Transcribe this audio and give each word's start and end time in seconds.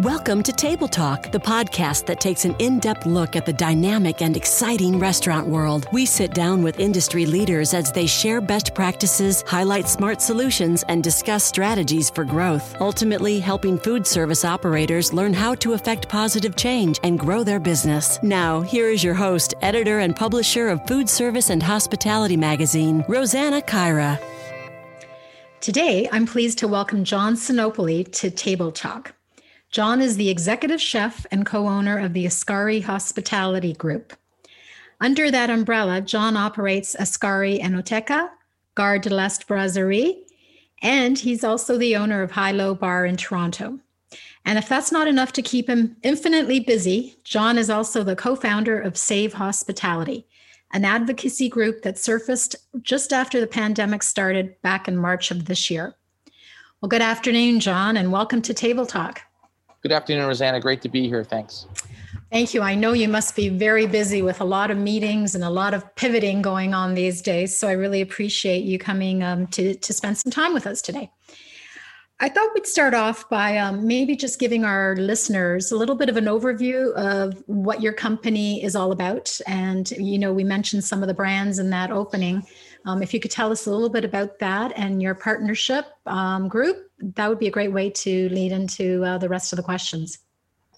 Welcome 0.00 0.42
to 0.42 0.52
Table 0.52 0.88
Talk, 0.88 1.32
the 1.32 1.38
podcast 1.38 2.04
that 2.04 2.20
takes 2.20 2.44
an 2.44 2.54
in 2.58 2.80
depth 2.80 3.06
look 3.06 3.34
at 3.34 3.46
the 3.46 3.52
dynamic 3.54 4.20
and 4.20 4.36
exciting 4.36 4.98
restaurant 4.98 5.46
world. 5.46 5.88
We 5.90 6.04
sit 6.04 6.34
down 6.34 6.62
with 6.62 6.78
industry 6.78 7.24
leaders 7.24 7.72
as 7.72 7.90
they 7.90 8.06
share 8.06 8.42
best 8.42 8.74
practices, 8.74 9.42
highlight 9.46 9.88
smart 9.88 10.20
solutions, 10.20 10.84
and 10.88 11.02
discuss 11.02 11.44
strategies 11.44 12.10
for 12.10 12.26
growth, 12.26 12.78
ultimately, 12.78 13.40
helping 13.40 13.78
food 13.78 14.06
service 14.06 14.44
operators 14.44 15.14
learn 15.14 15.32
how 15.32 15.54
to 15.54 15.72
effect 15.72 16.10
positive 16.10 16.56
change 16.56 17.00
and 17.02 17.18
grow 17.18 17.42
their 17.42 17.58
business. 17.58 18.22
Now, 18.22 18.60
here 18.60 18.90
is 18.90 19.02
your 19.02 19.14
host, 19.14 19.54
editor, 19.62 20.00
and 20.00 20.14
publisher 20.14 20.68
of 20.68 20.86
Food 20.86 21.08
Service 21.08 21.48
and 21.48 21.62
Hospitality 21.62 22.36
magazine, 22.36 23.02
Rosanna 23.08 23.62
Caira. 23.62 24.20
Today, 25.62 26.06
I'm 26.12 26.26
pleased 26.26 26.58
to 26.58 26.68
welcome 26.68 27.02
John 27.02 27.34
Sinopoli 27.34 28.12
to 28.20 28.30
Table 28.30 28.70
Talk. 28.70 29.15
John 29.76 30.00
is 30.00 30.16
the 30.16 30.30
executive 30.30 30.80
chef 30.80 31.26
and 31.30 31.44
co 31.44 31.68
owner 31.68 31.98
of 31.98 32.14
the 32.14 32.24
Ascari 32.24 32.82
Hospitality 32.82 33.74
Group. 33.74 34.14
Under 35.02 35.30
that 35.30 35.50
umbrella, 35.50 36.00
John 36.00 36.34
operates 36.34 36.96
Ascari 36.96 37.60
Enoteca, 37.60 38.30
Gare 38.74 38.98
de 38.98 39.14
l'Est 39.14 39.46
Brasserie, 39.46 40.24
and 40.80 41.18
he's 41.18 41.44
also 41.44 41.76
the 41.76 41.94
owner 41.94 42.22
of 42.22 42.30
High 42.30 42.52
Low 42.52 42.74
Bar 42.74 43.04
in 43.04 43.18
Toronto. 43.18 43.78
And 44.46 44.56
if 44.56 44.66
that's 44.66 44.92
not 44.92 45.08
enough 45.08 45.32
to 45.34 45.42
keep 45.42 45.68
him 45.68 45.94
infinitely 46.02 46.58
busy, 46.58 47.18
John 47.24 47.58
is 47.58 47.68
also 47.68 48.02
the 48.02 48.16
co 48.16 48.34
founder 48.34 48.80
of 48.80 48.96
Save 48.96 49.34
Hospitality, 49.34 50.26
an 50.72 50.86
advocacy 50.86 51.50
group 51.50 51.82
that 51.82 51.98
surfaced 51.98 52.56
just 52.80 53.12
after 53.12 53.42
the 53.42 53.46
pandemic 53.46 54.02
started 54.02 54.56
back 54.62 54.88
in 54.88 54.96
March 54.96 55.30
of 55.30 55.44
this 55.44 55.70
year. 55.70 55.94
Well, 56.80 56.88
good 56.88 57.02
afternoon, 57.02 57.60
John, 57.60 57.98
and 57.98 58.10
welcome 58.10 58.40
to 58.40 58.54
Table 58.54 58.86
Talk. 58.86 59.25
Good 59.86 59.94
afternoon, 59.94 60.26
Rosanna. 60.26 60.58
Great 60.58 60.82
to 60.82 60.88
be 60.88 61.06
here. 61.06 61.22
Thanks. 61.22 61.68
Thank 62.32 62.54
you. 62.54 62.60
I 62.60 62.74
know 62.74 62.92
you 62.92 63.06
must 63.06 63.36
be 63.36 63.48
very 63.48 63.86
busy 63.86 64.20
with 64.20 64.40
a 64.40 64.44
lot 64.44 64.72
of 64.72 64.76
meetings 64.76 65.36
and 65.36 65.44
a 65.44 65.48
lot 65.48 65.74
of 65.74 65.94
pivoting 65.94 66.42
going 66.42 66.74
on 66.74 66.94
these 66.94 67.22
days. 67.22 67.56
So 67.56 67.68
I 67.68 67.72
really 67.72 68.00
appreciate 68.00 68.64
you 68.64 68.80
coming 68.80 69.22
um, 69.22 69.46
to, 69.46 69.76
to 69.76 69.92
spend 69.92 70.18
some 70.18 70.32
time 70.32 70.52
with 70.52 70.66
us 70.66 70.82
today. 70.82 71.08
I 72.18 72.28
thought 72.28 72.50
we'd 72.52 72.66
start 72.66 72.94
off 72.94 73.28
by 73.28 73.58
um, 73.58 73.86
maybe 73.86 74.16
just 74.16 74.40
giving 74.40 74.64
our 74.64 74.96
listeners 74.96 75.70
a 75.70 75.76
little 75.76 75.94
bit 75.94 76.08
of 76.08 76.16
an 76.16 76.24
overview 76.24 76.92
of 76.94 77.40
what 77.46 77.80
your 77.80 77.92
company 77.92 78.64
is 78.64 78.74
all 78.74 78.90
about. 78.90 79.38
And, 79.46 79.88
you 79.92 80.18
know, 80.18 80.32
we 80.32 80.42
mentioned 80.42 80.82
some 80.82 81.00
of 81.00 81.06
the 81.06 81.14
brands 81.14 81.60
in 81.60 81.70
that 81.70 81.92
opening. 81.92 82.44
Um, 82.86 83.02
if 83.02 83.12
you 83.12 83.18
could 83.18 83.32
tell 83.32 83.50
us 83.50 83.66
a 83.66 83.70
little 83.70 83.88
bit 83.88 84.04
about 84.04 84.38
that 84.38 84.72
and 84.76 85.02
your 85.02 85.14
partnership 85.14 85.86
um, 86.06 86.46
group, 86.46 86.88
that 87.00 87.28
would 87.28 87.40
be 87.40 87.48
a 87.48 87.50
great 87.50 87.72
way 87.72 87.90
to 87.90 88.28
lead 88.28 88.52
into 88.52 89.04
uh, 89.04 89.18
the 89.18 89.28
rest 89.28 89.52
of 89.52 89.56
the 89.56 89.62
questions. 89.62 90.18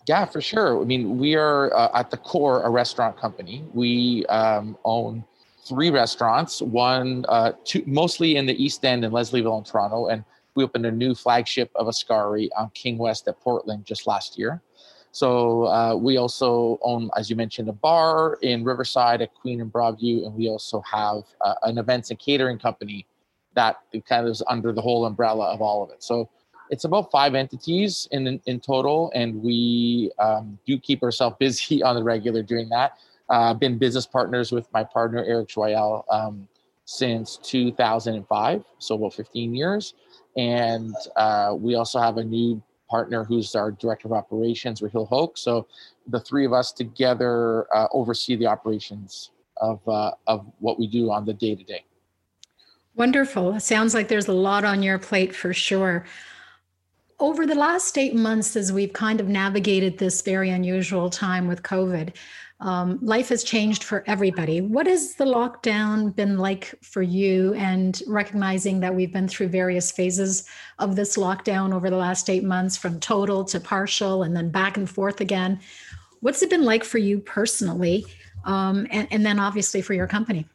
Yeah, 0.09 0.25
for 0.25 0.41
sure. 0.41 0.81
I 0.81 0.85
mean, 0.85 1.19
we 1.19 1.37
are 1.37 1.73
uh, 1.77 1.91
at 1.93 2.11
the 2.11 2.17
core 2.17 2.63
a 2.63 2.71
restaurant 2.71 3.19
company. 3.19 3.63
We 3.75 4.25
um, 4.27 4.79
own 4.87 5.23
three 5.67 5.91
restaurants, 5.91 6.63
one, 6.63 7.27
uh, 7.29 7.53
two, 7.65 7.83
mostly 7.87 8.37
in 8.37 8.47
the 8.47 8.63
East 8.63 8.87
End 8.87 9.05
in 9.05 9.13
Leslieville 9.13 9.59
in 9.59 9.65
Toronto, 9.65 10.07
and 10.07 10.25
we 10.55 10.65
opened 10.65 10.87
a 10.87 10.91
new 10.91 11.15
flagship 11.15 11.71
of 11.75 11.89
Ascari 11.89 12.49
on 12.57 12.71
King 12.71 12.97
West 12.97 13.29
at 13.29 13.39
Portland 13.41 13.85
just 13.85 14.07
last 14.07 14.39
year. 14.39 14.63
So 15.19 15.67
uh, 15.67 15.97
we 15.97 16.17
also 16.17 16.79
own, 16.81 17.11
as 17.17 17.29
you 17.29 17.35
mentioned, 17.35 17.69
a 17.69 17.73
bar 17.73 18.39
in 18.43 18.63
Riverside 18.63 19.21
at 19.21 19.35
Queen 19.35 19.61
and 19.61 19.73
Broadview, 19.73 20.25
and 20.25 20.33
we 20.33 20.49
also 20.49 20.81
have 20.83 21.25
uh, 21.41 21.55
an 21.65 21.77
events 21.77 22.11
and 22.11 22.19
catering 22.21 22.57
company 22.57 23.05
that 23.55 23.79
kind 24.09 24.25
of 24.25 24.31
is 24.31 24.45
under 24.49 24.73
the 24.73 24.81
whole 24.81 25.07
umbrella 25.07 25.53
of 25.53 25.61
all 25.61 25.83
of 25.83 25.91
it. 25.91 26.05
So 26.05 26.29
it's 26.71 26.85
about 26.85 27.11
five 27.11 27.35
entities 27.35 28.07
in 28.13 28.41
in 28.47 28.61
total, 28.61 29.11
and 29.13 29.43
we 29.43 30.13
um, 30.21 30.57
do 30.65 30.79
keep 30.79 31.03
ourselves 31.03 31.35
busy 31.41 31.83
on 31.89 31.97
the 31.97 32.05
regular 32.05 32.45
doing 32.45 32.69
that. 32.69 32.93
I've 33.29 33.57
uh, 33.57 33.59
been 33.59 33.77
business 33.77 34.07
partners 34.07 34.53
with 34.53 34.73
my 34.73 34.85
partner 34.85 35.25
Eric 35.25 35.49
Joyal 35.49 36.05
um, 36.13 36.47
since 36.85 37.39
2005, 37.43 38.65
so 38.79 38.95
about 38.95 39.15
15 39.15 39.53
years, 39.53 39.95
and 40.37 40.95
uh, 41.17 41.57
we 41.59 41.75
also 41.75 41.99
have 41.99 42.19
a 42.19 42.25
new 42.25 42.63
partner 42.89 43.25
who's 43.25 43.55
our 43.55 43.71
director 43.71 44.09
of 44.09 44.13
operations, 44.13 44.81
Rahil 44.81 45.09
Hoke. 45.09 45.37
So 45.37 45.67
the 46.07 46.21
three 46.21 46.47
of 46.47 46.53
us 46.53 46.73
together 46.73 47.67
uh, 47.75 47.89
oversee 47.93 48.37
the 48.37 48.47
operations 48.47 49.31
of, 49.59 49.87
uh, 49.89 50.13
of 50.27 50.47
what 50.59 50.79
we 50.79 50.87
do 50.87 51.11
on 51.11 51.25
the 51.25 51.35
day 51.35 51.55
to 51.55 51.63
day. 51.63 51.85
Wonderful. 52.95 53.55
It 53.55 53.61
sounds 53.61 53.95
like 53.95 54.09
there's 54.09 54.29
a 54.29 54.33
lot 54.33 54.65
on 54.65 54.83
your 54.83 54.99
plate 54.99 55.35
for 55.35 55.53
sure. 55.53 56.05
Over 57.21 57.47
the 57.47 57.55
last 57.55 57.99
eight 57.99 58.15
months, 58.15 58.57
as 58.57 58.73
we've 58.73 58.93
kind 58.93 59.21
of 59.21 59.29
navigated 59.29 59.99
this 59.99 60.23
very 60.23 60.51
unusual 60.51 61.11
time 61.11 61.49
with 61.49 61.63
COVID, 61.63 62.15
um, 62.61 62.99
life 63.01 63.29
has 63.29 63.45
changed 63.45 63.85
for 63.85 64.03
everybody. 64.07 64.61
What 64.61 64.87
has 64.87 65.15
the 65.15 65.25
lockdown 65.25 66.15
been 66.15 66.39
like 66.39 66.75
for 66.83 67.03
you? 67.03 67.55
And 67.55 68.03
recognizing 68.09 68.81
that 68.81 68.95
we've 68.95 69.13
been 69.13 69.29
through 69.29 69.49
various 69.49 69.93
phases 69.93 70.45
of 70.79 70.97
this 70.97 71.17
lockdown 71.17 71.73
over 71.73 71.89
the 71.89 71.97
last 71.97 72.29
eight 72.29 72.45
months, 72.45 72.77
from 72.77 72.99
total 72.99 73.45
to 73.45 73.61
partial 73.61 74.25
and 74.25 74.37
then 74.37 74.51
back 74.51 74.77
and 74.77 74.91
forth 74.91 75.21
again. 75.21 75.61
What's 76.21 76.43
it 76.43 76.51
been 76.51 76.65
like 76.65 76.83
for 76.83 76.99
you 76.99 77.21
personally? 77.21 78.05
Um, 78.45 78.87
and, 78.91 79.07
and 79.13 79.25
then 79.25 79.39
obviously 79.39 79.81
for 79.81 79.95
your 79.95 80.09
company? 80.09 80.47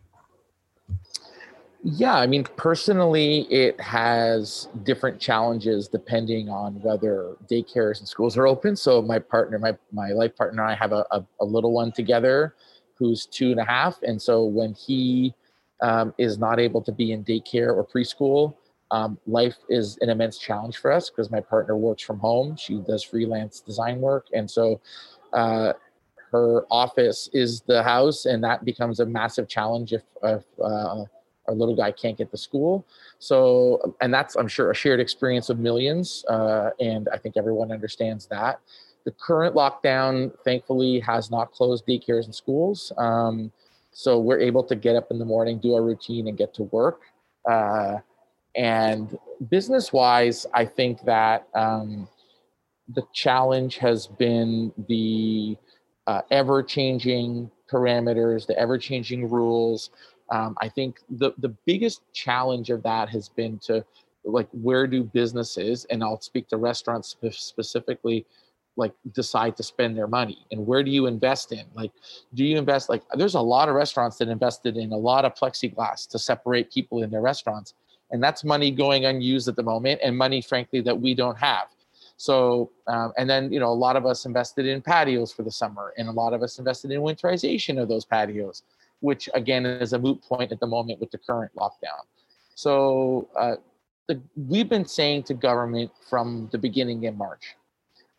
Yeah, 1.86 2.16
I 2.16 2.28
mean, 2.28 2.46
personally, 2.56 3.42
it 3.52 3.80
has 3.82 4.70
different 4.84 5.20
challenges 5.20 5.90
depending 5.90 6.48
on 6.48 6.82
whether 6.82 7.36
daycares 7.52 8.00
and 8.00 8.08
schools 8.08 8.38
are 8.38 8.48
open. 8.48 8.78
So 8.78 9.02
my 9.02 9.20
partner, 9.20 9.60
my 9.60 9.78
my 9.92 10.12
life 10.12 10.34
partner, 10.38 10.64
and 10.64 10.72
I 10.72 10.76
have 10.76 10.94
a, 10.94 11.06
a, 11.12 11.26
a 11.42 11.46
little 11.46 11.74
one 11.74 11.92
together, 11.92 12.56
who's 12.96 13.26
two 13.26 13.52
and 13.52 13.60
a 13.60 13.66
half, 13.66 14.02
and 14.02 14.22
so 14.22 14.46
when 14.46 14.74
he 14.74 15.34
um, 15.82 16.14
is 16.18 16.38
not 16.38 16.58
able 16.58 16.82
to 16.82 16.92
be 16.94 17.12
in 17.12 17.22
daycare 17.26 17.76
or 17.76 17.86
preschool, 17.86 18.56
um, 18.92 19.18
life 19.28 19.58
is 19.68 19.98
an 20.00 20.10
immense 20.10 20.38
challenge 20.38 20.78
for 20.78 20.90
us 20.90 21.10
because 21.10 21.32
my 21.32 21.42
partner 21.42 21.76
works 21.76 22.02
from 22.02 22.18
home. 22.18 22.56
She 22.56 22.78
does 22.78 23.04
freelance 23.04 23.60
design 23.60 24.00
work, 24.00 24.28
and 24.34 24.50
so. 24.50 24.80
Uh, 25.34 25.74
her 26.32 26.66
office 26.72 27.30
is 27.32 27.62
the 27.62 27.84
house, 27.84 28.26
and 28.26 28.44
that 28.44 28.66
becomes 28.66 29.00
a 29.00 29.06
massive 29.06 29.48
challenge 29.48 29.94
if, 29.94 30.02
if 30.24 30.44
uh, 30.64 31.04
our 31.48 31.54
little 31.54 31.76
guy 31.76 31.92
can't 31.92 32.18
get 32.18 32.32
to 32.32 32.38
school. 32.38 32.86
So, 33.20 33.96
and 34.02 34.14
that's, 34.14 34.36
I'm 34.36 34.48
sure, 34.48 34.72
a 34.72 34.76
shared 34.76 35.00
experience 35.00 35.50
of 35.50 35.60
millions. 35.60 36.24
Uh, 36.30 36.70
and 36.80 37.10
I 37.12 37.18
think 37.18 37.38
everyone 37.38 37.72
understands 37.72 38.26
that. 38.28 38.60
The 39.06 39.12
current 39.12 39.56
lockdown, 39.56 40.32
thankfully, 40.46 41.00
has 41.02 41.30
not 41.30 41.52
closed 41.52 41.86
daycares 41.86 42.26
and 42.26 42.34
schools. 42.34 42.92
Um, 42.98 43.52
so 43.92 44.20
we're 44.20 44.40
able 44.40 44.64
to 44.64 44.76
get 44.76 44.96
up 44.96 45.12
in 45.12 45.20
the 45.20 45.26
morning, 45.26 45.60
do 45.60 45.76
our 45.76 45.84
routine, 45.84 46.28
and 46.28 46.38
get 46.38 46.54
to 46.56 46.64
work. 46.64 47.02
Uh, 47.50 47.98
and 48.56 49.18
business 49.50 49.92
wise, 49.92 50.46
I 50.54 50.66
think 50.66 51.04
that 51.04 51.48
um, 51.54 52.08
the 52.88 53.04
challenge 53.14 53.78
has 53.78 54.08
been 54.08 54.72
the 54.88 55.58
uh, 56.08 56.22
ever 56.32 56.64
changing 56.64 57.50
parameters, 57.72 58.46
the 58.46 58.58
ever 58.58 58.78
changing 58.78 59.30
rules, 59.30 59.90
um, 60.34 60.58
I 60.60 60.68
think 60.68 61.00
the 61.10 61.32
the 61.38 61.50
biggest 61.66 62.02
challenge 62.12 62.72
of 62.72 62.82
that 62.84 63.08
has 63.10 63.30
been 63.30 63.60
to 63.60 63.86
like 64.26 64.48
where 64.52 64.88
do 64.88 65.04
businesses 65.04 65.86
and 65.92 66.04
I'll 66.04 66.20
speak 66.22 66.48
to 66.48 66.58
restaurants 66.58 67.16
specifically 67.32 68.26
like 68.76 68.94
decide 69.12 69.56
to 69.58 69.64
spend 69.64 69.96
their 69.96 70.08
money 70.08 70.40
and 70.52 70.66
where 70.66 70.82
do 70.82 70.90
you 70.90 71.06
invest 71.06 71.52
in? 71.52 71.66
Like 71.76 71.92
do 72.34 72.44
you 72.44 72.58
invest 72.58 72.90
like 72.90 73.04
there's 73.14 73.36
a 73.36 73.42
lot 73.56 73.70
of 73.70 73.76
restaurants 73.76 74.18
that 74.18 74.28
invested 74.28 74.76
in 74.76 74.92
a 74.92 74.98
lot 74.98 75.24
of 75.24 75.36
plexiglass 75.36 76.10
to 76.10 76.18
separate 76.18 76.74
people 76.74 77.04
in 77.04 77.12
their 77.12 77.22
restaurants 77.22 77.76
and 78.10 78.24
that's 78.24 78.44
money 78.44 78.72
going 78.72 79.06
unused 79.06 79.48
at 79.48 79.56
the 79.56 79.64
moment 79.64 80.02
and 80.04 80.18
money 80.18 80.42
frankly 80.42 80.82
that 80.82 81.00
we 81.00 81.14
don't 81.14 81.38
have. 81.38 81.68
So 82.18 82.72
um, 82.88 83.14
and 83.20 83.30
then 83.30 83.54
you 83.54 83.60
know 83.60 83.70
a 83.70 83.80
lot 83.86 83.96
of 83.96 84.08
us 84.08 84.26
invested 84.26 84.66
in 84.66 84.82
patios 84.82 85.32
for 85.32 85.44
the 85.44 85.52
summer 85.52 85.94
and 85.98 86.08
a 86.08 86.12
lot 86.12 86.34
of 86.34 86.42
us 86.42 86.58
invested 86.58 86.90
in 86.90 87.02
winterization 87.02 87.80
of 87.80 87.88
those 87.88 88.06
patios 88.06 88.64
which 89.04 89.30
again 89.34 89.66
is 89.66 89.92
a 89.92 90.00
moot 90.00 90.22
point 90.22 90.54
at 90.54 90.62
the 90.62 90.66
moment 90.66 90.98
with 91.02 91.12
the 91.12 91.18
current 91.18 91.52
lockdown. 91.56 92.04
So 92.56 93.28
uh, 93.38 93.56
the, 94.08 94.22
we've 94.38 94.70
been 94.70 94.86
saying 94.86 95.24
to 95.24 95.34
government 95.34 95.92
from 96.10 96.48
the 96.54 96.58
beginning 96.58 97.04
in 97.04 97.18
March, 97.18 97.58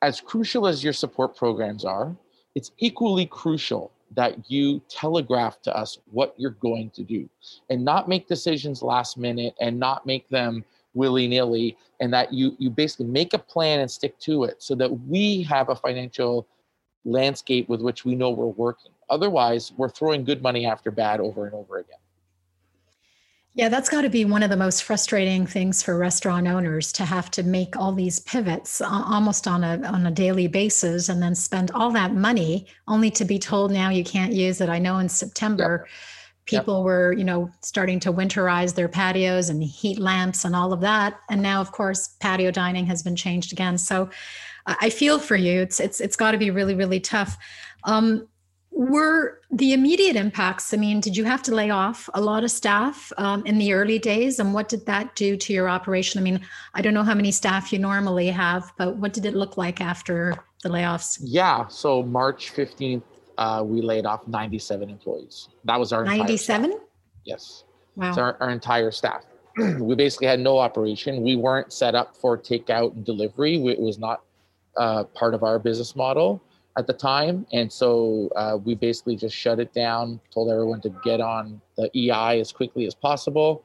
as 0.03 0.21
crucial 0.21 0.67
as 0.67 0.85
your 0.85 0.93
support 0.93 1.35
programs 1.35 1.87
are, 1.87 2.15
it's 2.55 2.71
equally 2.79 3.25
crucial 3.25 3.93
that 4.15 4.51
you 4.51 4.83
telegraph 4.91 5.63
to 5.63 5.75
us 5.75 5.99
what 6.13 6.35
you're 6.37 6.59
going 6.61 6.91
to 6.91 7.03
do 7.03 7.29
and 7.71 7.83
not 7.83 8.07
make 8.07 8.29
decisions 8.29 8.83
last 8.83 9.17
minute 9.17 9.55
and 9.63 9.81
not 9.81 10.05
make 10.05 10.29
them 10.29 10.63
willy-nilly 10.93 11.77
and 12.01 12.13
that 12.13 12.33
you 12.33 12.55
you 12.59 12.69
basically 12.69 13.07
make 13.07 13.33
a 13.33 13.39
plan 13.39 13.81
and 13.81 13.91
stick 13.91 14.17
to 14.21 14.45
it 14.45 14.63
so 14.63 14.75
that 14.75 14.91
we 15.09 15.43
have 15.43 15.71
a 15.71 15.75
financial 15.75 16.47
landscape 17.07 17.69
with 17.69 17.81
which 17.81 18.05
we 18.05 18.15
know 18.15 18.31
we're 18.31 18.47
working 18.47 18.93
Otherwise, 19.11 19.73
we're 19.77 19.89
throwing 19.89 20.25
good 20.25 20.43
money 20.43 20.67
after 20.67 20.91
bad 20.91 21.21
over 21.21 21.47
and 21.47 21.55
over 21.55 21.79
again. 21.79 21.99
Yeah, 23.56 23.69
that's 23.69 23.89
got 23.89 24.03
to 24.03 24.11
be 24.11 24.25
one 24.25 24.43
of 24.43 24.51
the 24.51 24.56
most 24.56 24.83
frustrating 24.83 25.47
things 25.47 25.81
for 25.81 25.97
restaurant 25.97 26.49
owners 26.49 26.91
to 26.95 27.05
have 27.05 27.31
to 27.33 27.45
make 27.45 27.77
all 27.77 27.93
these 27.93 28.19
pivots 28.21 28.81
almost 28.81 29.47
on 29.47 29.62
a 29.62 29.81
on 29.87 30.05
a 30.06 30.11
daily 30.11 30.49
basis 30.49 31.09
and 31.09 31.23
then 31.23 31.37
spend 31.37 31.71
all 31.71 31.93
that 31.93 32.12
money 32.12 32.67
only 32.89 33.12
to 33.12 33.25
be 33.25 33.39
told 33.39 33.71
now 33.71 33.91
you 33.91 34.03
can't 34.03 34.33
use 34.33 34.61
it. 34.61 34.69
I 34.69 34.81
know 34.81 34.99
in 34.99 35.09
September 35.09 35.87
yep. 35.87 35.95
people 36.47 36.79
yep. 36.79 36.85
were, 36.85 37.12
you 37.12 37.23
know, 37.23 37.49
starting 37.61 38.01
to 38.01 38.12
winterize 38.12 38.75
their 38.75 38.89
patios 38.89 39.51
and 39.51 39.62
heat 39.62 40.01
lamps 40.01 40.45
and 40.45 40.56
all 40.56 40.73
of 40.73 40.81
that 40.81 41.21
and 41.31 41.41
now 41.41 41.61
of 41.61 41.71
course 41.71 42.09
patio 42.19 42.51
dining 42.51 42.87
has 42.87 43.05
been 43.05 43.15
changed 43.15 43.53
again. 43.53 43.79
So 43.79 44.11
I 44.67 44.91
feel 44.91 45.21
for 45.21 45.37
you. 45.37 45.61
It's 45.61 45.79
it's 45.79 46.01
it's 46.01 46.17
got 46.17 46.33
to 46.33 46.39
be 46.39 46.51
really 46.51 46.75
really 46.75 46.99
tough. 46.99 47.37
Um, 47.85 48.27
were 48.75 49.41
the 49.53 49.73
immediate 49.73 50.17
impacts? 50.17 50.75
I 50.75 50.76
mean, 50.76 51.00
did 51.00 51.17
you 51.17 51.25
have 51.25 51.43
to 51.44 51.55
lay 51.55 51.71
off 51.71 52.11
a 52.12 52.21
lot 52.21 52.43
of 52.43 52.50
staff 52.50 53.12
um, 53.19 53.47
in 53.47 53.59
the 53.59 53.73
early 53.73 53.99
days, 53.99 54.41
and 54.41 54.53
what 54.53 54.69
did 54.69 54.85
that 54.87 55.15
do 55.15 55.37
to 55.37 55.53
your 55.53 55.69
operation? 55.69 56.21
I 56.21 56.25
mean, 56.25 56.41
I 56.75 56.82
don't 56.82 56.93
know 56.93 57.05
how 57.05 57.15
many 57.15 57.31
staff 57.31 57.73
you 57.73 57.79
normally 57.79 58.29
have, 58.29 58.73
but 58.76 58.97
what 58.97 59.12
did 59.12 59.26
it 59.26 59.35
look 59.35 59.56
like 59.56 59.81
after 59.81 60.35
the 60.62 60.69
layoffs? 60.69 61.19
Yeah, 61.23 61.69
so 61.69 62.03
March 62.03 62.50
fifteenth, 62.50 63.05
uh, 63.38 63.62
we 63.65 63.81
laid 63.81 64.06
off 64.06 64.26
ninety-seven 64.26 64.91
employees. 64.91 65.49
That 65.65 65.79
was 65.79 65.93
our 65.93 66.05
ninety-seven. 66.05 66.79
Yes. 67.25 67.65
Wow. 67.94 68.12
So 68.12 68.23
our, 68.23 68.37
our 68.41 68.50
entire 68.50 68.91
staff. 68.91 69.25
we 69.79 69.94
basically 69.94 70.27
had 70.27 70.41
no 70.41 70.59
operation. 70.59 71.23
We 71.23 71.37
weren't 71.37 71.73
set 71.73 71.94
up 71.94 72.17
for 72.17 72.37
takeout 72.37 72.94
and 72.94 73.05
delivery. 73.05 73.55
It 73.69 73.79
was 73.79 74.00
not 74.00 74.23
uh, 74.77 75.05
part 75.05 75.32
of 75.32 75.44
our 75.44 75.61
business 75.61 75.94
model 75.94 76.43
at 76.76 76.87
the 76.87 76.93
time. 76.93 77.47
And 77.53 77.73
so 77.73 78.31
uh, 78.37 78.59
we 78.62 78.75
basically 78.75 79.17
just 79.17 79.35
shut 79.35 79.61
it 79.61 79.73
down, 79.73 80.21
told 80.32 80.50
everyone 80.50 80.81
to 80.82 80.91
get 81.05 81.21
on 81.21 81.61
the 81.76 81.91
EI 81.97 82.41
as 82.41 82.53
quickly 82.53 82.87
as 82.87 82.94
possible. 82.94 83.65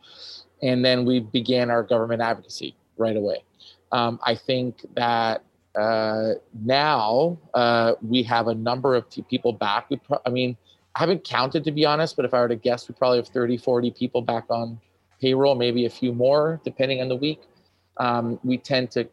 And 0.61 0.83
then 0.83 1.05
we 1.05 1.19
began 1.19 1.69
our 1.69 1.83
government 1.83 2.21
advocacy 2.21 2.75
right 2.97 3.15
away. 3.15 3.43
Um, 3.91 4.19
I 4.23 4.35
think 4.35 4.85
that 4.95 5.43
uh, 5.75 6.33
now 6.63 7.37
uh, 7.53 7.93
we 8.01 8.23
have 8.23 8.47
a 8.47 8.55
number 8.55 8.95
of 8.95 9.09
t- 9.09 9.23
people 9.23 9.53
back. 9.53 9.89
We 9.89 9.97
pro- 9.97 10.21
I 10.25 10.29
mean, 10.29 10.57
I 10.95 10.99
haven't 10.99 11.23
counted 11.23 11.63
to 11.63 11.71
be 11.71 11.85
honest, 11.85 12.15
but 12.15 12.25
if 12.25 12.33
I 12.33 12.41
were 12.41 12.49
to 12.49 12.55
guess, 12.55 12.87
we 12.87 12.95
probably 12.95 13.17
have 13.17 13.27
30, 13.27 13.57
40 13.57 13.91
people 13.91 14.21
back 14.21 14.45
on 14.49 14.79
payroll, 15.21 15.55
maybe 15.55 15.85
a 15.85 15.89
few 15.89 16.13
more 16.13 16.59
depending 16.63 17.01
on 17.01 17.07
the 17.07 17.15
week. 17.15 17.41
Um, 17.97 18.39
we 18.43 18.57
tend 18.57 18.91
to 18.91 19.07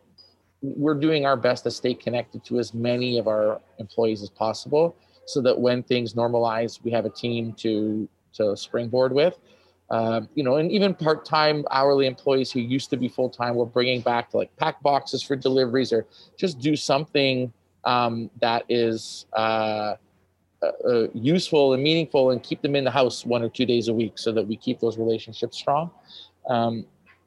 we're 0.77 0.95
doing 0.95 1.27
our 1.27 1.37
best 1.37 1.65
to 1.65 1.71
stay 1.71 1.95
connected 1.95 2.45
to 2.45 2.59
as 2.59 2.75
many 2.75 3.19
of 3.19 3.29
our 3.29 3.61
employees 3.79 4.23
as 4.23 4.31
possible 4.31 4.97
so 5.27 5.41
that 5.41 5.59
when 5.59 5.83
things 5.83 6.15
normalize 6.15 6.83
we 6.83 6.91
have 6.91 7.05
a 7.05 7.11
team 7.11 7.53
to 7.55 8.09
to 8.33 8.57
springboard 8.57 9.13
with. 9.13 9.39
Um, 9.89 10.29
you 10.35 10.43
know 10.43 10.57
and 10.57 10.73
even 10.73 10.95
part-time 10.95 11.65
hourly 11.71 12.07
employees 12.09 12.51
who 12.51 12.59
used 12.59 12.91
to 12.91 12.97
be 12.97 13.09
full-time 13.09 13.55
we're 13.55 13.67
bringing 13.67 14.01
back 14.01 14.31
to 14.31 14.39
like 14.39 14.55
pack 14.57 14.83
boxes 14.83 15.23
for 15.23 15.37
deliveries 15.37 15.93
or 15.93 16.07
just 16.37 16.59
do 16.59 16.75
something 16.75 17.53
um, 17.85 18.29
that 18.41 18.65
is 18.69 19.27
uh, 19.35 19.95
uh, 20.61 20.73
uh, 20.89 21.07
useful 21.15 21.75
and 21.75 21.85
meaningful 21.85 22.33
and 22.33 22.43
keep 22.43 22.63
them 22.63 22.75
in 22.75 22.83
the 22.83 22.91
house 22.91 23.25
one 23.25 23.45
or 23.45 23.49
two 23.49 23.65
days 23.65 23.87
a 23.87 23.95
week 23.95 24.19
so 24.19 24.33
that 24.33 24.45
we 24.45 24.57
keep 24.57 24.81
those 24.81 24.99
relationships 24.99 25.57
strong. 25.57 25.89
Um, 26.49 26.85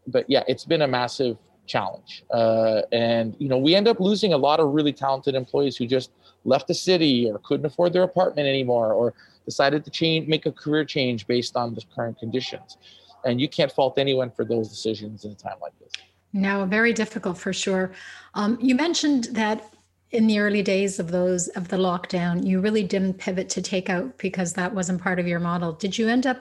but 0.08 0.26
yeah 0.28 0.44
it's 0.48 0.66
been 0.66 0.82
a 0.82 0.88
massive 0.88 1.38
challenge. 1.70 2.26
Uh, 2.32 2.82
and 2.92 3.36
you 3.40 3.48
know, 3.48 3.58
we 3.58 3.76
end 3.76 3.88
up 3.88 4.00
losing 4.00 4.34
a 4.34 4.38
lot 4.38 4.60
of 4.60 4.74
really 4.74 4.92
talented 4.92 5.36
employees 5.36 5.78
who 5.78 5.88
just 5.88 6.12
left 6.44 6.68
the 6.68 6.74
city 6.74 7.30
or 7.32 7.40
couldn't 7.40 7.66
afford 7.66 7.94
their 7.94 8.04
apartment 8.04 8.48
anymore 8.48 8.92
or 8.92 9.14
decided 9.46 9.86
to 9.86 9.92
change, 9.92 10.28
make 10.28 10.46
a 10.46 10.52
career 10.52 10.84
change 10.84 11.26
based 11.28 11.56
on 11.56 11.74
the 11.74 11.82
current 11.96 12.18
conditions. 12.20 12.78
And 13.26 13.40
you 13.40 13.48
can't 13.48 13.72
fault 13.72 13.98
anyone 13.98 14.32
for 14.32 14.44
those 14.44 14.70
decisions 14.70 15.26
in 15.26 15.32
a 15.32 15.36
time 15.36 15.58
like 15.62 15.78
this. 15.80 15.92
No, 16.34 16.66
very 16.66 16.94
difficult 16.94 17.38
for 17.38 17.54
sure. 17.54 17.92
Um, 18.34 18.58
you 18.62 18.76
mentioned 18.76 19.26
that 19.32 19.74
in 20.12 20.28
the 20.28 20.40
early 20.40 20.64
days 20.64 21.00
of 21.00 21.12
those 21.12 21.48
of 21.50 21.68
the 21.68 21.78
lockdown, 21.78 22.46
you 22.46 22.60
really 22.62 22.84
didn't 22.84 23.16
pivot 23.16 23.50
to 23.50 23.62
takeout 23.62 24.18
because 24.18 24.54
that 24.54 24.74
wasn't 24.74 25.02
part 25.02 25.20
of 25.20 25.28
your 25.28 25.40
model. 25.40 25.72
Did 25.74 25.98
you 25.98 26.08
end 26.08 26.26
up 26.26 26.40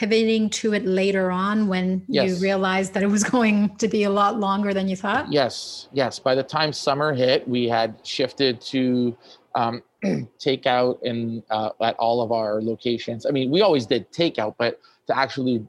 pivoting 0.00 0.48
to 0.48 0.72
it 0.72 0.86
later 0.86 1.30
on 1.30 1.68
when 1.68 2.02
yes. 2.08 2.30
you 2.30 2.36
realized 2.42 2.94
that 2.94 3.02
it 3.02 3.06
was 3.08 3.22
going 3.36 3.76
to 3.76 3.86
be 3.86 4.04
a 4.04 4.10
lot 4.10 4.40
longer 4.40 4.72
than 4.72 4.88
you 4.88 4.96
thought? 4.96 5.30
Yes, 5.30 5.88
yes. 5.92 6.18
By 6.18 6.34
the 6.34 6.42
time 6.42 6.72
summer 6.72 7.12
hit, 7.12 7.46
we 7.46 7.68
had 7.68 7.94
shifted 8.02 8.62
to 8.62 9.14
um, 9.54 9.82
takeout 10.38 11.02
in 11.02 11.42
uh, 11.50 11.70
at 11.82 11.96
all 11.96 12.22
of 12.22 12.32
our 12.32 12.62
locations. 12.62 13.26
I 13.26 13.30
mean, 13.30 13.50
we 13.50 13.60
always 13.60 13.84
did 13.84 14.10
takeout, 14.10 14.54
but 14.56 14.80
to 15.06 15.16
actually 15.16 15.66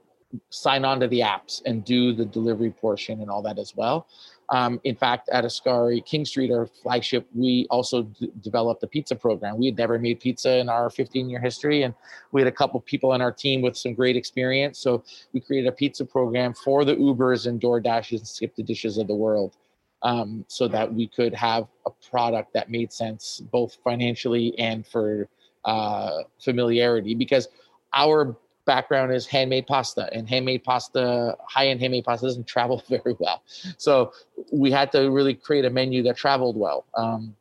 sign 0.49 0.85
on 0.85 1.01
to 1.01 1.09
the 1.09 1.19
apps 1.19 1.61
and 1.65 1.83
do 1.83 2.13
the 2.13 2.23
delivery 2.23 2.71
portion 2.71 3.19
and 3.19 3.29
all 3.29 3.41
that 3.41 3.59
as 3.59 3.75
well. 3.75 4.07
Um, 4.51 4.81
in 4.83 4.95
fact, 4.95 5.29
at 5.31 5.45
Ascari 5.45 6.05
King 6.05 6.25
Street, 6.25 6.51
our 6.51 6.65
flagship, 6.65 7.25
we 7.33 7.67
also 7.69 8.03
d- 8.03 8.31
developed 8.41 8.83
a 8.83 8.87
pizza 8.87 9.15
program. 9.15 9.57
We 9.57 9.67
had 9.67 9.77
never 9.77 9.97
made 9.97 10.19
pizza 10.19 10.57
in 10.57 10.67
our 10.67 10.89
15 10.89 11.29
year 11.29 11.39
history, 11.39 11.83
and 11.83 11.93
we 12.33 12.41
had 12.41 12.49
a 12.49 12.51
couple 12.51 12.79
people 12.81 13.13
on 13.13 13.21
our 13.21 13.31
team 13.31 13.61
with 13.61 13.77
some 13.77 13.93
great 13.93 14.17
experience. 14.17 14.77
So 14.77 15.03
we 15.31 15.39
created 15.39 15.69
a 15.69 15.71
pizza 15.71 16.03
program 16.03 16.53
for 16.53 16.83
the 16.83 16.95
Ubers 16.97 17.47
and 17.47 17.61
DoorDashes 17.61 18.17
and 18.17 18.27
Skip 18.27 18.53
the 18.55 18.63
Dishes 18.63 18.97
of 18.97 19.07
the 19.07 19.15
world. 19.15 19.55
Um, 20.03 20.45
so 20.47 20.67
that 20.67 20.91
we 20.91 21.07
could 21.07 21.31
have 21.35 21.67
a 21.85 21.91
product 22.09 22.53
that 22.53 22.71
made 22.71 22.91
sense 22.91 23.39
both 23.51 23.77
financially 23.83 24.57
and 24.57 24.85
for 24.85 25.29
uh, 25.63 26.23
familiarity 26.39 27.13
because 27.13 27.47
our 27.93 28.35
background 28.65 29.11
is 29.11 29.25
handmade 29.25 29.67
pasta 29.67 30.09
and 30.13 30.29
handmade 30.29 30.63
pasta 30.63 31.35
high-end 31.47 31.79
handmade 31.79 32.05
pasta 32.05 32.25
doesn't 32.25 32.47
travel 32.55 32.83
very 32.89 33.15
well. 33.19 33.43
So 33.77 34.13
we 34.51 34.71
had 34.71 34.91
to 34.93 35.09
really 35.11 35.33
create 35.33 35.65
a 35.65 35.69
menu 35.69 36.03
that 36.03 36.17
traveled 36.17 36.57
well 36.57 36.85
um, 36.95 37.35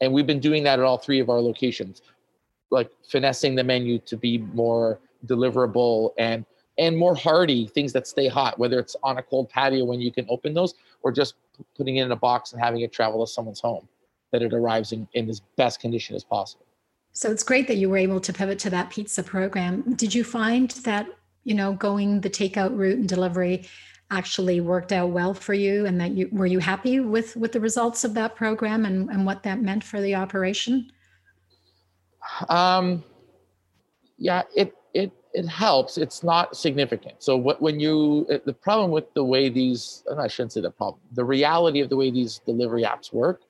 and 0.00 0.12
we've 0.12 0.26
been 0.26 0.40
doing 0.40 0.62
that 0.64 0.78
at 0.78 0.84
all 0.84 0.98
three 0.98 1.20
of 1.20 1.30
our 1.30 1.40
locations 1.40 2.02
like 2.70 2.90
finessing 3.08 3.54
the 3.54 3.64
menu 3.64 3.98
to 4.00 4.16
be 4.16 4.38
more 4.38 4.98
deliverable 5.26 6.12
and 6.18 6.44
and 6.78 6.96
more 6.96 7.14
hardy 7.14 7.66
things 7.68 7.92
that 7.92 8.06
stay 8.06 8.28
hot 8.28 8.58
whether 8.58 8.78
it's 8.78 8.96
on 9.02 9.18
a 9.18 9.22
cold 9.22 9.48
patio 9.48 9.84
when 9.84 10.00
you 10.00 10.12
can 10.12 10.26
open 10.28 10.52
those 10.54 10.74
or 11.02 11.10
just 11.10 11.34
putting 11.76 11.96
it 11.96 12.04
in 12.04 12.12
a 12.12 12.16
box 12.16 12.52
and 12.52 12.60
having 12.60 12.80
it 12.80 12.92
travel 12.92 13.24
to 13.24 13.30
someone's 13.30 13.60
home 13.60 13.88
that 14.32 14.42
it 14.42 14.52
arrives 14.52 14.92
in, 14.92 15.08
in 15.14 15.28
as 15.30 15.40
best 15.56 15.80
condition 15.80 16.14
as 16.14 16.24
possible 16.24 16.65
so 17.16 17.30
it's 17.30 17.42
great 17.42 17.66
that 17.68 17.78
you 17.78 17.88
were 17.88 17.96
able 17.96 18.20
to 18.20 18.30
pivot 18.30 18.58
to 18.58 18.68
that 18.68 18.90
pizza 18.90 19.22
program. 19.22 19.94
Did 19.94 20.14
you 20.14 20.22
find 20.22 20.70
that, 20.84 21.08
you 21.44 21.54
know, 21.54 21.72
going 21.72 22.20
the 22.20 22.28
takeout 22.28 22.76
route 22.76 22.98
and 22.98 23.08
delivery 23.08 23.66
actually 24.10 24.60
worked 24.60 24.92
out 24.92 25.08
well 25.08 25.32
for 25.32 25.54
you 25.54 25.86
and 25.86 25.98
that 25.98 26.10
you 26.10 26.28
were 26.30 26.44
you 26.44 26.58
happy 26.58 27.00
with 27.00 27.34
with 27.34 27.52
the 27.52 27.58
results 27.58 28.04
of 28.04 28.12
that 28.12 28.36
program 28.36 28.84
and, 28.84 29.08
and 29.08 29.24
what 29.24 29.42
that 29.44 29.62
meant 29.62 29.82
for 29.82 29.98
the 30.02 30.14
operation? 30.14 30.92
Um 32.50 33.02
yeah, 34.18 34.42
it 34.54 34.74
it 34.92 35.10
it 35.32 35.48
helps. 35.48 35.96
It's 35.96 36.22
not 36.22 36.54
significant. 36.54 37.22
So 37.22 37.34
what 37.38 37.62
when 37.62 37.80
you 37.80 38.26
the 38.44 38.52
problem 38.52 38.90
with 38.90 39.12
the 39.14 39.24
way 39.24 39.48
these 39.48 40.04
I 40.18 40.28
shouldn't 40.28 40.52
say 40.52 40.60
the 40.60 40.70
problem. 40.70 41.00
The 41.12 41.24
reality 41.24 41.80
of 41.80 41.88
the 41.88 41.96
way 41.96 42.10
these 42.10 42.40
delivery 42.44 42.82
apps 42.82 43.10
work 43.10 43.40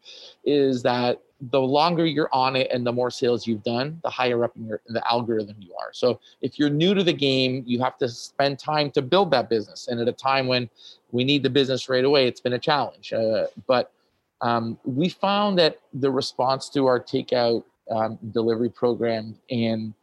is 0.44 0.84
that 0.84 1.20
the 1.50 1.60
longer 1.60 2.06
you're 2.06 2.30
on 2.32 2.56
it 2.56 2.70
and 2.70 2.86
the 2.86 2.92
more 2.92 3.10
sales 3.10 3.46
you've 3.46 3.62
done, 3.62 4.00
the 4.02 4.10
higher 4.10 4.42
up 4.42 4.56
in, 4.56 4.66
your, 4.66 4.80
in 4.88 4.94
the 4.94 5.10
algorithm 5.10 5.56
you 5.60 5.74
are. 5.74 5.92
So 5.92 6.18
if 6.40 6.58
you're 6.58 6.70
new 6.70 6.94
to 6.94 7.02
the 7.02 7.12
game, 7.12 7.62
you 7.66 7.78
have 7.80 7.98
to 7.98 8.08
spend 8.08 8.58
time 8.58 8.90
to 8.92 9.02
build 9.02 9.30
that 9.32 9.50
business. 9.50 9.88
And 9.88 10.00
at 10.00 10.08
a 10.08 10.12
time 10.12 10.46
when 10.46 10.70
we 11.12 11.24
need 11.24 11.42
the 11.42 11.50
business 11.50 11.88
right 11.88 12.04
away, 12.04 12.26
it's 12.26 12.40
been 12.40 12.54
a 12.54 12.58
challenge. 12.58 13.12
Uh, 13.12 13.46
but 13.66 13.92
um, 14.40 14.78
we 14.84 15.08
found 15.08 15.58
that 15.58 15.78
the 15.92 16.10
response 16.10 16.68
to 16.70 16.86
our 16.86 17.00
takeout 17.00 17.64
um, 17.90 18.18
delivery 18.32 18.70
program 18.70 19.36
in 19.48 19.94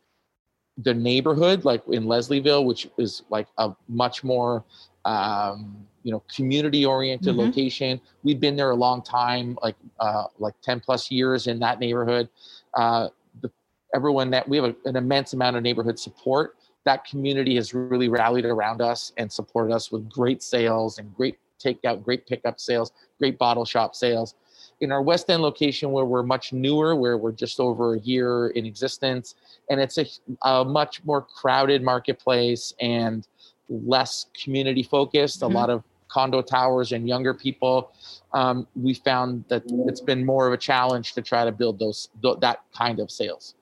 the 0.77 0.93
neighborhood, 0.93 1.65
like 1.65 1.87
in 1.87 2.05
Leslieville, 2.05 2.65
which 2.65 2.87
is 2.97 3.23
like 3.29 3.47
a 3.57 3.71
much 3.87 4.23
more 4.23 4.63
um, 5.05 5.85
you 6.03 6.11
know 6.11 6.21
community 6.33 6.85
oriented 6.85 7.29
mm-hmm. 7.29 7.39
location 7.39 7.99
we've 8.23 8.39
been 8.39 8.55
there 8.55 8.71
a 8.71 8.75
long 8.75 9.01
time 9.01 9.57
like 9.63 9.75
uh, 9.99 10.25
like 10.37 10.53
10 10.61 10.79
plus 10.79 11.09
years 11.09 11.47
in 11.47 11.59
that 11.59 11.79
neighborhood 11.79 12.29
uh, 12.75 13.07
the, 13.41 13.49
everyone 13.95 14.29
that 14.29 14.47
we 14.47 14.57
have 14.57 14.65
a, 14.65 14.75
an 14.85 14.95
immense 14.95 15.33
amount 15.33 15.55
of 15.55 15.63
neighborhood 15.63 15.97
support 15.97 16.55
that 16.85 17.05
community 17.05 17.55
has 17.55 17.73
really 17.73 18.09
rallied 18.09 18.45
around 18.45 18.81
us 18.81 19.13
and 19.17 19.31
supported 19.31 19.73
us 19.73 19.91
with 19.91 20.07
great 20.09 20.43
sales 20.43 20.99
and 20.99 21.13
great 21.15 21.39
takeout 21.63 22.03
great 22.03 22.27
pickup 22.27 22.59
sales 22.59 22.91
great 23.19 23.37
bottle 23.37 23.65
shop 23.65 23.95
sales 23.95 24.35
in 24.81 24.91
our 24.91 25.01
west 25.01 25.29
end 25.29 25.41
location 25.41 25.91
where 25.91 26.03
we're 26.03 26.23
much 26.23 26.51
newer 26.51 26.95
where 26.95 27.17
we're 27.17 27.31
just 27.31 27.59
over 27.59 27.95
a 27.95 27.99
year 27.99 28.47
in 28.49 28.65
existence 28.65 29.35
and 29.69 29.79
it's 29.79 29.97
a, 29.97 30.05
a 30.43 30.65
much 30.65 31.03
more 31.05 31.21
crowded 31.21 31.81
marketplace 31.81 32.73
and 32.81 33.27
less 33.69 34.25
community 34.41 34.83
focused 34.83 35.39
mm-hmm. 35.39 35.55
a 35.55 35.57
lot 35.57 35.69
of 35.69 35.83
condo 36.13 36.41
towers 36.41 36.91
and 36.91 37.07
younger 37.07 37.33
people, 37.33 37.91
um, 38.33 38.67
we 38.75 38.93
found 38.93 39.43
that 39.47 39.63
it's 39.87 40.01
been 40.01 40.25
more 40.25 40.47
of 40.47 40.53
a 40.53 40.57
challenge 40.57 41.13
to 41.13 41.21
try 41.21 41.43
to 41.43 41.51
build 41.51 41.79
those 41.79 42.09
that 42.39 42.61
kind 42.77 42.99
of 42.99 43.09
sales. 43.09 43.55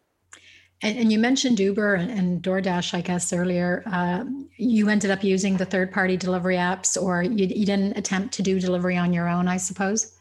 And, 0.83 0.97
and 0.97 1.11
you 1.11 1.19
mentioned 1.19 1.59
Uber 1.59 1.93
and, 1.95 2.11
and, 2.11 2.41
DoorDash, 2.41 2.95
I 2.95 3.01
guess, 3.01 3.31
earlier. 3.31 3.83
Uh, 3.85 4.25
you 4.57 4.89
ended 4.89 5.11
up 5.11 5.23
using 5.23 5.57
the 5.57 5.65
third 5.65 5.91
party 5.91 6.17
delivery 6.17 6.55
apps, 6.55 7.01
or 7.01 7.21
you, 7.21 7.45
you, 7.45 7.65
didn't 7.65 7.97
attempt 7.97 8.33
to 8.35 8.41
do 8.41 8.59
delivery 8.59 8.97
on 8.97 9.13
your 9.13 9.29
own, 9.29 9.47
I 9.47 9.57
suppose? 9.57 10.17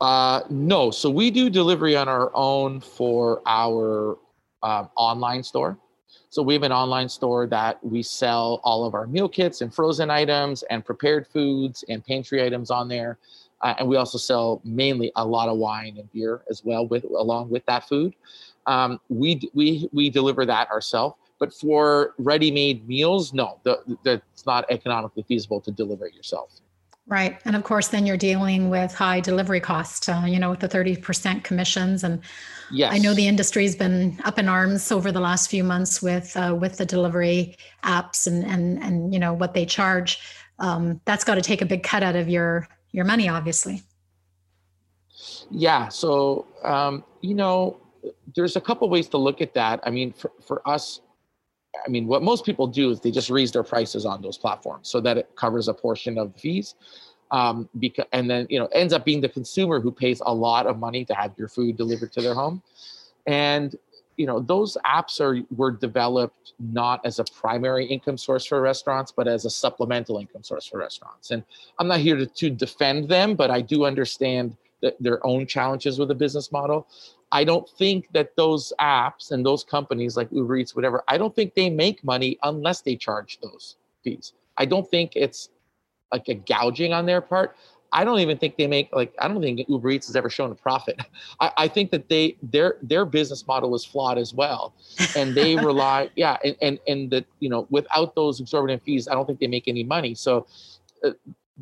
Uh, 0.00 0.42
no. 0.50 0.90
So 0.90 1.08
we 1.08 1.30
do 1.30 1.48
delivery 1.48 1.96
on 1.96 2.06
our 2.06 2.30
own 2.34 2.80
for 2.80 3.40
our 3.46 4.18
um, 4.62 4.90
online 4.94 5.42
store. 5.42 5.78
So 6.36 6.42
we 6.42 6.52
have 6.52 6.64
an 6.64 6.72
online 6.72 7.08
store 7.08 7.46
that 7.46 7.82
we 7.82 8.02
sell 8.02 8.60
all 8.62 8.84
of 8.84 8.92
our 8.92 9.06
meal 9.06 9.26
kits 9.26 9.62
and 9.62 9.74
frozen 9.74 10.10
items 10.10 10.62
and 10.64 10.84
prepared 10.84 11.26
foods 11.26 11.82
and 11.88 12.04
pantry 12.04 12.44
items 12.44 12.70
on 12.70 12.88
there. 12.88 13.16
Uh, 13.62 13.72
and 13.78 13.88
we 13.88 13.96
also 13.96 14.18
sell 14.18 14.60
mainly 14.62 15.10
a 15.16 15.24
lot 15.24 15.48
of 15.48 15.56
wine 15.56 15.96
and 15.96 16.12
beer 16.12 16.42
as 16.50 16.62
well 16.62 16.86
with 16.88 17.04
along 17.04 17.48
with 17.48 17.64
that 17.64 17.88
food. 17.88 18.14
Um, 18.66 19.00
we 19.08 19.48
we 19.54 19.88
we 19.94 20.10
deliver 20.10 20.44
that 20.44 20.68
ourselves. 20.70 21.16
But 21.38 21.54
for 21.54 22.12
ready-made 22.18 22.86
meals, 22.86 23.32
no, 23.32 23.58
the, 23.62 23.96
the, 24.04 24.20
not 24.44 24.66
economically 24.70 25.22
feasible 25.22 25.62
to 25.62 25.70
deliver 25.70 26.06
it 26.06 26.14
yourself. 26.14 26.50
Right. 27.08 27.38
And 27.44 27.54
of 27.54 27.62
course, 27.62 27.88
then 27.88 28.04
you're 28.04 28.16
dealing 28.16 28.68
with 28.68 28.92
high 28.92 29.20
delivery 29.20 29.60
costs, 29.60 30.08
uh, 30.08 30.24
you 30.26 30.40
know, 30.40 30.50
with 30.50 30.58
the 30.58 30.68
30% 30.68 31.44
commissions. 31.44 32.02
And 32.02 32.20
yes. 32.72 32.92
I 32.92 32.98
know 32.98 33.14
the 33.14 33.28
industry's 33.28 33.76
been 33.76 34.18
up 34.24 34.40
in 34.40 34.48
arms 34.48 34.90
over 34.90 35.12
the 35.12 35.20
last 35.20 35.48
few 35.48 35.62
months 35.62 36.02
with 36.02 36.36
uh, 36.36 36.56
with 36.58 36.78
the 36.78 36.84
delivery 36.84 37.56
apps 37.84 38.26
and, 38.26 38.44
and, 38.44 38.82
and, 38.82 39.14
you 39.14 39.20
know, 39.20 39.32
what 39.32 39.54
they 39.54 39.64
charge. 39.64 40.18
Um, 40.58 41.00
that's 41.04 41.22
got 41.22 41.36
to 41.36 41.42
take 41.42 41.62
a 41.62 41.66
big 41.66 41.84
cut 41.84 42.02
out 42.02 42.16
of 42.16 42.28
your, 42.28 42.66
your 42.90 43.04
money, 43.04 43.28
obviously. 43.28 43.82
Yeah. 45.48 45.88
So, 45.88 46.46
um, 46.64 47.04
you 47.20 47.36
know, 47.36 47.78
there's 48.34 48.56
a 48.56 48.60
couple 48.60 48.88
ways 48.88 49.08
to 49.10 49.16
look 49.16 49.40
at 49.40 49.54
that. 49.54 49.78
I 49.84 49.90
mean, 49.90 50.12
for, 50.12 50.32
for 50.44 50.68
us, 50.68 51.02
I 51.84 51.88
mean, 51.88 52.06
what 52.06 52.22
most 52.22 52.44
people 52.44 52.66
do 52.66 52.90
is 52.90 53.00
they 53.00 53.10
just 53.10 53.30
raise 53.30 53.52
their 53.52 53.62
prices 53.62 54.06
on 54.06 54.22
those 54.22 54.38
platforms 54.38 54.88
so 54.88 55.00
that 55.00 55.18
it 55.18 55.34
covers 55.36 55.68
a 55.68 55.74
portion 55.74 56.18
of 56.18 56.32
the 56.32 56.38
fees. 56.38 56.74
Um, 57.32 57.68
because 57.80 58.04
and 58.12 58.30
then 58.30 58.46
you 58.48 58.60
know 58.60 58.66
ends 58.66 58.92
up 58.92 59.04
being 59.04 59.20
the 59.20 59.28
consumer 59.28 59.80
who 59.80 59.90
pays 59.90 60.22
a 60.24 60.32
lot 60.32 60.68
of 60.68 60.78
money 60.78 61.04
to 61.06 61.14
have 61.14 61.32
your 61.36 61.48
food 61.48 61.76
delivered 61.76 62.12
to 62.12 62.22
their 62.22 62.34
home, 62.34 62.62
and 63.26 63.74
you 64.16 64.26
know 64.26 64.40
those 64.40 64.76
apps 64.84 65.20
are 65.20 65.42
were 65.54 65.70
developed 65.70 66.52
not 66.58 67.04
as 67.04 67.18
a 67.18 67.24
primary 67.24 67.86
income 67.86 68.16
source 68.16 68.46
for 68.46 68.60
restaurants 68.60 69.12
but 69.12 69.28
as 69.28 69.44
a 69.44 69.50
supplemental 69.50 70.18
income 70.18 70.42
source 70.42 70.66
for 70.66 70.78
restaurants. 70.78 71.30
And 71.30 71.42
i'm 71.78 71.88
not 71.88 72.00
here 72.00 72.16
to, 72.16 72.26
to 72.26 72.50
defend 72.50 73.08
them 73.08 73.34
but 73.34 73.50
i 73.50 73.60
do 73.60 73.84
understand 73.84 74.56
that 74.82 74.96
their 75.00 75.24
own 75.26 75.46
challenges 75.46 75.98
with 75.98 76.08
the 76.08 76.14
business 76.14 76.50
model 76.52 76.86
I 77.32 77.44
don't 77.44 77.68
think 77.68 78.08
that 78.12 78.36
those 78.36 78.72
apps 78.80 79.32
and 79.32 79.44
those 79.44 79.64
companies 79.64 80.16
like 80.16 80.28
Uber 80.30 80.56
Eats, 80.56 80.76
whatever, 80.76 81.02
I 81.08 81.18
don't 81.18 81.34
think 81.34 81.54
they 81.54 81.68
make 81.68 82.04
money 82.04 82.38
unless 82.42 82.82
they 82.82 82.96
charge 82.96 83.38
those 83.42 83.76
fees. 84.04 84.32
I 84.56 84.64
don't 84.64 84.88
think 84.88 85.12
it's 85.16 85.50
like 86.12 86.28
a 86.28 86.34
gouging 86.34 86.92
on 86.92 87.06
their 87.06 87.20
part. 87.20 87.56
I 87.92 88.04
don't 88.04 88.20
even 88.20 88.36
think 88.36 88.56
they 88.56 88.66
make 88.66 88.90
like 88.92 89.14
I 89.18 89.28
don't 89.28 89.40
think 89.40 89.68
Uber 89.68 89.90
Eats 89.90 90.06
has 90.06 90.16
ever 90.16 90.28
shown 90.30 90.50
a 90.50 90.54
profit. 90.54 91.00
I, 91.40 91.52
I 91.56 91.68
think 91.68 91.90
that 91.90 92.08
they 92.08 92.36
their 92.42 92.76
their 92.82 93.04
business 93.04 93.46
model 93.46 93.74
is 93.74 93.84
flawed 93.84 94.18
as 94.18 94.34
well, 94.34 94.74
and 95.16 95.34
they 95.34 95.56
rely 95.70 96.10
yeah 96.16 96.36
and 96.44 96.56
and 96.62 96.78
and 96.86 97.10
that 97.10 97.24
you 97.40 97.48
know 97.48 97.66
without 97.70 98.14
those 98.14 98.40
exorbitant 98.40 98.82
fees, 98.82 99.08
I 99.08 99.14
don't 99.14 99.26
think 99.26 99.40
they 99.40 99.48
make 99.48 99.68
any 99.68 99.84
money. 99.84 100.14
So. 100.14 100.46
Uh, 101.04 101.10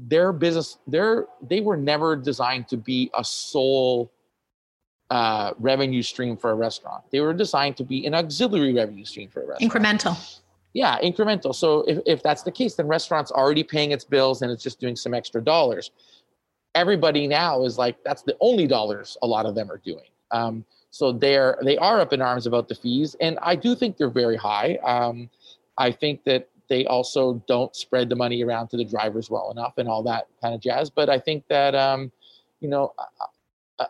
their 0.08 0.32
business, 0.32 0.78
their 0.88 1.26
they 1.40 1.60
were 1.60 1.76
never 1.76 2.16
designed 2.16 2.66
to 2.66 2.76
be 2.76 3.12
a 3.16 3.22
sole 3.22 4.10
uh, 5.14 5.54
revenue 5.60 6.02
stream 6.02 6.36
for 6.36 6.50
a 6.50 6.54
restaurant. 6.54 7.04
They 7.12 7.20
were 7.20 7.32
designed 7.32 7.76
to 7.76 7.84
be 7.84 8.04
an 8.04 8.14
auxiliary 8.14 8.74
revenue 8.74 9.04
stream 9.04 9.28
for 9.28 9.42
a 9.42 9.46
restaurant. 9.46 9.72
Incremental. 9.72 10.40
Yeah, 10.72 10.98
incremental. 10.98 11.54
So 11.54 11.84
if, 11.86 12.00
if 12.04 12.20
that's 12.20 12.42
the 12.42 12.50
case, 12.50 12.74
then 12.74 12.88
restaurant's 12.88 13.30
already 13.30 13.62
paying 13.62 13.92
its 13.92 14.04
bills 14.04 14.42
and 14.42 14.50
it's 14.50 14.64
just 14.64 14.80
doing 14.80 14.96
some 14.96 15.14
extra 15.14 15.40
dollars. 15.40 15.92
Everybody 16.74 17.28
now 17.28 17.62
is 17.62 17.78
like, 17.78 17.96
that's 18.02 18.22
the 18.22 18.36
only 18.40 18.66
dollars 18.66 19.16
a 19.22 19.26
lot 19.28 19.46
of 19.46 19.54
them 19.54 19.70
are 19.70 19.78
doing. 19.78 20.08
Um, 20.32 20.64
so 20.90 21.12
they're 21.12 21.58
they 21.62 21.76
are 21.76 22.00
up 22.00 22.12
in 22.12 22.20
arms 22.20 22.46
about 22.46 22.68
the 22.68 22.74
fees, 22.74 23.16
and 23.20 23.36
I 23.42 23.56
do 23.56 23.74
think 23.74 23.96
they're 23.96 24.10
very 24.10 24.36
high. 24.36 24.78
Um, 24.84 25.28
I 25.76 25.90
think 25.90 26.22
that 26.22 26.48
they 26.68 26.86
also 26.86 27.42
don't 27.48 27.74
spread 27.74 28.08
the 28.08 28.14
money 28.16 28.44
around 28.44 28.68
to 28.68 28.76
the 28.76 28.84
drivers 28.84 29.28
well 29.28 29.50
enough 29.50 29.74
and 29.76 29.88
all 29.88 30.04
that 30.04 30.28
kind 30.40 30.54
of 30.54 30.60
jazz. 30.60 30.90
But 30.90 31.08
I 31.08 31.18
think 31.18 31.44
that 31.48 31.74
um, 31.74 32.12
you 32.60 32.68
know 32.68 32.94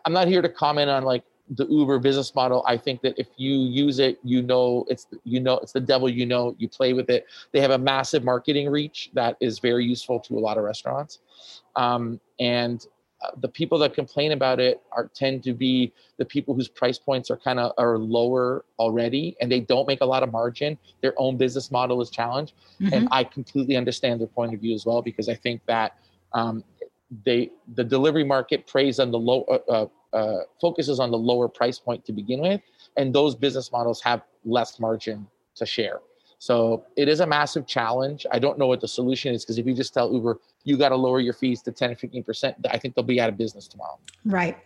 I'm 0.05 0.13
not 0.13 0.27
here 0.27 0.41
to 0.41 0.49
comment 0.49 0.89
on 0.89 1.03
like 1.03 1.23
the 1.49 1.67
Uber 1.67 1.99
business 1.99 2.33
model. 2.33 2.63
I 2.67 2.77
think 2.77 3.01
that 3.01 3.13
if 3.17 3.27
you 3.37 3.53
use 3.55 3.99
it, 3.99 4.19
you 4.23 4.41
know 4.41 4.85
it's 4.89 5.07
you 5.23 5.39
know 5.39 5.59
it's 5.59 5.71
the 5.71 5.79
devil. 5.79 6.09
You 6.09 6.25
know 6.25 6.55
you 6.57 6.67
play 6.67 6.93
with 6.93 7.09
it. 7.09 7.27
They 7.51 7.61
have 7.61 7.71
a 7.71 7.77
massive 7.77 8.23
marketing 8.23 8.69
reach 8.69 9.11
that 9.13 9.37
is 9.39 9.59
very 9.59 9.85
useful 9.85 10.19
to 10.21 10.37
a 10.37 10.41
lot 10.41 10.57
of 10.57 10.63
restaurants, 10.63 11.19
um, 11.75 12.19
and 12.39 12.85
uh, 13.21 13.31
the 13.41 13.47
people 13.47 13.77
that 13.79 13.93
complain 13.93 14.31
about 14.31 14.59
it 14.59 14.81
are 14.91 15.09
tend 15.13 15.43
to 15.43 15.53
be 15.53 15.93
the 16.17 16.25
people 16.25 16.53
whose 16.53 16.67
price 16.67 16.97
points 16.97 17.29
are 17.29 17.37
kind 17.37 17.59
of 17.59 17.71
are 17.77 17.97
lower 17.99 18.65
already, 18.79 19.35
and 19.39 19.51
they 19.51 19.59
don't 19.59 19.87
make 19.87 20.01
a 20.01 20.05
lot 20.05 20.23
of 20.23 20.31
margin. 20.31 20.77
Their 21.01 21.13
own 21.17 21.37
business 21.37 21.69
model 21.69 22.01
is 22.01 22.09
challenged, 22.09 22.53
mm-hmm. 22.81 22.91
and 22.91 23.07
I 23.11 23.23
completely 23.23 23.77
understand 23.77 24.19
their 24.19 24.27
point 24.27 24.53
of 24.55 24.61
view 24.61 24.73
as 24.73 24.85
well 24.85 25.03
because 25.03 25.29
I 25.29 25.35
think 25.35 25.61
that 25.67 25.95
um, 26.33 26.63
they 27.23 27.51
the 27.75 27.83
delivery 27.83 28.23
market 28.23 28.67
preys 28.67 28.99
on 28.99 29.11
the 29.11 29.19
low 29.19 29.43
uh, 29.43 29.71
uh, 29.71 29.87
uh, 30.15 30.43
focuses 30.59 30.99
on 30.99 31.11
the 31.11 31.17
lower 31.17 31.47
price 31.47 31.79
point 31.79 32.05
to 32.05 32.11
begin 32.11 32.41
with, 32.41 32.61
and 32.97 33.13
those 33.13 33.35
business 33.35 33.71
models 33.71 34.01
have 34.01 34.21
less 34.43 34.79
margin 34.79 35.27
to 35.55 35.65
share. 35.65 35.99
So 36.39 36.85
it 36.95 37.07
is 37.07 37.21
a 37.21 37.27
massive 37.27 37.65
challenge. 37.65 38.25
I 38.31 38.39
don't 38.39 38.59
know 38.59 38.67
what 38.67 38.81
the 38.81 38.87
solution 38.87 39.33
is 39.33 39.43
because 39.43 39.57
if 39.57 39.65
you 39.65 39.73
just 39.73 39.93
tell 39.93 40.11
Uber 40.11 40.39
you 40.63 40.77
got 40.77 40.89
to 40.89 40.95
lower 40.95 41.19
your 41.19 41.33
fees 41.33 41.61
to 41.63 41.71
10 41.71 41.91
or 41.91 41.95
15 41.95 42.23
percent, 42.23 42.57
I 42.69 42.77
think 42.77 42.95
they'll 42.95 43.03
be 43.03 43.21
out 43.21 43.29
of 43.29 43.37
business 43.37 43.67
tomorrow. 43.67 43.99
Right. 44.25 44.57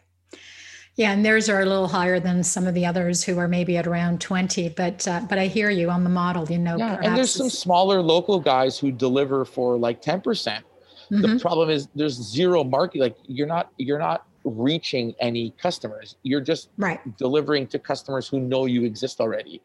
Yeah, 0.95 1.13
and 1.13 1.23
theirs 1.23 1.47
are 1.47 1.61
a 1.61 1.65
little 1.65 1.87
higher 1.87 2.19
than 2.19 2.43
some 2.43 2.67
of 2.67 2.73
the 2.73 2.85
others 2.85 3.23
who 3.23 3.37
are 3.37 3.47
maybe 3.47 3.77
at 3.77 3.87
around 3.87 4.19
20. 4.19 4.69
But 4.69 5.07
uh, 5.07 5.21
but 5.29 5.37
I 5.37 5.47
hear 5.47 5.69
you 5.69 5.89
on 5.89 6.03
the 6.03 6.09
model. 6.09 6.49
You 6.51 6.57
know, 6.57 6.77
yeah, 6.77 6.99
and 7.01 7.15
there's 7.15 7.31
some 7.31 7.49
smaller 7.49 8.01
local 8.01 8.39
guys 8.39 8.77
who 8.77 8.91
deliver 8.91 9.45
for 9.45 9.77
like 9.77 10.01
10 10.01 10.19
percent 10.19 10.65
Mm-hmm. 11.11 11.21
The 11.21 11.39
problem 11.39 11.69
is 11.69 11.87
there's 11.95 12.15
zero 12.15 12.63
market. 12.63 13.01
Like 13.01 13.17
you're 13.25 13.47
not 13.47 13.71
you're 13.77 13.99
not 13.99 14.25
reaching 14.43 15.13
any 15.19 15.51
customers. 15.51 16.15
You're 16.23 16.41
just 16.41 16.69
right. 16.77 16.99
delivering 17.17 17.67
to 17.67 17.79
customers 17.79 18.27
who 18.27 18.39
know 18.39 18.65
you 18.65 18.83
exist 18.83 19.19
already. 19.19 19.61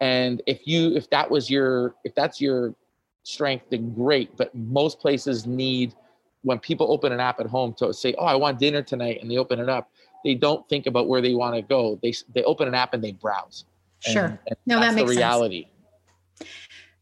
And 0.00 0.42
if 0.46 0.66
you 0.66 0.94
if 0.94 1.08
that 1.10 1.30
was 1.30 1.50
your 1.50 1.94
if 2.04 2.14
that's 2.14 2.40
your 2.40 2.74
strength, 3.22 3.66
then 3.70 3.94
great. 3.94 4.36
But 4.36 4.54
most 4.54 5.00
places 5.00 5.46
need 5.46 5.94
when 6.42 6.58
people 6.58 6.92
open 6.92 7.12
an 7.12 7.20
app 7.20 7.40
at 7.40 7.46
home 7.46 7.74
to 7.74 7.92
say, 7.92 8.14
"Oh, 8.18 8.24
I 8.24 8.36
want 8.36 8.58
dinner 8.58 8.82
tonight," 8.82 9.18
and 9.20 9.30
they 9.30 9.36
open 9.36 9.58
it 9.58 9.68
up, 9.68 9.90
they 10.24 10.34
don't 10.34 10.68
think 10.68 10.86
about 10.86 11.08
where 11.08 11.20
they 11.20 11.34
want 11.34 11.54
to 11.54 11.62
go. 11.62 11.98
They 12.02 12.12
they 12.34 12.42
open 12.44 12.68
an 12.68 12.74
app 12.74 12.94
and 12.94 13.02
they 13.02 13.12
browse. 13.12 13.64
Sure. 14.00 14.24
And, 14.24 14.38
and 14.46 14.56
no, 14.66 14.80
that 14.80 14.94
makes 14.94 15.10
the 15.10 15.16
reality. 15.16 15.62
Sense. 15.62 15.72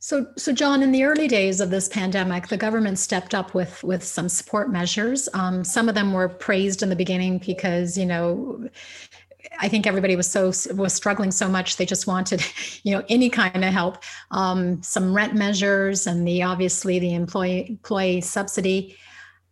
So, 0.04 0.26
so 0.36 0.52
John, 0.52 0.82
in 0.82 0.92
the 0.92 1.04
early 1.04 1.28
days 1.28 1.62
of 1.62 1.70
this 1.70 1.88
pandemic, 1.88 2.48
the 2.48 2.58
government 2.58 2.98
stepped 2.98 3.34
up 3.34 3.54
with 3.54 3.82
with 3.82 4.04
some 4.04 4.28
support 4.28 4.70
measures. 4.70 5.30
Um, 5.32 5.64
some 5.64 5.88
of 5.88 5.94
them 5.94 6.12
were 6.12 6.28
praised 6.28 6.82
in 6.82 6.90
the 6.90 6.94
beginning 6.94 7.38
because 7.38 7.96
you 7.96 8.04
know 8.04 8.68
I 9.58 9.68
think 9.68 9.86
everybody 9.86 10.14
was 10.14 10.30
so 10.30 10.52
was 10.74 10.92
struggling 10.92 11.30
so 11.30 11.48
much 11.48 11.78
they 11.78 11.86
just 11.86 12.06
wanted, 12.06 12.44
you 12.82 12.94
know, 12.94 13.02
any 13.08 13.30
kind 13.30 13.64
of 13.64 13.72
help. 13.72 13.96
Um, 14.30 14.82
some 14.82 15.14
rent 15.14 15.34
measures 15.34 16.06
and 16.06 16.28
the 16.28 16.42
obviously 16.42 16.98
the 16.98 17.14
employee 17.14 17.70
employee 17.70 18.20
subsidy. 18.20 18.98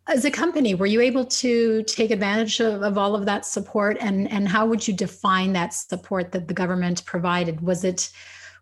As 0.06 0.26
a 0.26 0.30
company, 0.30 0.74
were 0.74 0.84
you 0.84 1.00
able 1.00 1.24
to 1.24 1.82
take 1.84 2.10
advantage 2.10 2.60
of, 2.60 2.82
of 2.82 2.98
all 2.98 3.14
of 3.14 3.24
that 3.24 3.46
support, 3.46 3.96
and 4.02 4.30
and 4.30 4.46
how 4.50 4.66
would 4.66 4.86
you 4.86 4.92
define 4.92 5.54
that 5.54 5.72
support 5.72 6.32
that 6.32 6.46
the 6.48 6.52
government 6.52 7.06
provided? 7.06 7.62
Was 7.62 7.84
it 7.84 8.10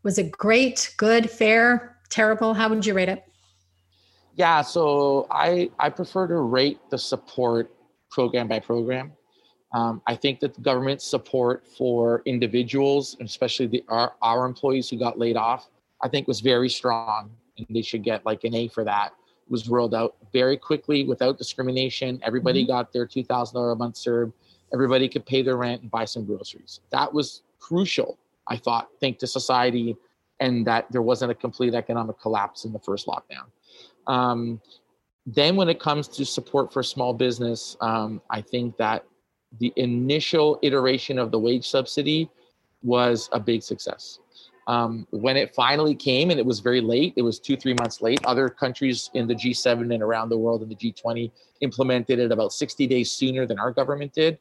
was 0.02 0.18
it 0.18 0.32
great, 0.32 0.94
good, 0.96 1.30
fair, 1.30 1.96
terrible? 2.08 2.54
How 2.54 2.68
would 2.68 2.84
you 2.84 2.94
rate 2.94 3.08
it? 3.08 3.24
Yeah, 4.34 4.62
so 4.62 5.26
I 5.30 5.70
I 5.78 5.90
prefer 5.90 6.26
to 6.28 6.36
rate 6.36 6.80
the 6.90 6.98
support 6.98 7.74
program 8.10 8.48
by 8.48 8.60
program. 8.60 9.12
Um, 9.72 10.02
I 10.06 10.16
think 10.16 10.40
that 10.40 10.54
the 10.54 10.60
government 10.60 11.00
support 11.00 11.66
for 11.66 12.22
individuals, 12.24 13.16
especially 13.20 13.66
the, 13.68 13.84
our, 13.88 14.14
our 14.20 14.44
employees 14.44 14.88
who 14.88 14.98
got 14.98 15.18
laid 15.18 15.36
off, 15.36 15.70
I 16.02 16.08
think 16.08 16.26
was 16.26 16.40
very 16.40 16.68
strong, 16.68 17.30
and 17.56 17.66
they 17.70 17.82
should 17.82 18.02
get 18.02 18.26
like 18.26 18.42
an 18.42 18.54
A 18.54 18.66
for 18.68 18.82
that. 18.82 19.12
It 19.46 19.50
was 19.50 19.68
rolled 19.68 19.94
out 19.94 20.16
very 20.32 20.56
quickly 20.56 21.04
without 21.04 21.38
discrimination. 21.38 22.20
Everybody 22.24 22.62
mm-hmm. 22.62 22.72
got 22.72 22.92
their 22.92 23.06
two 23.06 23.22
thousand 23.24 23.54
dollar 23.54 23.72
a 23.72 23.76
month 23.76 23.96
CERB. 23.96 24.32
Everybody 24.72 25.08
could 25.08 25.26
pay 25.26 25.42
their 25.42 25.56
rent 25.56 25.82
and 25.82 25.90
buy 25.90 26.04
some 26.04 26.24
groceries. 26.24 26.80
That 26.90 27.12
was 27.12 27.42
crucial 27.58 28.18
I 28.50 28.56
thought, 28.56 28.88
think 29.00 29.18
to 29.20 29.26
society 29.26 29.96
and 30.40 30.66
that 30.66 30.90
there 30.90 31.02
wasn't 31.02 31.30
a 31.30 31.34
complete 31.34 31.74
economic 31.74 32.20
collapse 32.20 32.64
in 32.64 32.72
the 32.72 32.78
first 32.78 33.06
lockdown. 33.06 33.46
Um, 34.06 34.60
then, 35.26 35.54
when 35.54 35.68
it 35.68 35.78
comes 35.78 36.08
to 36.08 36.24
support 36.24 36.72
for 36.72 36.82
small 36.82 37.14
business, 37.14 37.76
um, 37.80 38.20
I 38.30 38.40
think 38.40 38.76
that 38.78 39.04
the 39.58 39.72
initial 39.76 40.58
iteration 40.62 41.18
of 41.18 41.30
the 41.30 41.38
wage 41.38 41.68
subsidy 41.68 42.28
was 42.82 43.28
a 43.32 43.38
big 43.38 43.62
success. 43.62 44.18
Um, 44.66 45.06
when 45.10 45.36
it 45.36 45.54
finally 45.54 45.94
came, 45.94 46.30
and 46.30 46.38
it 46.38 46.46
was 46.46 46.60
very 46.60 46.80
late, 46.80 47.12
it 47.16 47.22
was 47.22 47.38
two, 47.38 47.56
three 47.56 47.74
months 47.74 48.00
late. 48.00 48.20
Other 48.24 48.48
countries 48.48 49.10
in 49.14 49.26
the 49.26 49.34
G7 49.34 49.92
and 49.92 50.02
around 50.02 50.28
the 50.28 50.38
world 50.38 50.62
in 50.62 50.68
the 50.68 50.76
G20 50.76 51.30
implemented 51.60 52.18
it 52.18 52.32
about 52.32 52.52
60 52.52 52.86
days 52.86 53.10
sooner 53.10 53.46
than 53.46 53.58
our 53.58 53.72
government 53.72 54.12
did. 54.12 54.38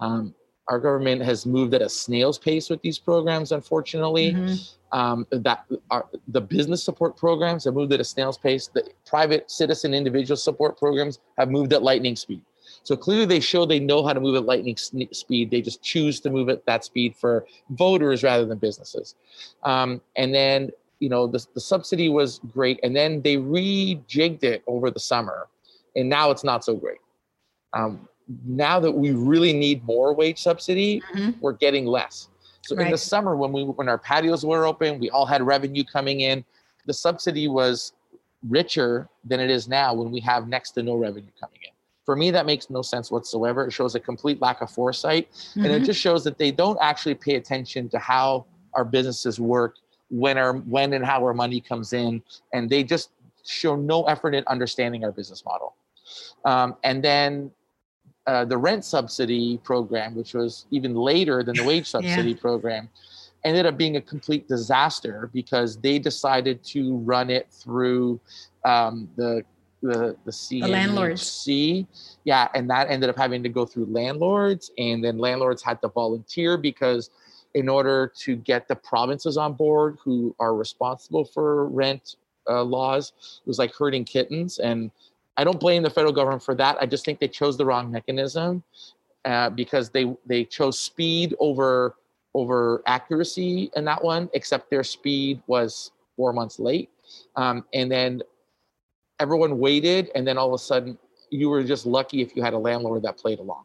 Um, 0.00 0.34
our 0.68 0.78
government 0.78 1.22
has 1.22 1.44
moved 1.46 1.74
at 1.74 1.82
a 1.82 1.88
snail's 1.88 2.38
pace 2.38 2.70
with 2.70 2.80
these 2.82 2.98
programs, 2.98 3.52
unfortunately. 3.52 4.32
Mm-hmm. 4.32 4.54
Um, 4.92 5.26
that 5.32 5.64
the 6.28 6.40
business 6.40 6.84
support 6.84 7.16
programs 7.16 7.64
have 7.64 7.74
moved 7.74 7.92
at 7.92 7.98
a 8.00 8.04
snail's 8.04 8.38
pace. 8.38 8.70
The 8.72 8.88
private 9.04 9.50
citizen 9.50 9.92
individual 9.92 10.36
support 10.36 10.78
programs 10.78 11.18
have 11.36 11.50
moved 11.50 11.72
at 11.72 11.82
lightning 11.82 12.14
speed. 12.14 12.42
So 12.84 12.96
clearly, 12.96 13.24
they 13.26 13.40
show 13.40 13.66
they 13.66 13.80
know 13.80 14.06
how 14.06 14.12
to 14.12 14.20
move 14.20 14.36
at 14.36 14.44
lightning 14.44 14.76
speed. 14.76 15.50
They 15.50 15.62
just 15.62 15.82
choose 15.82 16.20
to 16.20 16.30
move 16.30 16.48
at 16.48 16.64
that 16.66 16.84
speed 16.84 17.16
for 17.16 17.44
voters 17.70 18.22
rather 18.22 18.44
than 18.44 18.58
businesses. 18.58 19.16
Um, 19.64 20.00
and 20.14 20.32
then, 20.32 20.70
you 21.00 21.08
know, 21.08 21.26
the, 21.26 21.44
the 21.54 21.60
subsidy 21.60 22.08
was 22.08 22.40
great, 22.52 22.78
and 22.84 22.94
then 22.94 23.20
they 23.22 23.36
rejigged 23.36 24.44
it 24.44 24.62
over 24.68 24.92
the 24.92 25.00
summer, 25.00 25.48
and 25.96 26.08
now 26.08 26.30
it's 26.30 26.44
not 26.44 26.64
so 26.64 26.76
great. 26.76 26.98
Um, 27.72 28.08
now 28.46 28.80
that 28.80 28.92
we 28.92 29.12
really 29.12 29.52
need 29.52 29.84
more 29.84 30.14
wage 30.14 30.42
subsidy, 30.42 31.02
mm-hmm. 31.14 31.32
we're 31.40 31.52
getting 31.52 31.86
less. 31.86 32.28
So 32.62 32.74
right. 32.76 32.86
in 32.86 32.92
the 32.92 32.98
summer, 32.98 33.36
when 33.36 33.52
we 33.52 33.64
when 33.64 33.88
our 33.88 33.98
patios 33.98 34.44
were 34.44 34.66
open, 34.66 34.98
we 34.98 35.10
all 35.10 35.26
had 35.26 35.42
revenue 35.42 35.84
coming 35.84 36.20
in. 36.20 36.44
The 36.86 36.94
subsidy 36.94 37.48
was 37.48 37.92
richer 38.48 39.08
than 39.24 39.40
it 39.40 39.50
is 39.50 39.68
now 39.68 39.94
when 39.94 40.10
we 40.10 40.20
have 40.20 40.48
next 40.48 40.72
to 40.72 40.82
no 40.82 40.94
revenue 40.94 41.30
coming 41.38 41.58
in. 41.62 41.70
For 42.04 42.16
me, 42.16 42.30
that 42.30 42.46
makes 42.46 42.68
no 42.68 42.82
sense 42.82 43.10
whatsoever. 43.10 43.66
It 43.66 43.72
shows 43.72 43.94
a 43.94 44.00
complete 44.00 44.40
lack 44.40 44.60
of 44.60 44.70
foresight, 44.70 45.30
mm-hmm. 45.32 45.64
and 45.64 45.72
it 45.72 45.76
mm-hmm. 45.76 45.84
just 45.84 46.00
shows 46.00 46.24
that 46.24 46.38
they 46.38 46.50
don't 46.50 46.78
actually 46.80 47.14
pay 47.14 47.36
attention 47.36 47.88
to 47.90 47.98
how 47.98 48.46
our 48.74 48.84
businesses 48.84 49.38
work, 49.38 49.76
when 50.10 50.38
our 50.38 50.54
when 50.54 50.92
and 50.94 51.04
how 51.04 51.22
our 51.22 51.34
money 51.34 51.60
comes 51.60 51.92
in, 51.92 52.22
and 52.52 52.68
they 52.70 52.82
just 52.82 53.10
show 53.44 53.76
no 53.76 54.04
effort 54.04 54.34
in 54.34 54.42
understanding 54.46 55.04
our 55.04 55.12
business 55.12 55.44
model. 55.44 55.74
Um, 56.44 56.76
and 56.82 57.02
then 57.02 57.50
uh, 58.26 58.44
the 58.44 58.56
rent 58.56 58.84
subsidy 58.84 59.58
program, 59.58 60.14
which 60.14 60.34
was 60.34 60.66
even 60.70 60.94
later 60.94 61.42
than 61.42 61.56
the 61.56 61.64
wage 61.66 61.86
subsidy 61.86 62.30
yeah. 62.30 62.40
program, 62.40 62.88
ended 63.44 63.66
up 63.66 63.76
being 63.76 63.96
a 63.96 64.00
complete 64.00 64.48
disaster 64.48 65.30
because 65.32 65.76
they 65.78 65.98
decided 65.98 66.62
to 66.64 66.96
run 66.98 67.30
it 67.30 67.48
through 67.50 68.18
um, 68.64 69.08
the 69.16 69.44
the 69.82 70.16
the 70.24 70.32
C 70.32 70.62
the 70.62 70.68
landlords. 70.68 71.46
Yeah, 72.24 72.48
and 72.54 72.68
that 72.70 72.90
ended 72.90 73.10
up 73.10 73.16
having 73.16 73.42
to 73.42 73.50
go 73.50 73.66
through 73.66 73.86
landlords, 73.86 74.70
and 74.78 75.04
then 75.04 75.18
landlords 75.18 75.62
had 75.62 75.80
to 75.82 75.88
volunteer 75.88 76.56
because 76.56 77.10
in 77.52 77.68
order 77.68 78.10
to 78.16 78.36
get 78.36 78.66
the 78.66 78.74
provinces 78.74 79.36
on 79.36 79.52
board 79.52 79.98
who 80.02 80.34
are 80.40 80.56
responsible 80.56 81.24
for 81.24 81.68
rent 81.68 82.16
uh, 82.48 82.62
laws, 82.62 83.12
it 83.20 83.46
was 83.46 83.58
like 83.58 83.72
herding 83.74 84.04
kittens 84.04 84.58
and 84.58 84.90
I 85.36 85.44
don't 85.44 85.58
blame 85.58 85.82
the 85.82 85.90
federal 85.90 86.12
government 86.12 86.42
for 86.42 86.54
that. 86.54 86.76
I 86.80 86.86
just 86.86 87.04
think 87.04 87.18
they 87.18 87.28
chose 87.28 87.56
the 87.56 87.64
wrong 87.64 87.90
mechanism 87.90 88.62
uh, 89.24 89.50
because 89.50 89.90
they 89.90 90.14
they 90.26 90.44
chose 90.44 90.78
speed 90.78 91.34
over 91.40 91.96
over 92.34 92.82
accuracy 92.86 93.70
in 93.76 93.84
that 93.84 94.02
one. 94.02 94.28
Except 94.34 94.70
their 94.70 94.84
speed 94.84 95.42
was 95.46 95.92
four 96.16 96.32
months 96.32 96.58
late, 96.58 96.90
um, 97.36 97.64
and 97.72 97.90
then 97.90 98.22
everyone 99.18 99.58
waited, 99.58 100.10
and 100.14 100.26
then 100.26 100.38
all 100.38 100.48
of 100.48 100.54
a 100.54 100.62
sudden 100.62 100.98
you 101.30 101.48
were 101.48 101.64
just 101.64 101.86
lucky 101.86 102.22
if 102.22 102.36
you 102.36 102.42
had 102.42 102.52
a 102.52 102.58
landlord 102.58 103.02
that 103.02 103.16
played 103.16 103.40
along, 103.40 103.64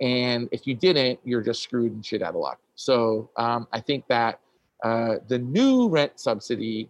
and 0.00 0.48
if 0.52 0.66
you 0.66 0.74
didn't, 0.74 1.18
you're 1.24 1.42
just 1.42 1.62
screwed 1.62 1.92
and 1.92 2.06
shit 2.06 2.22
out 2.22 2.34
of 2.34 2.40
luck. 2.40 2.60
So 2.76 3.30
um, 3.36 3.66
I 3.72 3.80
think 3.80 4.06
that 4.08 4.40
uh, 4.84 5.16
the 5.28 5.38
new 5.38 5.88
rent 5.88 6.12
subsidy 6.20 6.88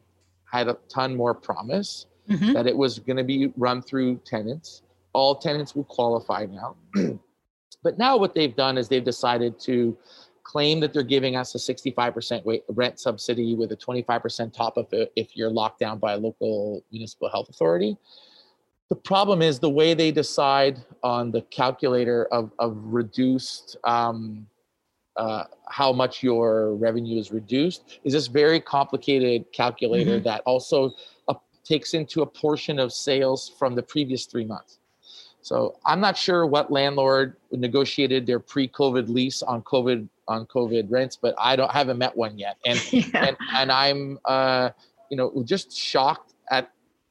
had 0.51 0.69
a 0.69 0.77
ton 0.89 1.17
more 1.17 1.35
promise 1.35 2.07
mm-hmm. 2.29 2.53
that 2.53 2.67
it 2.67 2.77
was 2.77 2.99
going 2.99 3.17
to 3.17 3.25
be 3.25 3.53
run 3.57 3.83
through 3.83 4.17
tenants. 4.25 4.83
All 5.13 5.37
tenants 5.37 5.75
will 5.75 5.85
qualify 5.85 6.47
now. 6.47 6.77
but 7.83 7.99
now 7.99 8.17
what 8.17 8.35
they've 8.35 8.55
done 8.55 8.79
is 8.79 8.89
they've 8.89 9.05
decided 9.05 9.59
to 9.61 9.97
claim 10.43 10.79
that 10.81 10.93
they're 10.93 11.03
giving 11.03 11.37
us 11.37 11.55
a 11.55 11.59
65% 11.59 12.63
rent 12.69 13.01
subsidy 13.01 13.55
with 13.55 13.73
a 13.73 13.77
25% 13.77 14.53
top 14.53 14.77
of 14.77 14.87
it 14.93 15.13
if 15.17 15.37
you're 15.37 15.51
locked 15.51 15.81
down 15.81 15.99
by 15.99 16.13
a 16.13 16.17
local 16.17 16.85
municipal 16.93 17.31
health 17.31 17.49
authority. 17.49 17.97
The 18.91 18.97
problem 18.97 19.41
is 19.41 19.59
the 19.59 19.71
way 19.71 19.95
they 19.95 20.13
decide 20.13 20.79
on 21.03 21.31
the 21.31 21.41
calculator 21.43 22.27
of, 22.27 22.53
of 22.59 22.77
reduced 22.85 23.77
um, 23.85 24.47
uh, 25.17 25.45
how 25.69 25.93
much 25.93 26.23
your 26.23 26.75
revenue 26.75 27.19
is 27.19 27.33
reduced 27.33 28.01
is 28.05 28.13
this 28.13 28.27
very 28.27 28.61
complicated 28.61 29.51
calculator 29.53 30.17
mm-hmm. 30.17 30.25
that 30.25 30.43
also 30.45 30.93
takes 31.65 31.95
into 31.95 32.23
a 32.23 32.27
portion 32.27 32.79
of 32.79 32.93
sales 32.93 33.53
from 33.59 33.75
the 33.75 33.83
previous 33.83 34.27
three 34.27 34.45
months. 34.45 34.79
So 35.41 35.79
I'm 35.85 36.01
not 36.01 36.17
sure 36.17 36.47
what 36.47 36.73
landlord 36.73 37.37
negotiated 37.53 38.25
their 38.27 38.41
pre-COVID 38.41 39.09
lease 39.09 39.43
on 39.43 39.63
COVID 39.63 40.09
on 40.27 40.47
COVID 40.47 40.91
rents, 40.91 41.19
but 41.21 41.35
I 41.39 41.55
don't 41.55 41.71
haven't 41.71 41.99
met 41.99 42.17
one 42.17 42.39
yet, 42.39 42.57
and 42.65 42.81
yeah. 42.93 43.27
and, 43.27 43.37
and 43.55 43.71
I'm 43.71 44.19
uh, 44.25 44.71
you 45.11 45.19
know 45.19 45.43
just 45.45 45.77
shocked 45.77 46.33
at 46.51 46.71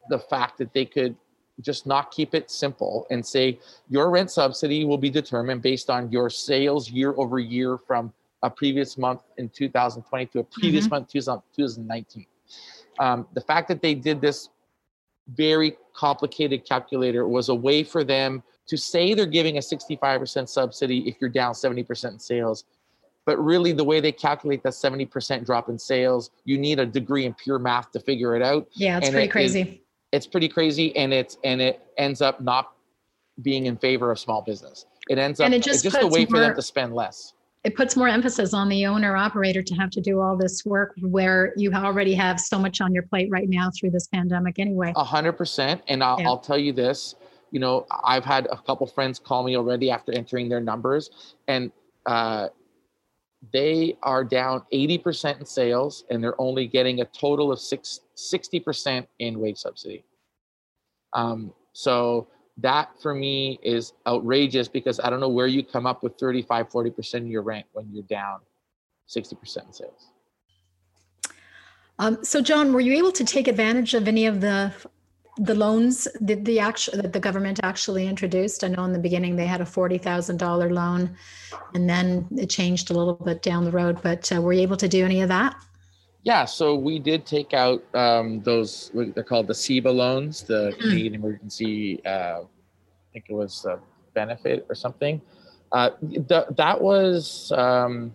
the 0.09 0.17
fact 0.17 0.57
that 0.57 0.73
they 0.73 0.85
could 0.85 1.15
just 1.61 1.85
not 1.85 2.09
keep 2.09 2.33
it 2.33 2.49
simple 2.49 3.05
and 3.11 3.23
say 3.23 3.59
your 3.87 4.09
rent 4.09 4.31
subsidy 4.31 4.83
will 4.85 4.97
be 4.97 5.09
determined 5.09 5.61
based 5.61 5.91
on 5.91 6.11
your 6.11 6.29
sales 6.29 6.89
year 6.89 7.13
over 7.17 7.37
year 7.37 7.77
from 7.77 8.11
a 8.41 8.49
previous 8.49 8.97
month 8.97 9.21
in 9.37 9.47
2020 9.49 10.25
to 10.25 10.39
a 10.39 10.43
previous 10.43 10.85
mm-hmm. 10.85 10.95
month 10.95 11.11
2019 11.11 12.25
um, 12.99 13.27
the 13.33 13.41
fact 13.41 13.67
that 13.67 13.81
they 13.81 13.95
did 13.95 14.21
this 14.21 14.49
very 15.35 15.77
complicated 15.95 16.65
calculator 16.67 17.27
was 17.27 17.49
a 17.49 17.55
way 17.55 17.83
for 17.83 18.03
them 18.03 18.43
to 18.67 18.77
say 18.77 19.13
they're 19.13 19.25
giving 19.25 19.57
a 19.57 19.59
65% 19.59 20.47
subsidy 20.47 21.07
if 21.07 21.15
you're 21.19 21.29
down 21.29 21.53
70% 21.53 22.11
in 22.11 22.19
sales. 22.19 22.65
But 23.25 23.37
really, 23.37 23.71
the 23.71 23.83
way 23.83 24.01
they 24.01 24.11
calculate 24.11 24.63
that 24.63 24.73
70% 24.73 25.45
drop 25.45 25.69
in 25.69 25.79
sales, 25.79 26.31
you 26.43 26.57
need 26.57 26.79
a 26.79 26.85
degree 26.85 27.25
in 27.25 27.33
pure 27.33 27.57
math 27.57 27.91
to 27.91 27.99
figure 27.99 28.35
it 28.35 28.41
out. 28.41 28.67
Yeah, 28.73 28.97
it's 28.97 29.07
and 29.07 29.13
pretty 29.13 29.27
it 29.27 29.31
crazy. 29.31 29.81
It's 30.11 30.27
pretty 30.27 30.49
crazy, 30.49 30.95
and 30.97 31.13
it's 31.13 31.37
and 31.43 31.61
it 31.61 31.81
ends 31.97 32.21
up 32.21 32.41
not 32.41 32.73
being 33.41 33.65
in 33.65 33.77
favor 33.77 34.11
of 34.11 34.19
small 34.19 34.41
business. 34.41 34.85
It 35.09 35.17
ends 35.17 35.39
up 35.39 35.45
and 35.45 35.53
it 35.53 35.63
just, 35.63 35.85
it's 35.85 35.93
just 35.93 36.03
a 36.03 36.07
way 36.07 36.25
more, 36.25 36.27
for 36.27 36.39
them 36.39 36.55
to 36.55 36.61
spend 36.61 36.93
less 36.93 37.33
it 37.63 37.75
puts 37.75 37.95
more 37.95 38.07
emphasis 38.07 38.53
on 38.53 38.67
the 38.67 38.85
owner 38.85 39.15
operator 39.15 39.63
to 39.63 39.75
have 39.75 39.89
to 39.91 40.01
do 40.01 40.19
all 40.19 40.35
this 40.35 40.65
work 40.65 40.93
where 41.01 41.53
you 41.55 41.71
already 41.73 42.13
have 42.13 42.39
so 42.39 42.59
much 42.59 42.81
on 42.81 42.93
your 42.93 43.03
plate 43.03 43.29
right 43.31 43.47
now 43.47 43.69
through 43.71 43.91
this 43.91 44.07
pandemic 44.07 44.59
anyway. 44.59 44.91
A 44.95 45.03
hundred 45.03 45.33
percent. 45.33 45.81
And 45.87 46.03
I'll, 46.03 46.19
yeah. 46.19 46.27
I'll 46.27 46.39
tell 46.39 46.57
you 46.57 46.73
this 46.73 47.15
you 47.51 47.59
know 47.59 47.85
i've 48.03 48.25
had 48.25 48.47
a 48.47 48.57
couple 48.57 48.87
friends 48.87 49.19
call 49.19 49.43
me 49.43 49.55
already 49.55 49.91
after 49.91 50.11
entering 50.11 50.49
their 50.49 50.59
numbers 50.59 51.35
and 51.47 51.71
uh, 52.07 52.47
they 53.51 53.97
are 54.03 54.23
down 54.23 54.63
80% 54.71 55.39
in 55.39 55.45
sales 55.45 56.05
and 56.09 56.23
they're 56.23 56.39
only 56.39 56.67
getting 56.67 57.01
a 57.01 57.05
total 57.05 57.51
of 57.51 57.59
six, 57.59 57.99
60% 58.15 59.05
in 59.19 59.39
wage 59.39 59.57
subsidy. 59.57 60.05
Um, 61.13 61.53
so 61.73 62.27
that 62.57 62.89
for 63.01 63.13
me 63.13 63.59
is 63.63 63.93
outrageous 64.05 64.67
because 64.67 64.99
I 64.99 65.09
don't 65.09 65.19
know 65.19 65.29
where 65.29 65.47
you 65.47 65.63
come 65.63 65.85
up 65.85 66.03
with 66.03 66.17
35, 66.19 66.69
40% 66.69 67.13
of 67.15 67.27
your 67.27 67.41
rent 67.41 67.65
when 67.73 67.89
you're 67.91 68.03
down 68.03 68.39
60% 69.09 69.65
in 69.65 69.73
sales. 69.73 70.09
Um, 71.99 72.23
so, 72.23 72.41
John, 72.41 72.73
were 72.73 72.81
you 72.81 72.93
able 72.93 73.11
to 73.11 73.23
take 73.23 73.47
advantage 73.47 73.93
of 73.93 74.07
any 74.07 74.25
of 74.25 74.41
the 74.41 74.73
the 75.37 75.55
loans 75.55 76.07
that 76.21 76.45
the 76.45 76.59
actual 76.59 77.01
that 77.01 77.11
the 77.11 77.19
government 77.19 77.59
actually 77.63 78.07
introduced? 78.07 78.63
I 78.63 78.67
know 78.67 78.83
in 78.83 78.93
the 78.93 78.99
beginning 78.99 79.35
they 79.35 79.45
had 79.45 79.61
a 79.61 79.65
forty 79.65 79.99
thousand 79.99 80.37
dollar 80.37 80.71
loan, 80.71 81.15
and 81.75 81.87
then 81.87 82.27
it 82.35 82.49
changed 82.49 82.89
a 82.89 82.93
little 82.93 83.13
bit 83.13 83.43
down 83.43 83.63
the 83.63 83.71
road. 83.71 83.99
But 84.01 84.31
uh, 84.31 84.41
were 84.41 84.53
you 84.53 84.61
able 84.61 84.77
to 84.77 84.87
do 84.87 85.05
any 85.05 85.21
of 85.21 85.29
that? 85.29 85.55
Yeah, 86.23 86.45
so 86.45 86.75
we 86.75 86.99
did 86.99 87.25
take 87.25 87.53
out 87.53 87.83
um, 87.93 88.41
those. 88.43 88.91
They're 88.93 89.23
called 89.25 89.47
the 89.47 89.53
CEBA 89.53 89.93
loans, 89.93 90.43
the 90.43 90.73
hmm. 90.75 90.81
Canadian 90.81 91.15
Emergency. 91.15 92.03
Uh, 92.05 92.41
I 92.41 92.45
think 93.11 93.25
it 93.27 93.33
was 93.33 93.65
a 93.65 93.79
benefit 94.13 94.65
or 94.69 94.75
something. 94.75 95.21
Uh, 95.73 95.89
the, 96.01 96.45
that 96.55 96.79
was 96.79 97.51
um, 97.51 98.13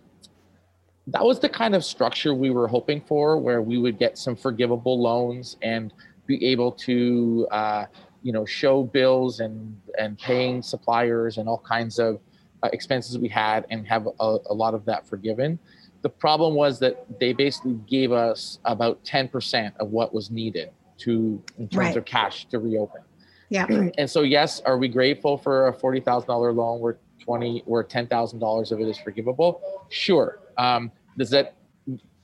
that 1.07 1.23
was 1.23 1.39
the 1.39 1.49
kind 1.49 1.75
of 1.75 1.85
structure 1.85 2.33
we 2.33 2.49
were 2.49 2.67
hoping 2.67 3.01
for, 3.01 3.37
where 3.37 3.61
we 3.61 3.77
would 3.77 3.99
get 3.99 4.17
some 4.17 4.35
forgivable 4.35 4.99
loans 4.99 5.57
and 5.61 5.93
be 6.25 6.43
able 6.45 6.71
to, 6.71 7.47
uh, 7.51 7.85
you 8.23 8.33
know, 8.33 8.45
show 8.45 8.83
bills 8.83 9.39
and 9.39 9.79
and 9.99 10.17
paying 10.17 10.63
suppliers 10.63 11.37
and 11.37 11.47
all 11.47 11.59
kinds 11.59 11.99
of 11.99 12.19
uh, 12.63 12.69
expenses 12.73 13.19
we 13.19 13.27
had 13.27 13.67
and 13.69 13.87
have 13.87 14.07
a, 14.19 14.37
a 14.49 14.53
lot 14.53 14.73
of 14.73 14.83
that 14.85 15.07
forgiven 15.07 15.59
the 16.01 16.09
problem 16.09 16.55
was 16.55 16.79
that 16.79 17.05
they 17.19 17.33
basically 17.33 17.77
gave 17.87 18.11
us 18.11 18.59
about 18.65 19.03
10% 19.03 19.75
of 19.77 19.91
what 19.91 20.13
was 20.13 20.31
needed 20.31 20.71
to 20.99 21.41
in 21.57 21.67
terms 21.67 21.87
right. 21.87 21.97
of 21.97 22.05
cash 22.05 22.45
to 22.45 22.59
reopen 22.59 23.01
yeah 23.49 23.65
and 23.97 24.09
so 24.09 24.21
yes 24.21 24.59
are 24.61 24.77
we 24.77 24.87
grateful 24.87 25.37
for 25.37 25.67
a 25.67 25.73
$40000 25.73 26.55
loan 26.55 26.79
where 26.79 26.97
20 27.19 27.63
where 27.65 27.83
$10000 27.83 28.71
of 28.71 28.79
it 28.79 28.87
is 28.87 28.97
forgivable 28.97 29.61
sure 29.89 30.39
um, 30.57 30.91
does 31.17 31.29
that 31.29 31.55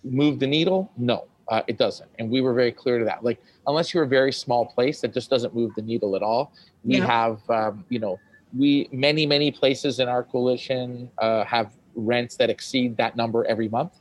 move 0.05 0.39
the 0.39 0.47
needle? 0.47 0.91
No, 0.97 1.25
uh, 1.49 1.61
it 1.67 1.77
doesn't. 1.77 2.09
And 2.19 2.29
we 2.29 2.41
were 2.41 2.53
very 2.53 2.71
clear 2.71 2.99
to 2.99 3.05
that. 3.05 3.23
Like, 3.23 3.41
unless 3.67 3.93
you're 3.93 4.03
a 4.03 4.07
very 4.07 4.31
small 4.31 4.65
place, 4.65 5.01
that 5.01 5.13
just 5.13 5.29
doesn't 5.29 5.55
move 5.55 5.71
the 5.75 5.81
needle 5.81 6.15
at 6.15 6.21
all. 6.21 6.53
We 6.83 6.97
yeah. 6.97 7.05
have, 7.05 7.49
um, 7.49 7.85
you 7.89 7.99
know, 7.99 8.19
we 8.57 8.88
many 8.91 9.25
many 9.25 9.51
places 9.51 9.99
in 9.99 10.07
our 10.07 10.23
coalition 10.23 11.09
uh, 11.17 11.43
have 11.43 11.71
rents 11.95 12.36
that 12.38 12.49
exceed 12.49 12.97
that 12.97 13.15
number 13.15 13.45
every 13.45 13.69
month. 13.69 13.93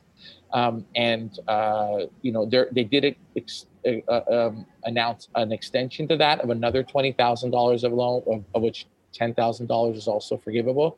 Um, 0.53 0.85
and 0.95 1.37
uh, 1.47 2.05
you 2.21 2.31
know 2.31 2.45
they 2.45 2.83
did 2.83 3.15
ex- 3.35 3.65
uh, 3.85 4.21
um, 4.31 4.65
announce 4.85 5.27
an 5.35 5.51
extension 5.51 6.07
to 6.07 6.17
that 6.17 6.39
of 6.39 6.49
another 6.49 6.83
twenty 6.83 7.11
thousand 7.11 7.51
dollars 7.51 7.83
of 7.83 7.91
loan, 7.93 8.23
of, 8.27 8.43
of 8.53 8.61
which 8.61 8.87
ten 9.11 9.33
thousand 9.33 9.67
dollars 9.67 9.97
is 9.97 10.07
also 10.07 10.37
forgivable. 10.37 10.97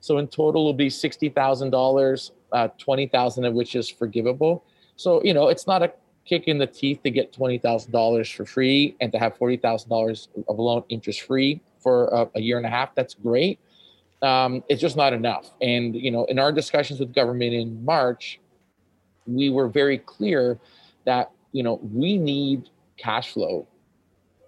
So 0.00 0.18
in 0.18 0.28
total, 0.28 0.62
it 0.62 0.64
will 0.64 0.74
be 0.74 0.90
sixty 0.90 1.28
thousand 1.28 1.68
uh, 1.68 1.70
dollars, 1.78 2.32
twenty 2.78 3.06
thousand 3.06 3.44
of 3.44 3.54
which 3.54 3.74
is 3.74 3.88
forgivable. 3.88 4.64
So 4.96 5.22
you 5.24 5.32
know 5.32 5.48
it's 5.48 5.66
not 5.66 5.82
a 5.82 5.92
kick 6.28 6.46
in 6.46 6.58
the 6.58 6.66
teeth 6.66 7.02
to 7.02 7.10
get 7.10 7.32
twenty 7.32 7.58
thousand 7.58 7.92
dollars 7.92 8.30
for 8.30 8.44
free 8.44 8.94
and 9.00 9.10
to 9.12 9.18
have 9.18 9.36
forty 9.36 9.56
thousand 9.56 9.88
dollars 9.88 10.28
of 10.48 10.58
loan 10.58 10.84
interest 10.90 11.22
free 11.22 11.60
for 11.80 12.08
a, 12.08 12.28
a, 12.34 12.40
year 12.40 12.58
and 12.58 12.66
a 12.66 12.68
half. 12.68 12.94
That's 12.94 13.14
great. 13.14 13.58
Um, 14.22 14.64
it's 14.68 14.80
just 14.80 14.96
not 14.96 15.12
enough. 15.12 15.52
And 15.60 15.94
you 15.94 16.10
know, 16.10 16.24
in 16.24 16.38
our 16.38 16.52
discussions 16.52 17.00
with 17.00 17.14
government 17.14 17.54
in 17.54 17.84
March, 17.84 18.40
we 19.26 19.50
were 19.50 19.68
very 19.68 19.98
clear 19.98 20.58
that 21.04 21.30
you 21.52 21.62
know 21.62 21.80
we 21.92 22.18
need 22.18 22.70
cash 22.96 23.32
flow. 23.32 23.66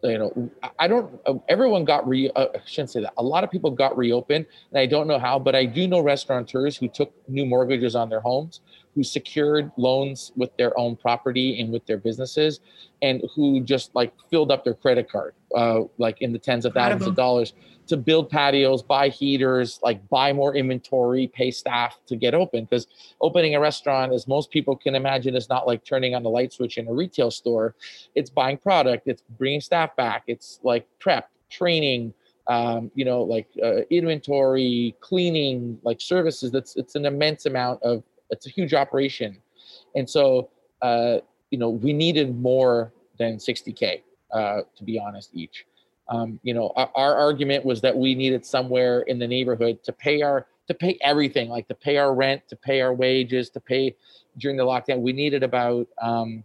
You 0.03 0.17
know 0.17 0.51
i 0.79 0.89
don't 0.89 1.21
everyone 1.51 1.85
got 1.85 2.09
re 2.09 2.31
uh, 2.35 2.47
i 2.55 2.61
shouldn't 2.65 2.89
say 2.89 3.03
that. 3.03 3.13
A 3.19 3.23
lot 3.23 3.45
of 3.45 3.51
people 3.51 3.71
got 3.71 3.95
reopened 3.99 4.47
and 4.71 4.79
i 4.81 4.87
don't 4.87 5.07
know 5.07 5.19
how 5.19 5.39
but 5.39 5.55
i 5.55 5.67
do 5.67 5.87
know 5.87 6.01
restaurateurs 6.01 6.75
who 6.75 6.89
took 6.89 7.13
new 7.29 7.45
mortgages 7.45 7.95
on 7.95 8.09
their 8.09 8.21
homes 8.21 8.63
who 8.95 9.05
secured 9.05 9.71
loans 9.77 10.33
with 10.37 10.57
their 10.57 10.73
own 10.79 10.97
property 10.97 11.61
and 11.61 11.71
with 11.71 11.85
their 11.85 11.99
businesses 11.99 12.61
and 13.03 13.23
who 13.35 13.61
just 13.61 13.95
like 13.95 14.11
filled 14.31 14.51
up 14.51 14.65
their 14.65 14.73
credit 14.73 15.07
card 15.11 15.35
uh, 15.55 15.81
like 15.99 16.23
in 16.23 16.33
the 16.33 16.39
tens 16.39 16.65
of 16.65 16.73
thousands 16.73 17.07
of 17.07 17.15
dollars 17.15 17.53
to 17.91 17.97
build 17.97 18.31
patios, 18.31 18.83
buy 18.83 19.09
heaters, 19.09 19.81
like 19.83 20.09
buy 20.09 20.33
more 20.33 20.55
inventory, 20.55 21.27
pay 21.27 21.51
staff 21.51 21.99
to 22.07 22.15
get 22.15 22.35
open. 22.35 22.65
Because 22.65 22.87
opening 23.21 23.57
a 23.57 23.61
restaurant, 23.61 24.13
as 24.13 24.29
most 24.29 24.51
people 24.51 24.77
can 24.77 24.95
imagine, 24.95 25.35
is 25.35 25.49
not 25.49 25.67
like 25.67 25.85
turning 25.85 26.15
on 26.15 26.23
the 26.23 26.31
light 26.31 26.53
switch 26.53 26.79
in 26.79 26.87
a 26.87 26.93
retail 26.93 27.33
store. 27.33 27.75
It's 28.15 28.31
buying 28.31 28.59
product, 28.59 29.09
it's 29.09 29.23
bringing 29.39 29.61
staff 29.61 29.97
back, 29.97 30.23
it's 30.29 30.61
like 30.63 30.87
prep, 31.01 31.31
training, 31.51 32.15
um, 32.47 32.93
you 32.95 33.05
know, 33.05 33.23
like 33.23 33.49
uh, 33.61 33.83
inventory, 33.91 34.95
cleaning, 35.01 35.79
like 35.83 36.01
services. 36.01 36.53
That's 36.53 36.77
it's 36.77 36.95
an 36.95 37.07
immense 37.07 37.47
amount 37.47 37.83
of. 37.83 38.05
It's 38.31 38.47
a 38.47 38.51
huge 38.51 38.75
operation, 38.75 39.37
and 39.97 40.09
so 40.09 40.51
uh, 40.81 41.19
you 41.51 41.59
know 41.59 41.71
we 41.71 41.93
needed 41.93 42.41
more 42.41 42.93
than 43.19 43.37
60k 43.39 44.03
uh, 44.33 44.61
to 44.77 44.85
be 44.85 44.99
honest 44.99 45.31
each. 45.35 45.67
Um, 46.11 46.41
you 46.43 46.55
know, 46.55 46.73
our, 46.75 46.91
our, 46.97 47.15
argument 47.15 47.65
was 47.65 47.81
that 47.83 47.97
we 47.97 48.17
needed 48.17 48.45
somewhere 48.45 49.03
in 49.03 49.21
the 49.21 49.29
neighborhood 49.29 49.83
to 49.85 49.93
pay 49.93 50.23
our 50.23 50.47
to 50.67 50.75
pay 50.75 50.99
everything, 51.03 51.49
like 51.49 51.69
to 51.69 51.75
pay 51.75 51.97
our 51.99 52.15
rent, 52.15 52.43
to 52.49 52.57
pay 52.57 52.81
our 52.81 52.93
wages, 52.93 53.49
to 53.51 53.61
pay 53.61 53.97
during 54.39 54.57
the 54.57 54.65
lockdown. 54.65 55.01
We 55.01 55.13
needed 55.13 55.43
about 55.43 55.89
um, 56.01 56.45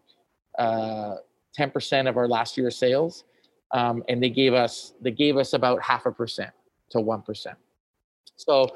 uh, 0.58 1.15
10% 1.58 2.10
of 2.10 2.17
our 2.17 2.28
last 2.28 2.58
year's 2.58 2.75
sales, 2.75 3.23
um, 3.71 4.04
and 4.08 4.21
they 4.21 4.30
gave 4.30 4.54
us 4.54 4.93
they 5.01 5.12
gave 5.12 5.38
us 5.38 5.54
about 5.54 5.82
half 5.82 6.06
a 6.06 6.12
percent 6.12 6.51
to 6.91 6.99
one 6.99 7.23
percent. 7.23 7.58
So 8.36 8.75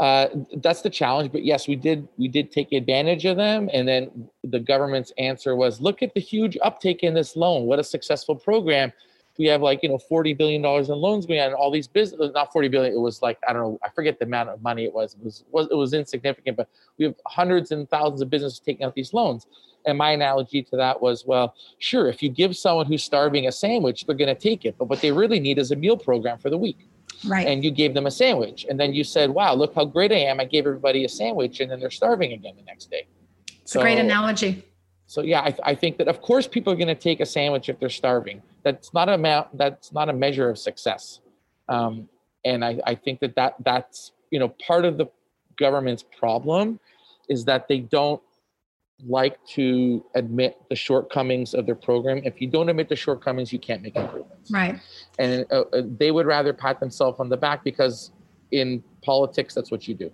uh, 0.00 0.28
that's 0.56 0.82
the 0.82 0.90
challenge. 0.90 1.30
But 1.30 1.44
yes, 1.44 1.68
we 1.68 1.76
did 1.76 2.08
we 2.16 2.28
did 2.28 2.50
take 2.50 2.72
advantage 2.72 3.24
of 3.24 3.36
them, 3.36 3.70
and 3.72 3.86
then 3.86 4.28
the 4.42 4.58
government's 4.58 5.12
answer 5.18 5.54
was, 5.54 5.80
look 5.80 6.02
at 6.02 6.14
the 6.14 6.20
huge 6.20 6.58
uptake 6.62 7.02
in 7.02 7.14
this 7.14 7.36
loan. 7.36 7.64
What 7.64 7.78
a 7.78 7.84
successful 7.84 8.34
program! 8.34 8.92
We 9.38 9.46
have 9.46 9.62
like 9.62 9.82
you 9.82 9.88
know 9.88 9.98
40 9.98 10.34
billion 10.34 10.62
dollars 10.62 10.88
in 10.88 10.96
loans 10.96 11.26
going 11.26 11.40
on 11.40 11.46
and 11.46 11.54
all 11.54 11.70
these 11.70 11.88
business 11.88 12.20
uh, 12.20 12.30
not 12.32 12.52
40 12.52 12.68
billion 12.68 12.92
it 12.92 13.00
was 13.00 13.22
like 13.22 13.38
i 13.48 13.52
don't 13.52 13.62
know 13.62 13.78
i 13.82 13.88
forget 13.88 14.18
the 14.18 14.24
amount 14.24 14.48
of 14.48 14.62
money 14.62 14.84
it 14.84 14.92
was 14.92 15.14
it 15.14 15.24
was, 15.24 15.44
was 15.50 15.68
it 15.70 15.74
was 15.74 15.92
insignificant 15.92 16.56
but 16.56 16.68
we 16.98 17.06
have 17.06 17.14
hundreds 17.26 17.70
and 17.72 17.88
thousands 17.88 18.20
of 18.20 18.30
businesses 18.30 18.60
taking 18.60 18.84
out 18.86 18.94
these 18.94 19.12
loans. 19.12 19.46
And 19.86 19.98
my 19.98 20.12
analogy 20.12 20.62
to 20.62 20.76
that 20.76 21.02
was 21.02 21.26
well 21.26 21.54
sure 21.78 22.08
if 22.08 22.22
you 22.22 22.30
give 22.30 22.56
someone 22.56 22.86
who's 22.86 23.04
starving 23.04 23.46
a 23.48 23.52
sandwich 23.52 24.06
they're 24.06 24.16
going 24.16 24.34
to 24.34 24.40
take 24.40 24.64
it 24.64 24.76
but 24.78 24.86
what 24.86 25.02
they 25.02 25.12
really 25.12 25.40
need 25.40 25.58
is 25.58 25.72
a 25.72 25.76
meal 25.76 25.96
program 25.96 26.38
for 26.38 26.48
the 26.48 26.56
week. 26.56 26.88
Right. 27.26 27.46
And 27.46 27.62
you 27.62 27.70
gave 27.70 27.92
them 27.92 28.06
a 28.06 28.10
sandwich 28.10 28.64
and 28.68 28.80
then 28.80 28.94
you 28.94 29.04
said 29.04 29.28
wow 29.28 29.54
look 29.54 29.74
how 29.74 29.84
great 29.84 30.10
i 30.10 30.16
am 30.16 30.40
i 30.40 30.44
gave 30.44 30.66
everybody 30.66 31.04
a 31.04 31.08
sandwich 31.08 31.60
and 31.60 31.70
then 31.70 31.80
they're 31.80 31.90
starving 31.90 32.32
again 32.32 32.54
the 32.56 32.62
next 32.62 32.90
day. 32.90 33.06
It's 33.60 33.72
so, 33.72 33.80
a 33.80 33.82
great 33.82 33.98
analogy. 33.98 34.64
So 35.06 35.20
yeah, 35.20 35.40
I, 35.40 35.54
I 35.62 35.74
think 35.74 35.98
that 35.98 36.08
of 36.08 36.22
course 36.22 36.46
people 36.46 36.72
are 36.72 36.76
going 36.76 36.88
to 36.88 36.94
take 36.94 37.20
a 37.20 37.26
sandwich 37.26 37.68
if 37.68 37.78
they're 37.78 37.90
starving. 37.90 38.42
That's 38.64 38.92
not 38.92 39.08
a 39.08 39.14
amount. 39.14 39.56
That's 39.56 39.92
not 39.92 40.08
a 40.08 40.12
measure 40.12 40.48
of 40.48 40.58
success. 40.58 41.20
Um, 41.68 42.08
and 42.44 42.64
I, 42.64 42.80
I 42.86 42.94
think 42.94 43.20
that, 43.20 43.36
that 43.36 43.54
that's 43.64 44.12
you 44.30 44.38
know 44.38 44.48
part 44.66 44.84
of 44.84 44.98
the 44.98 45.06
government's 45.56 46.02
problem 46.02 46.80
is 47.28 47.44
that 47.44 47.68
they 47.68 47.80
don't 47.80 48.20
like 49.06 49.44
to 49.46 50.04
admit 50.14 50.56
the 50.70 50.76
shortcomings 50.76 51.52
of 51.54 51.66
their 51.66 51.74
program. 51.74 52.18
If 52.24 52.40
you 52.40 52.48
don't 52.48 52.68
admit 52.68 52.88
the 52.88 52.96
shortcomings, 52.96 53.52
you 53.52 53.58
can't 53.58 53.82
make 53.82 53.96
improvements. 53.96 54.50
Right. 54.50 54.80
And 55.18 55.46
uh, 55.50 55.64
uh 55.72 55.82
they 55.84 56.10
would 56.10 56.26
rather 56.26 56.52
pat 56.52 56.80
themselves 56.80 57.20
on 57.20 57.28
the 57.28 57.36
back 57.36 57.64
because 57.64 58.12
in 58.50 58.82
politics, 59.02 59.54
that's 59.54 59.70
what 59.70 59.86
you 59.88 59.94
do. 59.94 60.10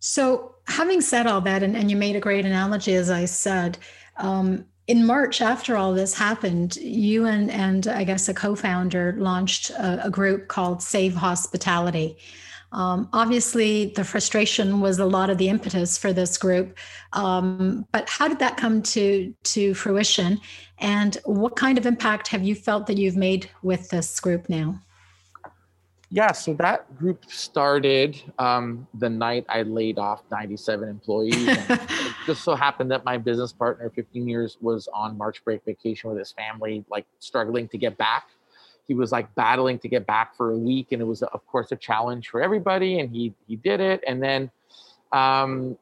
So, 0.00 0.54
having 0.66 1.00
said 1.00 1.26
all 1.26 1.40
that, 1.42 1.62
and, 1.62 1.76
and 1.76 1.90
you 1.90 1.96
made 1.96 2.14
a 2.14 2.20
great 2.20 2.44
analogy, 2.44 2.94
as 2.94 3.10
I 3.10 3.24
said, 3.24 3.78
um, 4.16 4.66
in 4.88 5.04
March, 5.04 5.42
after 5.42 5.76
all 5.76 5.92
this 5.92 6.14
happened, 6.14 6.76
you 6.76 7.26
and, 7.26 7.50
and 7.50 7.86
I 7.86 8.04
guess 8.04 8.28
a 8.28 8.34
co 8.34 8.54
founder 8.54 9.14
launched 9.18 9.68
a, 9.70 10.06
a, 10.06 10.10
group 10.10 10.48
called 10.48 10.82
Save 10.82 11.14
Hospitality. 11.14 12.16
Um, 12.72 13.08
obviously, 13.12 13.92
the 13.96 14.04
frustration 14.04 14.80
was 14.80 14.98
a 14.98 15.04
lot 15.04 15.28
of 15.28 15.36
the 15.36 15.50
impetus 15.50 15.98
for 15.98 16.12
this 16.12 16.38
group. 16.38 16.76
Um, 17.12 17.86
but 17.92 18.08
how 18.08 18.28
did 18.28 18.38
that 18.38 18.56
come 18.56 18.82
to, 18.82 19.34
to 19.44 19.74
fruition? 19.74 20.40
And 20.78 21.16
what 21.24 21.56
kind 21.56 21.76
of 21.76 21.84
impact 21.84 22.28
have 22.28 22.42
you 22.42 22.54
felt 22.54 22.86
that 22.86 22.96
you've 22.96 23.16
made 23.16 23.50
with 23.62 23.90
this 23.90 24.18
group 24.20 24.48
now? 24.48 24.80
Yeah, 26.10 26.32
so 26.32 26.54
that 26.54 26.96
group 26.96 27.26
started 27.28 28.20
um, 28.38 28.88
the 28.94 29.10
night 29.10 29.44
I 29.46 29.62
laid 29.62 29.98
off 29.98 30.22
97 30.30 30.88
employees. 30.88 31.34
it 31.36 31.80
just 32.24 32.42
so 32.44 32.54
happened 32.54 32.90
that 32.92 33.04
my 33.04 33.18
business 33.18 33.52
partner, 33.52 33.90
15 33.90 34.26
years, 34.26 34.56
was 34.62 34.88
on 34.94 35.18
March 35.18 35.44
break 35.44 35.62
vacation 35.66 36.08
with 36.08 36.18
his 36.18 36.32
family, 36.32 36.82
like 36.88 37.04
struggling 37.18 37.68
to 37.68 37.78
get 37.78 37.98
back. 37.98 38.28
He 38.86 38.94
was 38.94 39.12
like 39.12 39.34
battling 39.34 39.78
to 39.80 39.88
get 39.88 40.06
back 40.06 40.34
for 40.34 40.52
a 40.52 40.56
week, 40.56 40.92
and 40.92 41.02
it 41.02 41.04
was, 41.04 41.22
of 41.22 41.46
course, 41.46 41.72
a 41.72 41.76
challenge 41.76 42.30
for 42.30 42.40
everybody. 42.40 43.00
And 43.00 43.10
he 43.10 43.34
he 43.46 43.56
did 43.56 43.80
it, 43.80 44.02
and 44.06 44.22
then, 44.22 44.50
um, 45.12 45.76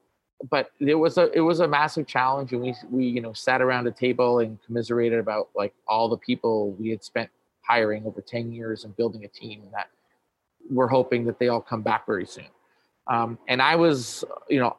but 0.51 0.73
it 0.81 0.97
was 0.97 1.19
a 1.19 1.31
it 1.31 1.41
was 1.41 1.61
a 1.61 1.69
massive 1.69 2.09
challenge, 2.09 2.53
and 2.53 2.63
we 2.63 2.75
we 2.91 3.07
you 3.07 3.21
know 3.21 3.33
sat 3.33 3.63
around 3.63 3.87
a 3.87 3.93
table 3.93 4.41
and 4.41 4.59
commiserated 4.67 5.21
about 5.21 5.51
like 5.55 5.73
all 5.87 6.09
the 6.09 6.17
people 6.17 6.73
we 6.73 6.89
had 6.89 7.05
spent 7.05 7.31
hiring 7.63 8.07
over 8.07 8.21
10 8.21 8.53
years 8.53 8.85
and 8.85 8.97
building 8.97 9.25
a 9.25 9.29
team 9.29 9.61
that 9.73 9.89
we're 10.71 10.89
hoping 10.89 11.25
that 11.27 11.39
they 11.39 11.49
all 11.49 11.61
come 11.61 11.83
back 11.83 12.07
very 12.07 12.27
soon. 12.27 12.47
Um, 13.09 13.39
and 13.49 13.63
I 13.63 13.77
was, 13.77 14.25
you 14.49 14.61
know, 14.61 14.77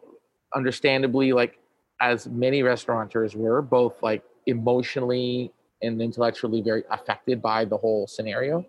understandably, 0.56 1.34
like 1.34 1.60
as 2.02 2.28
many 2.28 2.64
restaurateurs 2.64 3.36
were, 3.36 3.62
both 3.62 4.02
like 4.02 4.24
emotionally 4.46 5.52
and 5.82 6.02
intellectually 6.02 6.62
very 6.62 6.84
affected 6.90 7.42
by 7.42 7.66
the 7.66 7.78
whole 7.78 8.08
scenario. 8.08 8.66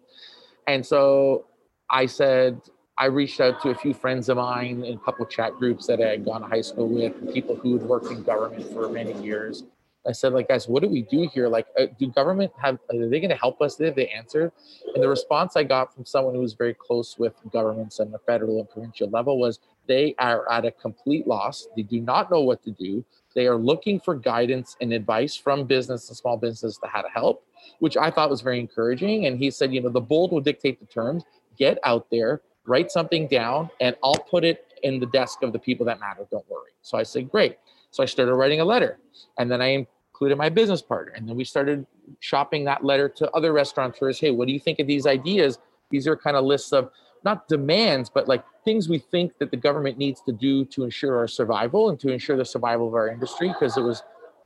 And 0.66 0.84
so 0.84 1.46
I 1.90 2.06
said, 2.06 2.60
I 2.98 3.06
reached 3.06 3.40
out 3.40 3.62
to 3.62 3.70
a 3.70 3.74
few 3.74 3.94
friends 3.94 4.28
of 4.28 4.36
mine 4.36 4.84
in 4.84 4.94
a 4.94 5.00
couple 5.00 5.24
of 5.24 5.30
chat 5.30 5.54
groups 5.54 5.86
that 5.86 6.00
I 6.00 6.08
had 6.08 6.24
gone 6.24 6.42
to 6.42 6.48
high 6.48 6.60
school 6.60 6.88
with, 6.88 7.32
people 7.32 7.54
who 7.54 7.78
had 7.78 7.86
worked 7.86 8.10
in 8.10 8.22
government 8.22 8.72
for 8.72 8.88
many 8.88 9.12
years, 9.22 9.64
I 10.06 10.12
said, 10.12 10.32
like, 10.32 10.48
guys, 10.48 10.68
what 10.68 10.82
do 10.82 10.88
we 10.88 11.02
do 11.02 11.28
here? 11.32 11.48
Like, 11.48 11.66
uh, 11.78 11.86
do 11.98 12.06
government 12.08 12.52
have, 12.62 12.78
are 12.90 13.08
they 13.08 13.20
going 13.20 13.30
to 13.30 13.36
help 13.36 13.60
us? 13.60 13.76
They 13.76 14.08
answer? 14.08 14.52
And 14.94 15.02
the 15.02 15.08
response 15.08 15.56
I 15.56 15.64
got 15.64 15.94
from 15.94 16.06
someone 16.06 16.34
who 16.34 16.40
was 16.40 16.54
very 16.54 16.74
close 16.74 17.18
with 17.18 17.34
governments 17.52 18.00
on 18.00 18.10
the 18.10 18.18
federal 18.20 18.58
and 18.60 18.70
provincial 18.70 19.10
level 19.10 19.38
was 19.38 19.58
they 19.86 20.14
are 20.18 20.50
at 20.50 20.64
a 20.64 20.70
complete 20.70 21.26
loss. 21.26 21.68
They 21.76 21.82
do 21.82 22.00
not 22.00 22.30
know 22.30 22.40
what 22.40 22.62
to 22.64 22.70
do. 22.70 23.04
They 23.34 23.46
are 23.46 23.56
looking 23.56 24.00
for 24.00 24.14
guidance 24.14 24.76
and 24.80 24.92
advice 24.92 25.36
from 25.36 25.64
business 25.64 26.08
and 26.08 26.16
small 26.16 26.36
businesses 26.36 26.78
to 26.78 26.88
how 26.88 27.02
to 27.02 27.08
help, 27.08 27.44
which 27.80 27.96
I 27.96 28.10
thought 28.10 28.30
was 28.30 28.40
very 28.40 28.60
encouraging. 28.60 29.26
And 29.26 29.38
he 29.38 29.50
said, 29.50 29.72
you 29.72 29.80
know, 29.80 29.90
the 29.90 30.00
bold 30.00 30.32
will 30.32 30.40
dictate 30.40 30.80
the 30.80 30.86
terms. 30.86 31.24
Get 31.58 31.78
out 31.84 32.06
there, 32.10 32.42
write 32.66 32.90
something 32.90 33.26
down, 33.28 33.70
and 33.80 33.96
I'll 34.02 34.14
put 34.14 34.44
it 34.44 34.64
in 34.82 35.00
the 35.00 35.06
desk 35.06 35.42
of 35.42 35.52
the 35.52 35.58
people 35.58 35.84
that 35.86 36.00
matter. 36.00 36.26
Don't 36.30 36.48
worry. 36.48 36.70
So 36.82 36.96
I 36.96 37.02
said, 37.02 37.30
great. 37.30 37.58
So 37.90 38.02
I 38.02 38.06
started 38.06 38.34
writing 38.34 38.60
a 38.60 38.64
letter. 38.64 38.98
And 39.38 39.50
then 39.50 39.62
I 39.62 39.86
included 40.12 40.36
my 40.36 40.48
business 40.48 40.82
partner. 40.82 41.12
And 41.12 41.28
then 41.28 41.36
we 41.36 41.44
started 41.44 41.86
shopping 42.20 42.64
that 42.64 42.84
letter 42.84 43.08
to 43.08 43.30
other 43.32 43.52
restaurateurs. 43.52 44.18
Hey, 44.18 44.30
what 44.30 44.46
do 44.46 44.52
you 44.52 44.60
think 44.60 44.78
of 44.78 44.86
these 44.86 45.06
ideas? 45.06 45.58
These 45.90 46.06
are 46.06 46.16
kind 46.16 46.36
of 46.36 46.44
lists 46.44 46.72
of 46.72 46.90
not 47.24 47.48
demands, 47.48 48.08
but 48.08 48.28
like 48.28 48.44
things 48.64 48.88
we 48.88 48.98
think 48.98 49.38
that 49.38 49.50
the 49.50 49.56
government 49.56 49.98
needs 49.98 50.20
to 50.22 50.32
do 50.32 50.64
to 50.66 50.84
ensure 50.84 51.16
our 51.16 51.26
survival 51.26 51.90
and 51.90 51.98
to 52.00 52.10
ensure 52.10 52.36
the 52.36 52.44
survival 52.44 52.88
of 52.88 52.94
our 52.94 53.08
industry 53.08 53.48
because 53.48 53.76
it 53.76 53.82
was 53.82 54.02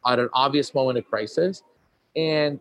at 0.06 0.18
an 0.18 0.28
obvious 0.32 0.74
moment 0.74 0.98
of 0.98 1.04
crisis 1.04 1.62
and 2.16 2.60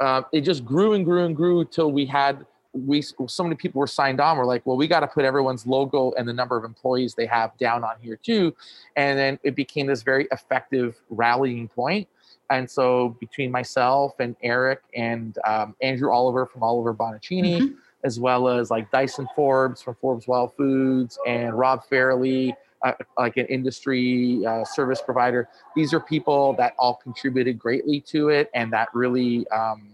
uh, 0.00 0.22
it 0.32 0.40
just 0.40 0.64
grew 0.64 0.94
and 0.94 1.04
grew 1.04 1.24
and 1.24 1.36
grew 1.36 1.64
till 1.64 1.92
we 1.92 2.04
had 2.04 2.44
we 2.72 3.02
so 3.02 3.42
many 3.42 3.54
people 3.54 3.78
were 3.78 3.86
signed 3.86 4.20
on 4.20 4.38
we're 4.38 4.46
like 4.46 4.64
well 4.64 4.76
we 4.76 4.86
got 4.86 5.00
to 5.00 5.06
put 5.06 5.24
everyone's 5.24 5.66
logo 5.66 6.12
and 6.16 6.26
the 6.26 6.32
number 6.32 6.56
of 6.56 6.64
employees 6.64 7.14
they 7.14 7.26
have 7.26 7.56
down 7.58 7.84
on 7.84 7.94
here 8.00 8.16
too 8.16 8.54
and 8.96 9.18
then 9.18 9.38
it 9.42 9.54
became 9.54 9.86
this 9.86 10.02
very 10.02 10.26
effective 10.32 10.96
rallying 11.10 11.68
point 11.68 12.08
and 12.50 12.68
so 12.68 13.10
between 13.20 13.50
myself 13.50 14.18
and 14.20 14.34
eric 14.42 14.80
and 14.96 15.38
um, 15.46 15.74
andrew 15.82 16.10
oliver 16.10 16.46
from 16.46 16.62
oliver 16.62 16.94
bonacini 16.94 17.60
mm-hmm. 17.60 17.74
as 18.04 18.18
well 18.18 18.48
as 18.48 18.70
like 18.70 18.90
dyson 18.90 19.28
forbes 19.36 19.82
from 19.82 19.94
forbes 19.96 20.26
wild 20.26 20.54
foods 20.56 21.18
and 21.26 21.58
rob 21.58 21.84
fairley 21.84 22.54
uh, 22.84 22.92
like 23.18 23.36
an 23.36 23.46
industry 23.46 24.44
uh, 24.46 24.64
service 24.64 25.02
provider 25.02 25.46
these 25.76 25.92
are 25.92 26.00
people 26.00 26.54
that 26.54 26.72
all 26.78 26.94
contributed 26.94 27.58
greatly 27.58 28.00
to 28.00 28.30
it 28.30 28.50
and 28.54 28.72
that 28.72 28.88
really 28.94 29.46
um, 29.50 29.91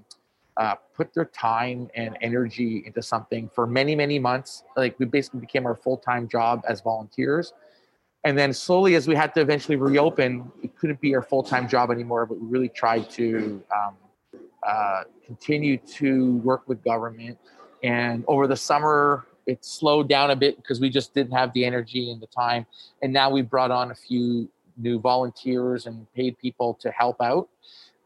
uh, 0.58 0.74
put 0.94 1.14
their 1.14 1.24
time 1.24 1.88
and 1.94 2.18
energy 2.20 2.82
into 2.84 3.00
something 3.00 3.48
for 3.54 3.66
many, 3.66 3.94
many 3.94 4.18
months. 4.18 4.64
Like 4.76 4.98
we 4.98 5.06
basically 5.06 5.40
became 5.40 5.64
our 5.66 5.76
full 5.76 5.96
time 5.96 6.28
job 6.28 6.64
as 6.68 6.80
volunteers. 6.80 7.54
And 8.24 8.36
then 8.36 8.52
slowly, 8.52 8.96
as 8.96 9.06
we 9.06 9.14
had 9.14 9.32
to 9.34 9.40
eventually 9.40 9.76
reopen, 9.76 10.50
it 10.62 10.76
couldn't 10.76 11.00
be 11.00 11.14
our 11.14 11.22
full 11.22 11.44
time 11.44 11.68
job 11.68 11.90
anymore, 11.90 12.26
but 12.26 12.40
we 12.40 12.46
really 12.48 12.68
tried 12.68 13.08
to 13.10 13.62
um, 13.74 13.94
uh, 14.66 15.04
continue 15.24 15.76
to 15.76 16.36
work 16.38 16.68
with 16.68 16.82
government. 16.82 17.38
And 17.84 18.24
over 18.26 18.48
the 18.48 18.56
summer, 18.56 19.26
it 19.46 19.64
slowed 19.64 20.08
down 20.08 20.32
a 20.32 20.36
bit 20.36 20.56
because 20.56 20.80
we 20.80 20.90
just 20.90 21.14
didn't 21.14 21.32
have 21.32 21.52
the 21.52 21.64
energy 21.64 22.10
and 22.10 22.20
the 22.20 22.26
time. 22.26 22.66
And 23.00 23.12
now 23.12 23.30
we 23.30 23.42
brought 23.42 23.70
on 23.70 23.92
a 23.92 23.94
few 23.94 24.48
new 24.76 24.98
volunteers 24.98 25.86
and 25.86 26.12
paid 26.14 26.36
people 26.38 26.74
to 26.74 26.90
help 26.90 27.22
out 27.22 27.48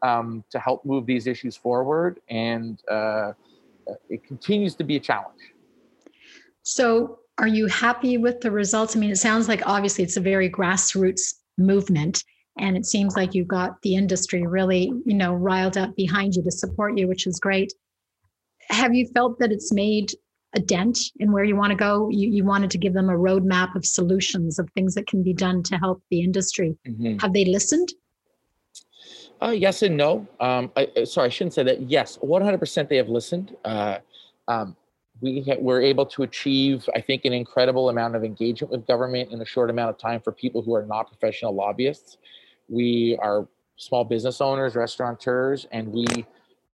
um, 0.03 0.43
to 0.49 0.59
help 0.59 0.85
move 0.85 1.05
these 1.05 1.25
issues 1.25 1.55
forward. 1.55 2.19
And 2.29 2.79
uh, 2.89 3.31
it 4.09 4.23
continues 4.23 4.75
to 4.75 4.83
be 4.83 4.97
a 4.97 4.99
challenge. 4.99 5.39
So, 6.63 7.19
are 7.39 7.47
you 7.47 7.65
happy 7.65 8.17
with 8.19 8.41
the 8.41 8.51
results? 8.51 8.95
I 8.95 8.99
mean, 8.99 9.09
it 9.09 9.17
sounds 9.17 9.47
like 9.47 9.65
obviously 9.65 10.03
it's 10.03 10.17
a 10.17 10.21
very 10.21 10.49
grassroots 10.49 11.33
movement. 11.57 12.23
And 12.59 12.77
it 12.77 12.85
seems 12.85 13.15
like 13.15 13.33
you've 13.33 13.47
got 13.47 13.81
the 13.81 13.95
industry 13.95 14.45
really, 14.45 14.91
you 15.05 15.15
know, 15.15 15.33
riled 15.33 15.75
up 15.75 15.95
behind 15.95 16.35
you 16.35 16.43
to 16.43 16.51
support 16.51 16.95
you, 16.97 17.07
which 17.07 17.25
is 17.25 17.39
great. 17.39 17.73
Have 18.69 18.93
you 18.93 19.07
felt 19.07 19.39
that 19.39 19.51
it's 19.51 19.73
made 19.73 20.11
a 20.55 20.59
dent 20.59 20.99
in 21.19 21.31
where 21.31 21.43
you 21.43 21.55
want 21.55 21.71
to 21.71 21.75
go? 21.75 22.09
You, 22.11 22.29
you 22.29 22.43
wanted 22.43 22.69
to 22.71 22.77
give 22.77 22.93
them 22.93 23.09
a 23.09 23.17
roadmap 23.17 23.75
of 23.75 23.83
solutions, 23.83 24.59
of 24.59 24.69
things 24.75 24.93
that 24.93 25.07
can 25.07 25.23
be 25.23 25.33
done 25.33 25.63
to 25.63 25.77
help 25.77 26.03
the 26.11 26.21
industry. 26.21 26.77
Mm-hmm. 26.87 27.17
Have 27.17 27.33
they 27.33 27.45
listened? 27.45 27.89
Uh, 29.41 29.49
yes 29.49 29.81
and 29.81 29.97
no. 29.97 30.27
Um, 30.39 30.71
I, 30.75 30.87
uh, 30.97 31.05
sorry, 31.05 31.27
I 31.27 31.29
shouldn't 31.29 31.53
say 31.53 31.63
that. 31.63 31.81
Yes, 31.81 32.17
100% 32.17 32.87
they 32.89 32.97
have 32.97 33.09
listened. 33.09 33.55
Uh, 33.65 33.99
um, 34.47 34.75
we 35.21 35.41
ha- 35.41 35.57
were 35.59 35.81
able 35.81 36.05
to 36.07 36.23
achieve, 36.23 36.89
I 36.95 37.01
think, 37.01 37.25
an 37.25 37.33
incredible 37.33 37.89
amount 37.89 38.15
of 38.15 38.23
engagement 38.23 38.71
with 38.71 38.87
government 38.87 39.31
in 39.31 39.41
a 39.41 39.45
short 39.45 39.69
amount 39.69 39.89
of 39.89 39.97
time 39.97 40.21
for 40.21 40.31
people 40.31 40.61
who 40.61 40.75
are 40.75 40.85
not 40.85 41.07
professional 41.07 41.53
lobbyists. 41.53 42.17
We 42.69 43.17
are 43.21 43.47
small 43.77 44.03
business 44.03 44.41
owners, 44.41 44.75
restaurateurs, 44.75 45.67
and 45.71 45.91
we 45.91 46.25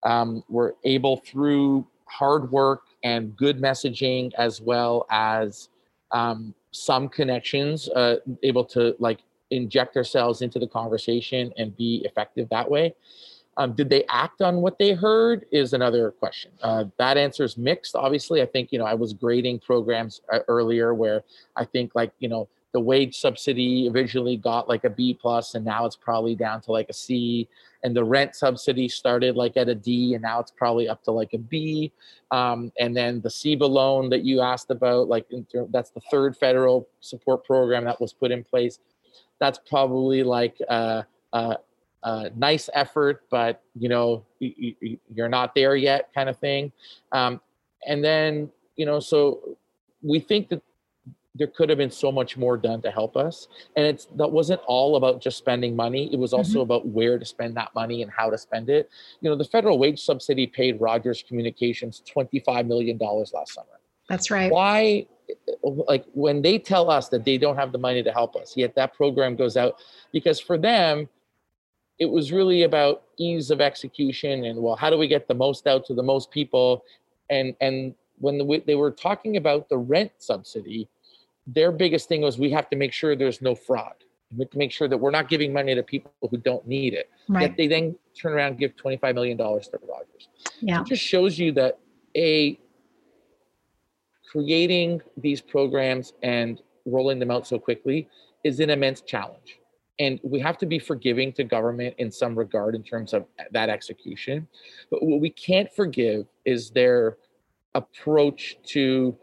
um, 0.04 0.44
were 0.50 0.76
able 0.84 1.18
through 1.18 1.88
hard 2.06 2.52
work 2.52 2.84
and 3.04 3.36
good 3.36 3.60
messaging, 3.62 4.32
as 4.38 4.62
well 4.62 5.06
as 5.10 5.70
um, 6.12 6.54
some 6.72 7.08
connections, 7.10 7.90
uh, 7.90 8.18
able 8.44 8.66
to 8.66 8.96
like 9.00 9.20
inject 9.52 9.98
ourselves 9.98 10.42
into 10.42 10.60
the 10.60 10.68
conversation 10.68 11.54
and 11.58 11.76
be 11.76 12.02
effective 12.06 12.48
that 12.50 12.70
way. 12.70 12.94
Um, 13.58 13.74
did 13.74 13.90
they 13.90 14.06
act 14.08 14.42
on 14.42 14.62
what 14.62 14.80
they 14.80 14.94
heard 14.94 15.46
is 15.52 15.74
another 15.74 16.12
question. 16.12 16.52
Uh, 16.64 16.86
that 16.98 17.18
answer 17.18 17.44
is 17.44 17.58
mixed. 17.58 17.94
Obviously, 17.94 18.42
I 18.42 18.46
think 18.46 18.72
you 18.72 18.80
know 18.80 18.86
I 18.86 18.94
was 18.94 19.12
grading 19.12 19.60
programs 19.60 20.22
uh, 20.32 20.40
earlier 20.48 20.94
where 20.94 21.24
I 21.58 21.66
think 21.66 21.94
like 21.94 22.14
you 22.20 22.30
know 22.30 22.48
the 22.72 22.80
wage 22.80 23.18
subsidy 23.20 23.90
originally 23.94 24.38
got 24.38 24.70
like 24.70 24.86
a 24.86 24.90
B 24.90 25.14
plus 25.14 25.56
and 25.56 25.66
now 25.66 25.86
it's 25.86 25.98
probably 25.98 26.36
down 26.36 26.62
to 26.62 26.72
like 26.72 26.88
a 26.90 26.94
C, 26.94 27.50
and 27.84 27.94
the 27.94 28.04
rent 28.04 28.34
subsidy 28.34 28.88
started 28.88 29.36
like 29.36 29.58
at 29.58 29.68
a 29.68 29.76
D 29.76 30.14
and 30.14 30.22
now 30.22 30.40
it's 30.40 30.52
probably 30.52 30.88
up 30.88 31.04
to 31.04 31.12
like 31.12 31.34
a 31.34 31.38
B. 31.38 31.92
Um, 32.32 32.72
and 32.80 32.96
then 32.96 33.20
the 33.20 33.30
CEBA 33.30 33.68
loan 33.70 34.10
that 34.12 34.24
you 34.24 34.40
asked 34.40 34.72
about, 34.72 35.10
like 35.10 35.26
that's 35.70 35.90
the 35.90 36.02
third 36.10 36.38
federal 36.38 36.88
support 37.02 37.44
program 37.44 37.84
that 37.84 38.00
was 38.00 38.14
put 38.14 38.32
in 38.32 38.44
place 38.44 38.80
that's 39.40 39.60
probably 39.70 40.24
like 40.24 40.60
a, 40.68 41.06
a, 41.34 41.58
a 42.04 42.30
nice 42.36 42.70
effort, 42.74 43.24
but 43.30 43.62
you 43.78 43.90
know 43.90 44.26
you, 44.40 44.98
are 45.20 45.30
not 45.30 45.56
there 45.56 45.76
yet, 45.76 46.10
kind 46.14 46.30
of 46.30 46.38
thing. 46.38 46.72
Um, 47.12 47.42
and 47.88 48.04
then 48.04 48.52
you 48.76 48.86
know, 48.86 49.00
so 49.00 49.58
we 50.02 50.20
think 50.20 50.50
that 50.50 50.62
there 51.36 51.48
could 51.48 51.70
have 51.70 51.78
been 51.78 51.92
so 51.92 52.12
much 52.12 52.38
more 52.38 52.58
done 52.58 52.82
to 52.82 52.92
help 52.92 53.16
us 53.16 53.48
and 53.76 53.86
it's 53.86 54.06
that 54.16 54.30
wasn't 54.30 54.60
all 54.66 54.96
about 54.96 55.22
just 55.22 55.38
spending 55.38 55.76
money 55.76 56.12
it 56.12 56.18
was 56.18 56.34
also 56.34 56.54
mm-hmm. 56.54 56.62
about 56.62 56.88
where 56.88 57.20
to 57.20 57.26
spend 57.26 57.56
that 57.56 57.74
money 57.76 58.02
and 58.02 58.12
how 58.12 58.30
to 58.30 58.38
spend 58.38 58.70
it 58.70 58.90
you 59.22 59.30
know 59.30 59.36
the 59.36 59.44
federal 59.44 59.78
wage 59.78 60.02
subsidy 60.02 60.48
paid 60.48 60.80
rogers 60.82 61.24
communications 61.28 62.02
25 62.08 62.66
million 62.66 62.98
dollars 62.98 63.32
last 63.34 63.54
summer 63.54 63.79
that's 64.10 64.32
right. 64.32 64.52
Why 64.52 65.08
like 65.64 66.06
when 66.14 66.42
they 66.42 66.58
tell 66.58 66.90
us 66.90 67.10
that 67.10 67.24
they 67.24 67.38
don't 67.38 67.56
have 67.56 67.72
the 67.72 67.78
money 67.78 68.02
to 68.02 68.12
help 68.12 68.36
us 68.36 68.58
yet 68.58 68.74
that 68.74 68.96
program 68.96 69.36
goes 69.36 69.56
out 69.56 69.76
because 70.12 70.40
for 70.40 70.58
them 70.58 71.08
it 72.00 72.08
was 72.08 72.32
really 72.32 72.64
about 72.64 73.04
ease 73.18 73.52
of 73.52 73.62
execution 73.62 74.46
and 74.46 74.60
well 74.60 74.76
how 74.76 74.90
do 74.90 74.98
we 74.98 75.08
get 75.08 75.28
the 75.28 75.34
most 75.36 75.68
out 75.68 75.86
to 75.86 75.94
the 75.94 76.04
most 76.04 76.32
people? 76.32 76.84
And 77.30 77.56
and 77.62 77.94
when 78.18 78.38
the, 78.38 78.64
they 78.66 78.76
were 78.76 78.92
talking 78.92 79.38
about 79.38 79.70
the 79.70 79.78
rent 79.78 80.12
subsidy 80.18 80.90
their 81.54 81.72
biggest 81.72 82.08
thing 82.08 82.22
was 82.22 82.38
we 82.38 82.52
have 82.52 82.70
to 82.70 82.76
make 82.76 82.94
sure 82.94 83.16
there's 83.16 83.42
no 83.42 83.56
fraud. 83.56 83.94
We 84.32 84.44
have 84.44 84.52
to 84.52 84.58
make 84.58 84.72
sure 84.72 84.88
that 84.88 84.98
we're 84.98 85.12
not 85.12 85.30
giving 85.30 85.52
money 85.52 85.74
to 85.74 85.82
people 85.82 86.12
who 86.30 86.38
don't 86.38 86.68
need 86.68 86.94
it. 86.94 87.10
Right. 87.28 87.42
yet 87.42 87.58
they 87.58 87.68
then 87.68 87.98
turn 88.20 88.34
around 88.34 88.52
and 88.52 88.60
give 88.60 88.76
25 88.76 89.16
million 89.16 89.38
dollars 89.38 89.68
to 89.70 89.80
rogers. 89.88 90.30
Yeah. 90.60 90.82
it 90.82 90.88
just 90.88 91.04
shows 91.04 91.40
you 91.40 91.52
that 91.54 91.80
a 92.16 92.60
creating 94.32 95.02
these 95.18 95.42
programs 95.42 96.14
and 96.22 96.62
rolling 96.86 97.20
them 97.20 97.32
out 97.32 97.48
so 97.48 97.58
quickly 97.58 98.08
is 98.44 98.60
an 98.60 98.70
immense 98.70 99.02
challenge. 99.02 99.60
And 100.00 100.20
we 100.24 100.40
have 100.40 100.58
to 100.60 100.66
be 100.66 100.80
forgiving 100.80 101.34
to 101.34 101.44
government 101.44 101.96
in 101.98 102.12
some 102.12 102.38
regard 102.38 102.74
in 102.74 102.84
terms 102.84 103.14
of 103.14 103.26
that 103.52 103.70
execution. 103.70 104.48
But 104.90 105.04
what 105.04 105.20
we 105.20 105.30
can't 105.30 105.72
forgive 105.74 106.26
is 106.46 106.70
their 106.70 107.18
approach 107.76 108.58
to, 108.68 109.18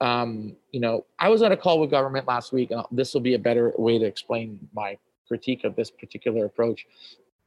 um, 0.00 0.56
you 0.72 0.80
know, 0.80 1.06
I 1.18 1.30
was 1.30 1.42
on 1.42 1.52
a 1.52 1.56
call 1.56 1.80
with 1.80 1.90
government 1.90 2.26
last 2.26 2.52
week, 2.52 2.70
and 2.70 2.84
this 2.90 3.14
will 3.14 3.22
be 3.22 3.34
a 3.34 3.38
better 3.38 3.72
way 3.78 3.98
to 3.98 4.04
explain 4.04 4.58
my 4.74 4.98
critique 5.26 5.64
of 5.64 5.74
this 5.74 5.90
particular 5.90 6.44
approach. 6.44 6.86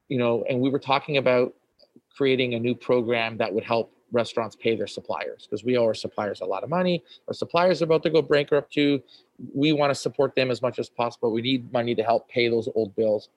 You 0.07 0.17
know, 0.17 0.43
and 0.49 0.59
we 0.59 0.69
were 0.69 0.79
talking 0.79 1.17
about 1.17 1.53
creating 2.15 2.55
a 2.55 2.59
new 2.59 2.75
program 2.75 3.37
that 3.37 3.53
would 3.53 3.63
help 3.63 3.93
restaurants 4.13 4.55
pay 4.55 4.75
their 4.75 4.87
suppliers 4.87 5.45
because 5.45 5.63
we 5.63 5.77
owe 5.77 5.83
our 5.83 5.93
suppliers 5.93 6.41
a 6.41 6.45
lot 6.45 6.63
of 6.63 6.69
money. 6.69 7.03
Our 7.27 7.33
suppliers 7.33 7.81
are 7.81 7.85
about 7.85 8.03
to 8.03 8.09
go 8.09 8.21
bankrupt 8.21 8.71
too. 8.71 9.01
We 9.53 9.73
want 9.73 9.91
to 9.91 9.95
support 9.95 10.35
them 10.35 10.51
as 10.51 10.61
much 10.61 10.79
as 10.79 10.89
possible. 10.89 11.31
We 11.31 11.41
need 11.41 11.71
money 11.73 11.95
to 11.95 12.03
help 12.03 12.29
pay 12.29 12.47
those 12.47 12.69
old 12.75 12.95
bills. 12.95 13.29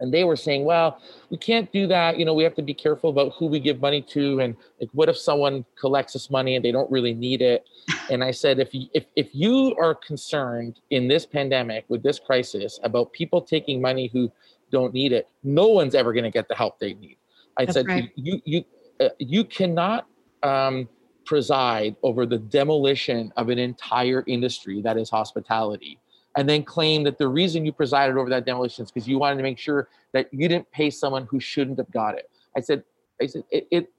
And 0.00 0.14
they 0.14 0.24
were 0.24 0.36
saying, 0.36 0.64
well, 0.64 1.00
we 1.28 1.36
can't 1.36 1.70
do 1.72 1.86
that. 1.88 2.18
You 2.18 2.24
know, 2.24 2.34
we 2.34 2.44
have 2.44 2.54
to 2.54 2.62
be 2.62 2.74
careful 2.74 3.10
about 3.10 3.32
who 3.36 3.46
we 3.46 3.58
give 3.58 3.80
money 3.80 4.00
to. 4.02 4.40
And 4.40 4.56
like, 4.80 4.90
what 4.92 5.08
if 5.08 5.16
someone 5.16 5.64
collects 5.78 6.12
this 6.12 6.30
money 6.30 6.54
and 6.54 6.64
they 6.64 6.70
don't 6.70 6.90
really 6.90 7.14
need 7.14 7.42
it? 7.42 7.64
And 8.10 8.24
I 8.24 8.30
said, 8.30 8.58
if, 8.58 8.70
if, 8.72 9.04
if 9.16 9.34
you 9.34 9.76
are 9.78 9.94
concerned 9.94 10.80
in 10.88 11.08
this 11.08 11.26
pandemic 11.26 11.84
with 11.88 12.02
this 12.02 12.18
crisis 12.18 12.80
about 12.82 13.12
people 13.12 13.42
taking 13.42 13.82
money 13.82 14.08
who 14.10 14.32
don't 14.70 14.94
need 14.94 15.12
it, 15.12 15.28
no 15.42 15.68
one's 15.68 15.94
ever 15.94 16.14
going 16.14 16.24
to 16.24 16.30
get 16.30 16.48
the 16.48 16.54
help 16.54 16.78
they 16.78 16.94
need. 16.94 17.18
I 17.58 17.66
That's 17.66 17.74
said, 17.74 17.86
right. 17.86 18.10
you, 18.14 18.40
you, 18.46 18.64
uh, 19.00 19.08
you 19.18 19.44
cannot 19.44 20.06
um, 20.42 20.88
preside 21.24 21.96
over 22.02 22.26
the 22.26 22.38
demolition 22.38 23.32
of 23.36 23.48
an 23.48 23.58
entire 23.58 24.24
industry 24.26 24.80
that 24.82 24.96
is 24.96 25.10
hospitality 25.10 25.98
and 26.36 26.48
then 26.48 26.62
claim 26.62 27.02
that 27.02 27.18
the 27.18 27.26
reason 27.26 27.64
you 27.64 27.72
presided 27.72 28.16
over 28.16 28.30
that 28.30 28.46
demolition 28.46 28.84
is 28.84 28.92
because 28.92 29.08
you 29.08 29.18
wanted 29.18 29.36
to 29.36 29.42
make 29.42 29.58
sure 29.58 29.88
that 30.12 30.32
you 30.32 30.48
didn't 30.48 30.70
pay 30.70 30.88
someone 30.88 31.26
who 31.26 31.40
shouldn't 31.40 31.78
have 31.78 31.90
got 31.90 32.16
it. 32.16 32.30
I 32.56 32.60
said, 32.60 32.84
I 33.20 33.26
said 33.26 33.42
it, 33.50 33.66
it 33.72 33.92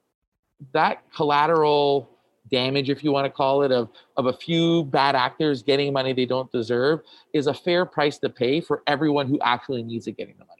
that 0.73 1.03
collateral 1.13 2.09
damage, 2.49 2.89
if 2.89 3.03
you 3.03 3.11
want 3.11 3.25
to 3.25 3.29
call 3.29 3.63
it, 3.63 3.71
of 3.71 3.89
of 4.15 4.27
a 4.27 4.33
few 4.33 4.85
bad 4.85 5.15
actors 5.15 5.61
getting 5.61 5.91
money 5.91 6.13
they 6.13 6.25
don't 6.25 6.49
deserve 6.51 7.01
is 7.33 7.47
a 7.47 7.53
fair 7.53 7.85
price 7.85 8.17
to 8.19 8.29
pay 8.29 8.61
for 8.61 8.83
everyone 8.87 9.27
who 9.27 9.39
actually 9.41 9.83
needs 9.83 10.07
it 10.07 10.13
getting 10.13 10.35
the 10.39 10.45
money 10.45 10.58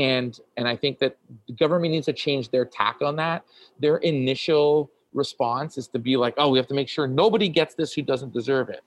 and 0.00 0.40
and 0.56 0.66
i 0.66 0.74
think 0.74 0.98
that 0.98 1.16
the 1.46 1.52
government 1.52 1.92
needs 1.92 2.06
to 2.06 2.12
change 2.12 2.50
their 2.50 2.64
tack 2.64 2.96
on 3.02 3.14
that 3.16 3.44
their 3.78 3.98
initial 3.98 4.90
response 5.12 5.76
is 5.76 5.86
to 5.88 5.98
be 5.98 6.16
like 6.16 6.34
oh 6.38 6.48
we 6.48 6.58
have 6.58 6.66
to 6.66 6.74
make 6.74 6.88
sure 6.88 7.06
nobody 7.06 7.48
gets 7.48 7.74
this 7.74 7.92
who 7.92 8.02
doesn't 8.02 8.32
deserve 8.32 8.68
it 8.68 8.82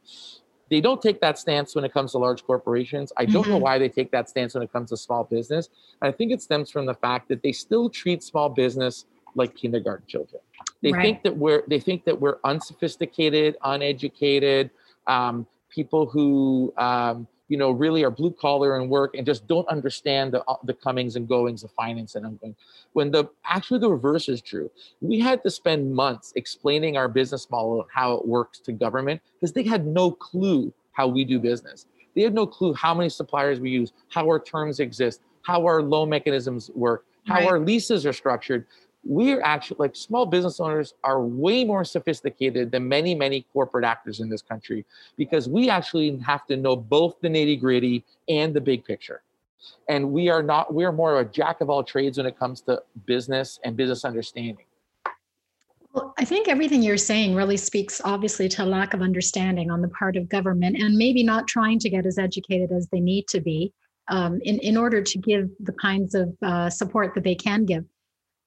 They 0.69 0.81
don't 0.81 1.01
take 1.01 1.19
that 1.21 1.37
stance 1.37 1.75
when 1.75 1.85
it 1.85 1.93
comes 1.93 2.13
to 2.13 2.17
large 2.17 2.41
corporations. 2.43 3.11
I 3.15 3.25
don't 3.25 3.43
mm-hmm. 3.43 3.51
know 3.51 3.57
why 3.67 3.77
they 3.77 3.89
take 3.89 4.09
that 4.11 4.25
stance 4.29 4.55
when 4.55 4.63
it 4.63 4.71
comes 4.71 4.89
to 4.89 4.97
small 4.97 5.23
business. 5.35 5.69
I 6.01 6.11
think 6.11 6.31
it 6.31 6.41
stems 6.41 6.71
from 6.71 6.85
the 6.91 6.97
fact 7.05 7.27
that 7.29 7.43
they 7.43 7.51
still 7.51 7.89
treat 7.89 8.23
small 8.23 8.49
business 8.49 9.05
like 9.35 9.55
kindergarten 9.55 10.07
children. 10.07 10.41
They 10.81 10.91
right. 10.91 11.03
think 11.03 11.23
that 11.25 11.35
we're 11.43 11.63
they 11.67 11.79
think 11.79 12.05
that 12.05 12.19
we're 12.19 12.39
unsophisticated, 12.43 13.55
uneducated, 13.73 14.71
um, 15.15 15.45
people 15.69 16.03
who 16.05 16.73
um, 16.77 17.27
you 17.53 17.59
know 17.59 17.69
really 17.69 18.03
are 18.03 18.09
blue 18.09 18.31
collar 18.31 18.77
and 18.77 18.89
work 18.89 19.13
and 19.15 19.27
just 19.27 19.45
don't 19.47 19.67
understand 19.67 20.33
the 20.33 20.43
uh, 20.45 20.55
the 20.63 20.73
comings 20.73 21.15
and 21.15 21.27
goings 21.27 21.63
of 21.63 21.69
finance 21.73 22.15
and 22.15 22.25
ongoing. 22.25 22.55
When 22.93 23.11
the 23.11 23.29
actually 23.45 23.79
the 23.79 23.91
reverse 23.91 24.27
is 24.27 24.41
true, 24.41 24.71
we 25.01 25.19
had 25.19 25.43
to 25.43 25.51
spend 25.51 25.93
months 25.93 26.33
explaining 26.35 26.97
our 26.97 27.07
business 27.07 27.47
model 27.51 27.81
and 27.81 27.89
how 27.93 28.13
it 28.15 28.27
works 28.27 28.57
to 28.61 28.71
government 28.71 29.21
because 29.35 29.53
they 29.53 29.61
had 29.61 29.85
no 29.85 30.09
clue 30.09 30.73
how 30.93 31.07
we 31.07 31.23
do 31.23 31.39
business. 31.39 31.85
They 32.15 32.23
had 32.23 32.33
no 32.33 32.47
clue 32.47 32.73
how 32.73 32.95
many 32.95 33.09
suppliers 33.09 33.59
we 33.59 33.69
use, 33.69 33.93
how 34.09 34.25
our 34.25 34.39
terms 34.39 34.79
exist, 34.79 35.21
how 35.43 35.63
our 35.67 35.83
loan 35.83 36.09
mechanisms 36.09 36.71
work, 36.73 37.05
how 37.27 37.35
right. 37.35 37.49
our 37.49 37.59
leases 37.59 38.03
are 38.07 38.13
structured 38.13 38.65
we're 39.05 39.41
actually 39.41 39.77
like 39.79 39.95
small 39.95 40.25
business 40.25 40.59
owners 40.59 40.93
are 41.03 41.21
way 41.21 41.63
more 41.63 41.83
sophisticated 41.83 42.71
than 42.71 42.87
many 42.87 43.13
many 43.13 43.45
corporate 43.53 43.83
actors 43.83 44.19
in 44.19 44.29
this 44.29 44.41
country 44.41 44.85
because 45.17 45.49
we 45.49 45.69
actually 45.69 46.17
have 46.17 46.45
to 46.45 46.55
know 46.55 46.75
both 46.75 47.19
the 47.21 47.27
nitty 47.27 47.59
gritty 47.59 48.03
and 48.29 48.53
the 48.53 48.61
big 48.61 48.85
picture 48.85 49.21
and 49.89 50.09
we 50.09 50.29
are 50.29 50.43
not 50.43 50.73
we're 50.73 50.91
more 50.91 51.19
of 51.19 51.27
a 51.27 51.29
jack 51.29 51.59
of 51.61 51.69
all 51.69 51.83
trades 51.83 52.17
when 52.17 52.25
it 52.25 52.37
comes 52.37 52.61
to 52.61 52.81
business 53.05 53.59
and 53.63 53.75
business 53.75 54.05
understanding 54.05 54.65
well, 55.93 56.11
I 56.17 56.25
think 56.25 56.47
everything 56.47 56.81
you're 56.81 56.97
saying 56.97 57.35
really 57.35 57.57
speaks 57.57 58.01
obviously 58.03 58.49
to 58.49 58.63
a 58.63 58.65
lack 58.65 58.95
of 58.95 59.03
understanding 59.03 59.69
on 59.69 59.81
the 59.81 59.89
part 59.89 60.17
of 60.17 60.27
government 60.27 60.81
and 60.81 60.95
maybe 60.95 61.21
not 61.21 61.47
trying 61.47 61.77
to 61.79 61.89
get 61.89 62.07
as 62.07 62.17
educated 62.17 62.71
as 62.71 62.87
they 62.87 62.99
need 62.99 63.27
to 63.27 63.39
be 63.39 63.71
um, 64.07 64.41
in, 64.43 64.57
in 64.59 64.75
order 64.75 65.03
to 65.03 65.17
give 65.19 65.51
the 65.59 65.71
kinds 65.73 66.15
of 66.15 66.35
uh, 66.41 66.67
support 66.69 67.13
that 67.13 67.23
they 67.23 67.35
can 67.35 67.65
give. 67.65 67.85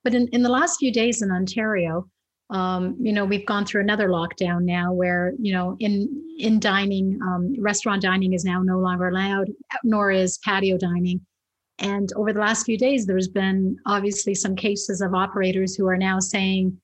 But 0.06 0.14
in, 0.14 0.28
in 0.28 0.42
the 0.42 0.48
last 0.48 0.78
few 0.78 0.92
days 0.92 1.20
in 1.20 1.32
Ontario, 1.32 2.08
um, 2.50 2.96
you 3.00 3.12
know, 3.12 3.24
we've 3.24 3.44
gone 3.44 3.66
through 3.66 3.80
another 3.80 4.08
lockdown 4.08 4.62
now 4.62 4.92
where, 4.92 5.32
you 5.36 5.52
know, 5.52 5.76
in 5.80 6.08
in 6.38 6.60
dining, 6.60 7.18
um, 7.22 7.56
restaurant 7.58 8.02
dining 8.02 8.32
is 8.32 8.44
now 8.44 8.62
no 8.62 8.78
longer 8.78 9.08
allowed, 9.08 9.48
nor 9.82 10.12
is 10.12 10.38
patio 10.38 10.78
dining. 10.78 11.26
And 11.80 12.08
over 12.14 12.32
the 12.32 12.38
last 12.38 12.66
few 12.66 12.78
days, 12.78 13.04
there's 13.04 13.26
been 13.26 13.78
obviously 13.84 14.32
some 14.36 14.54
cases 14.54 15.00
of 15.00 15.12
operators 15.12 15.74
who 15.74 15.88
are 15.88 15.98
now 15.98 16.20
saying, 16.20 16.80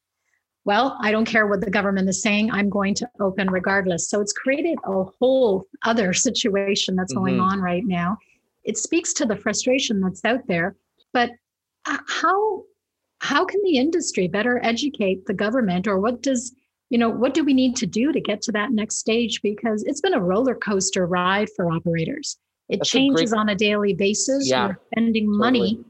well, 0.64 0.98
I 1.00 1.12
don't 1.12 1.24
care 1.24 1.46
what 1.46 1.60
the 1.60 1.70
government 1.70 2.08
is 2.08 2.20
saying, 2.20 2.50
I'm 2.50 2.68
going 2.68 2.96
to 2.96 3.08
open 3.20 3.52
regardless. 3.52 4.10
So 4.10 4.20
it's 4.20 4.32
created 4.32 4.78
a 4.84 5.04
whole 5.04 5.66
other 5.84 6.12
situation 6.28 6.96
that's 6.96 7.14
mm-hmm. 7.14 7.22
going 7.22 7.40
on 7.40 7.60
right 7.60 7.84
now. 7.86 8.18
It 8.64 8.78
speaks 8.78 9.12
to 9.12 9.26
the 9.26 9.36
frustration 9.36 10.00
that's 10.00 10.24
out 10.24 10.44
there. 10.48 10.74
But 11.12 11.30
uh, 11.86 11.98
how 12.08 12.64
how 13.22 13.44
can 13.44 13.60
the 13.62 13.78
industry 13.78 14.26
better 14.26 14.60
educate 14.64 15.26
the 15.26 15.34
government 15.34 15.86
or 15.86 16.00
what 16.00 16.22
does 16.22 16.52
you 16.90 16.98
know 16.98 17.08
what 17.08 17.34
do 17.34 17.44
we 17.44 17.54
need 17.54 17.76
to 17.76 17.86
do 17.86 18.12
to 18.12 18.20
get 18.20 18.42
to 18.42 18.52
that 18.52 18.72
next 18.72 18.96
stage? 18.96 19.40
Because 19.42 19.82
it's 19.84 20.00
been 20.00 20.12
a 20.12 20.20
roller 20.20 20.54
coaster 20.54 21.06
ride 21.06 21.48
for 21.56 21.70
operators. 21.70 22.36
It 22.68 22.78
That's 22.78 22.90
changes 22.90 23.32
a 23.32 23.36
great, 23.36 23.40
on 23.40 23.48
a 23.48 23.54
daily 23.54 23.94
basis. 23.94 24.48
Yeah, 24.48 24.66
we're 24.66 24.78
spending 24.92 25.26
totally. 25.26 25.38
money 25.38 25.84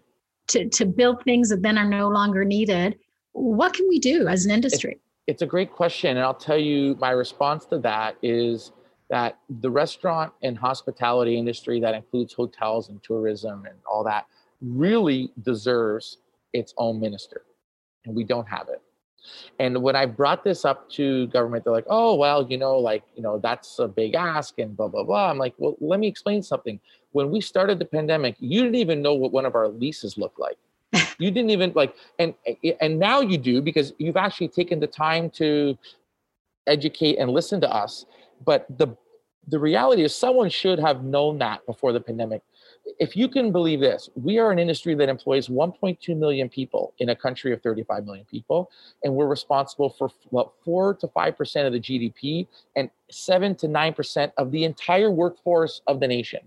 to, 0.48 0.68
to 0.68 0.84
build 0.84 1.24
things 1.24 1.48
that 1.48 1.62
then 1.62 1.78
are 1.78 1.88
no 1.88 2.08
longer 2.08 2.44
needed. 2.44 2.98
What 3.32 3.72
can 3.72 3.88
we 3.88 3.98
do 3.98 4.28
as 4.28 4.44
an 4.44 4.50
industry? 4.50 5.00
it's 5.26 5.42
a 5.42 5.46
great 5.46 5.70
question 5.72 6.16
and 6.16 6.20
i'll 6.20 6.34
tell 6.34 6.58
you 6.58 6.96
my 7.00 7.10
response 7.10 7.64
to 7.64 7.78
that 7.78 8.16
is 8.22 8.72
that 9.08 9.38
the 9.60 9.70
restaurant 9.70 10.32
and 10.42 10.58
hospitality 10.58 11.38
industry 11.38 11.78
that 11.80 11.94
includes 11.94 12.32
hotels 12.32 12.88
and 12.88 13.02
tourism 13.02 13.64
and 13.66 13.76
all 13.90 14.02
that 14.02 14.26
really 14.60 15.32
deserves 15.42 16.18
its 16.52 16.74
own 16.76 17.00
minister, 17.00 17.42
and 18.04 18.14
we 18.14 18.24
don't 18.24 18.48
have 18.48 18.68
it. 18.68 18.82
And 19.58 19.82
when 19.82 19.94
I 19.94 20.06
brought 20.06 20.42
this 20.44 20.64
up 20.64 20.90
to 20.90 21.26
government, 21.28 21.64
they're 21.64 21.72
like, 21.72 21.86
"Oh, 21.88 22.14
well, 22.14 22.46
you 22.50 22.58
know, 22.58 22.78
like, 22.78 23.04
you 23.14 23.22
know, 23.22 23.38
that's 23.38 23.78
a 23.78 23.86
big 23.88 24.14
ask 24.14 24.58
and 24.58 24.76
blah 24.76 24.88
blah 24.88 25.04
blah." 25.04 25.30
I'm 25.30 25.38
like, 25.38 25.54
"Well, 25.58 25.76
let 25.80 26.00
me 26.00 26.08
explain 26.08 26.42
something. 26.42 26.80
When 27.12 27.30
we 27.30 27.40
started 27.40 27.78
the 27.78 27.84
pandemic, 27.84 28.36
you 28.40 28.62
didn't 28.62 28.76
even 28.76 29.02
know 29.02 29.14
what 29.14 29.32
one 29.32 29.46
of 29.46 29.54
our 29.54 29.68
leases 29.68 30.18
looked 30.18 30.38
like. 30.40 30.58
you 31.18 31.30
didn't 31.30 31.50
even 31.50 31.72
like, 31.74 31.94
and 32.18 32.34
and 32.80 32.98
now 32.98 33.20
you 33.20 33.38
do 33.38 33.62
because 33.62 33.92
you've 33.98 34.16
actually 34.16 34.48
taken 34.48 34.80
the 34.80 34.86
time 34.86 35.30
to 35.30 35.78
educate 36.66 37.16
and 37.18 37.30
listen 37.30 37.60
to 37.60 37.70
us. 37.70 38.06
But 38.44 38.66
the 38.78 38.96
the 39.48 39.58
reality 39.58 40.02
is, 40.02 40.14
someone 40.14 40.50
should 40.50 40.78
have 40.78 41.04
known 41.04 41.38
that 41.38 41.64
before 41.66 41.92
the 41.92 42.00
pandemic 42.00 42.42
if 42.98 43.16
you 43.16 43.28
can 43.28 43.52
believe 43.52 43.80
this, 43.80 44.10
we 44.14 44.38
are 44.38 44.50
an 44.50 44.58
industry 44.58 44.94
that 44.94 45.08
employs 45.08 45.48
1.2 45.48 46.16
million 46.16 46.48
people 46.48 46.94
in 46.98 47.10
a 47.10 47.16
country 47.16 47.52
of 47.52 47.62
35 47.62 48.04
million 48.04 48.24
people, 48.24 48.70
and 49.04 49.14
we're 49.14 49.26
responsible 49.26 49.90
for 49.90 50.10
what 50.30 50.52
four 50.64 50.94
to 50.94 51.08
five 51.08 51.36
percent 51.36 51.66
of 51.66 51.72
the 51.72 51.80
GDP 51.80 52.46
and 52.76 52.90
seven 53.10 53.54
to 53.56 53.68
nine 53.68 53.94
percent 53.94 54.32
of 54.36 54.50
the 54.50 54.64
entire 54.64 55.10
workforce 55.10 55.82
of 55.86 56.00
the 56.00 56.08
nation. 56.08 56.40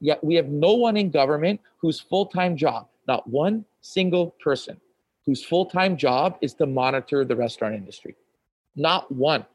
Yet 0.00 0.22
we 0.22 0.34
have 0.34 0.48
no 0.48 0.74
one 0.74 0.96
in 0.96 1.10
government 1.10 1.60
whose 1.78 2.00
full-time 2.00 2.56
job, 2.56 2.88
not 3.06 3.26
one 3.28 3.64
single 3.80 4.34
person, 4.42 4.80
whose 5.24 5.44
full-time 5.44 5.96
job 5.96 6.36
is 6.40 6.54
to 6.54 6.66
monitor 6.66 7.24
the 7.24 7.36
restaurant 7.36 7.74
industry. 7.74 8.16
Not 8.74 9.10
one 9.10 9.46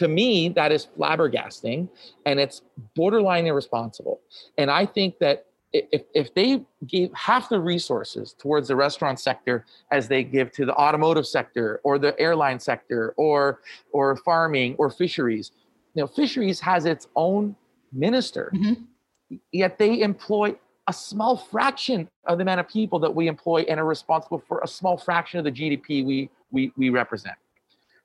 to 0.00 0.08
me 0.08 0.48
that 0.48 0.72
is 0.72 0.88
flabbergasting 0.98 1.86
and 2.24 2.40
it's 2.40 2.62
borderline 2.96 3.46
irresponsible. 3.46 4.20
And 4.56 4.70
i 4.70 4.86
think 4.86 5.18
that 5.18 5.44
if, 5.72 6.02
if 6.14 6.34
they 6.34 6.64
gave 6.86 7.12
half 7.14 7.48
the 7.48 7.60
resources 7.60 8.34
towards 8.36 8.66
the 8.68 8.74
restaurant 8.74 9.20
sector 9.20 9.66
as 9.92 10.08
they 10.08 10.24
give 10.24 10.50
to 10.52 10.64
the 10.64 10.74
automotive 10.74 11.26
sector 11.26 11.80
or 11.84 11.96
the 11.98 12.18
airline 12.18 12.58
sector 12.58 13.14
or 13.16 13.60
or 13.92 14.16
farming 14.16 14.74
or 14.78 14.90
fisheries 14.90 15.52
you 15.94 16.02
know 16.02 16.06
fisheries 16.06 16.58
has 16.60 16.86
its 16.86 17.06
own 17.14 17.54
minister. 17.92 18.50
Mm-hmm. 18.54 19.36
yet 19.52 19.78
they 19.78 20.00
employ 20.00 20.56
a 20.86 20.92
small 20.92 21.36
fraction 21.36 22.08
of 22.24 22.38
the 22.38 22.42
amount 22.42 22.60
of 22.60 22.68
people 22.68 22.98
that 23.00 23.14
we 23.14 23.28
employ 23.28 23.60
and 23.68 23.78
are 23.78 23.84
responsible 23.84 24.42
for 24.48 24.60
a 24.64 24.66
small 24.66 24.96
fraction 24.96 25.38
of 25.38 25.44
the 25.44 25.52
gdp 25.52 26.04
we 26.06 26.30
we, 26.50 26.72
we 26.76 26.88
represent 26.88 27.36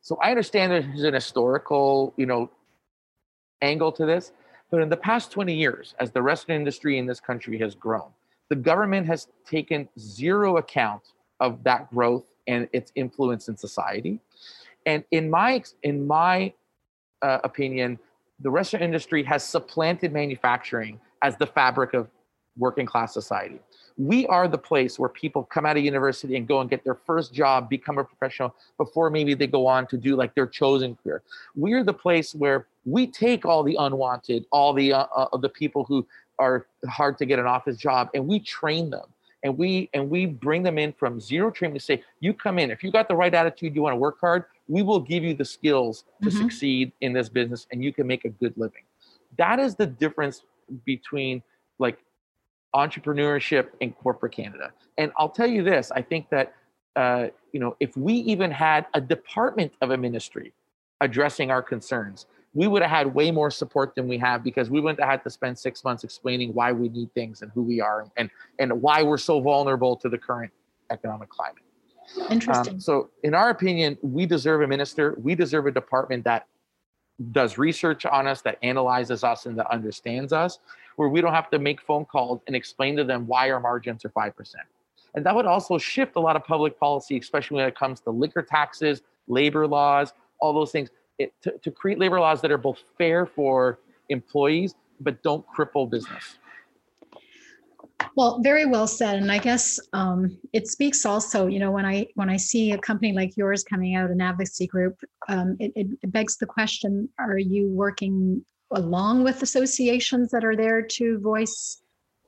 so 0.05 0.19
I 0.21 0.29
understand 0.29 0.71
there's 0.71 1.01
an 1.01 1.15
historical, 1.15 2.13
you 2.15 2.27
know, 2.27 2.51
angle 3.63 3.91
to 3.93 4.05
this, 4.05 4.33
but 4.69 4.79
in 4.79 4.87
the 4.87 4.97
past 4.97 5.31
20 5.31 5.51
years, 5.51 5.95
as 5.99 6.11
the 6.11 6.21
restaurant 6.21 6.59
industry 6.59 6.99
in 6.99 7.07
this 7.07 7.19
country 7.19 7.57
has 7.57 7.73
grown, 7.73 8.09
the 8.49 8.55
government 8.55 9.07
has 9.07 9.29
taken 9.49 9.89
zero 9.97 10.57
account 10.57 11.01
of 11.39 11.63
that 11.63 11.89
growth 11.89 12.25
and 12.45 12.69
its 12.71 12.91
influence 12.93 13.47
in 13.47 13.57
society. 13.57 14.19
And 14.85 15.03
in 15.09 15.27
my 15.27 15.63
in 15.81 16.05
my 16.05 16.53
uh, 17.23 17.39
opinion, 17.43 17.97
the 18.39 18.51
restaurant 18.51 18.83
industry 18.83 19.23
has 19.23 19.43
supplanted 19.43 20.13
manufacturing 20.13 20.99
as 21.23 21.35
the 21.37 21.47
fabric 21.47 21.95
of 21.95 22.09
working 22.59 22.85
class 22.85 23.11
society 23.11 23.59
we 23.97 24.27
are 24.27 24.47
the 24.47 24.57
place 24.57 24.99
where 24.99 25.09
people 25.09 25.43
come 25.43 25.65
out 25.65 25.77
of 25.77 25.83
university 25.83 26.35
and 26.35 26.47
go 26.47 26.59
and 26.59 26.69
get 26.69 26.83
their 26.83 26.95
first 26.95 27.33
job, 27.33 27.69
become 27.69 27.97
a 27.97 28.03
professional 28.03 28.53
before 28.77 29.09
maybe 29.09 29.33
they 29.33 29.47
go 29.47 29.65
on 29.67 29.87
to 29.87 29.97
do 29.97 30.15
like 30.15 30.35
their 30.35 30.47
chosen 30.47 30.97
career. 31.01 31.23
We're 31.55 31.83
the 31.83 31.93
place 31.93 32.35
where 32.35 32.67
we 32.85 33.07
take 33.07 33.45
all 33.45 33.63
the 33.63 33.75
unwanted, 33.79 34.45
all 34.51 34.73
the 34.73 34.93
uh, 34.93 35.05
uh, 35.15 35.37
the 35.37 35.49
people 35.49 35.85
who 35.85 36.05
are 36.39 36.67
hard 36.89 37.17
to 37.19 37.25
get 37.25 37.39
an 37.39 37.45
office 37.45 37.77
job, 37.77 38.09
and 38.13 38.27
we 38.27 38.39
train 38.39 38.89
them. 38.89 39.07
And 39.43 39.57
we 39.57 39.89
and 39.93 40.09
we 40.09 40.25
bring 40.25 40.63
them 40.63 40.79
in 40.79 40.91
from 40.93 41.21
zero 41.21 41.51
training 41.51 41.75
to 41.75 41.79
say, 41.79 42.03
you 42.19 42.33
come 42.33 42.57
in. 42.57 42.71
If 42.71 42.83
you 42.83 42.91
got 42.91 43.07
the 43.07 43.15
right 43.15 43.33
attitude, 43.33 43.75
you 43.75 43.83
want 43.83 43.93
to 43.93 43.97
work 43.97 44.17
hard, 44.19 44.45
we 44.67 44.81
will 44.81 44.99
give 44.99 45.23
you 45.23 45.35
the 45.35 45.45
skills 45.45 46.03
to 46.23 46.29
mm-hmm. 46.29 46.37
succeed 46.37 46.91
in 47.01 47.13
this 47.13 47.29
business, 47.29 47.67
and 47.71 47.83
you 47.83 47.93
can 47.93 48.07
make 48.07 48.25
a 48.25 48.29
good 48.29 48.53
living. 48.57 48.81
That 49.37 49.59
is 49.59 49.75
the 49.75 49.85
difference 49.85 50.41
between 50.83 51.43
like 51.77 51.99
entrepreneurship 52.75 53.69
in 53.79 53.93
corporate 53.93 54.33
Canada. 54.33 54.71
And 54.97 55.11
I'll 55.17 55.29
tell 55.29 55.47
you 55.47 55.63
this: 55.63 55.91
I 55.91 56.01
think 56.01 56.29
that 56.29 56.53
uh, 56.95 57.27
you 57.51 57.59
know 57.59 57.75
if 57.79 57.95
we 57.97 58.13
even 58.13 58.51
had 58.51 58.85
a 58.93 59.01
department 59.01 59.73
of 59.81 59.91
a 59.91 59.97
ministry 59.97 60.53
addressing 61.01 61.51
our 61.51 61.61
concerns, 61.61 62.25
we 62.53 62.67
would 62.67 62.81
have 62.81 62.91
had 62.91 63.13
way 63.13 63.31
more 63.31 63.49
support 63.49 63.95
than 63.95 64.07
we 64.07 64.17
have 64.17 64.43
because 64.43 64.69
we 64.69 64.79
wouldn't 64.79 64.99
have 64.99 65.09
had 65.09 65.23
to 65.23 65.29
spend 65.29 65.57
six 65.57 65.83
months 65.83 66.03
explaining 66.03 66.53
why 66.53 66.71
we 66.71 66.89
need 66.89 67.13
things 67.13 67.41
and 67.41 67.51
who 67.53 67.63
we 67.63 67.81
are 67.81 68.05
and 68.17 68.29
and 68.59 68.81
why 68.81 69.01
we're 69.01 69.17
so 69.17 69.39
vulnerable 69.39 69.95
to 69.95 70.09
the 70.09 70.17
current 70.17 70.51
economic 70.91 71.29
climate. 71.29 71.63
Interesting. 72.29 72.75
Um, 72.75 72.79
so, 72.79 73.09
in 73.23 73.33
our 73.33 73.49
opinion, 73.49 73.97
we 74.01 74.25
deserve 74.25 74.61
a 74.61 74.67
minister. 74.67 75.15
We 75.21 75.33
deserve 75.33 75.65
a 75.65 75.71
department 75.71 76.23
that 76.25 76.47
does 77.31 77.57
research 77.57 78.05
on 78.05 78.27
us, 78.27 78.41
that 78.41 78.57
analyzes 78.61 79.23
us, 79.23 79.45
and 79.45 79.57
that 79.57 79.71
understands 79.71 80.33
us 80.33 80.59
where 80.95 81.09
we 81.09 81.21
don't 81.21 81.33
have 81.33 81.49
to 81.51 81.59
make 81.59 81.81
phone 81.81 82.05
calls 82.05 82.41
and 82.47 82.55
explain 82.55 82.95
to 82.97 83.03
them 83.03 83.27
why 83.27 83.51
our 83.51 83.59
margins 83.59 84.05
are 84.05 84.09
5%. 84.09 84.33
And 85.15 85.25
that 85.25 85.35
would 85.35 85.45
also 85.45 85.77
shift 85.77 86.15
a 86.15 86.19
lot 86.19 86.35
of 86.35 86.43
public 86.43 86.79
policy, 86.79 87.17
especially 87.17 87.57
when 87.57 87.67
it 87.67 87.75
comes 87.75 88.01
to 88.01 88.11
liquor 88.11 88.41
taxes, 88.41 89.01
labor 89.27 89.65
laws, 89.65 90.13
all 90.39 90.53
those 90.53 90.71
things, 90.71 90.89
it, 91.17 91.33
to, 91.41 91.57
to 91.63 91.71
create 91.71 91.99
labor 91.99 92.19
laws 92.19 92.41
that 92.41 92.51
are 92.51 92.57
both 92.57 92.79
fair 92.97 93.25
for 93.25 93.79
employees, 94.09 94.75
but 94.99 95.21
don't 95.23 95.45
cripple 95.55 95.89
business. 95.89 96.37
Well, 98.17 98.39
very 98.41 98.65
well 98.65 98.87
said, 98.87 99.17
and 99.17 99.31
I 99.31 99.37
guess 99.37 99.79
um, 99.93 100.37
it 100.51 100.67
speaks 100.67 101.05
also. 101.05 101.47
You 101.47 101.59
know, 101.59 101.71
when 101.71 101.85
I 101.85 102.07
when 102.15 102.29
I 102.29 102.37
see 102.37 102.71
a 102.71 102.77
company 102.77 103.13
like 103.13 103.37
yours 103.37 103.63
coming 103.63 103.95
out, 103.95 104.09
an 104.09 104.21
advocacy 104.21 104.67
group, 104.67 104.97
um, 105.29 105.55
it, 105.59 105.71
it 105.75 106.11
begs 106.11 106.37
the 106.37 106.45
question: 106.45 107.09
Are 107.19 107.37
you 107.37 107.69
working 107.69 108.43
along 108.71 109.23
with 109.23 109.41
associations 109.41 110.31
that 110.31 110.43
are 110.43 110.55
there 110.55 110.81
to 110.81 111.19
voice, 111.19 111.81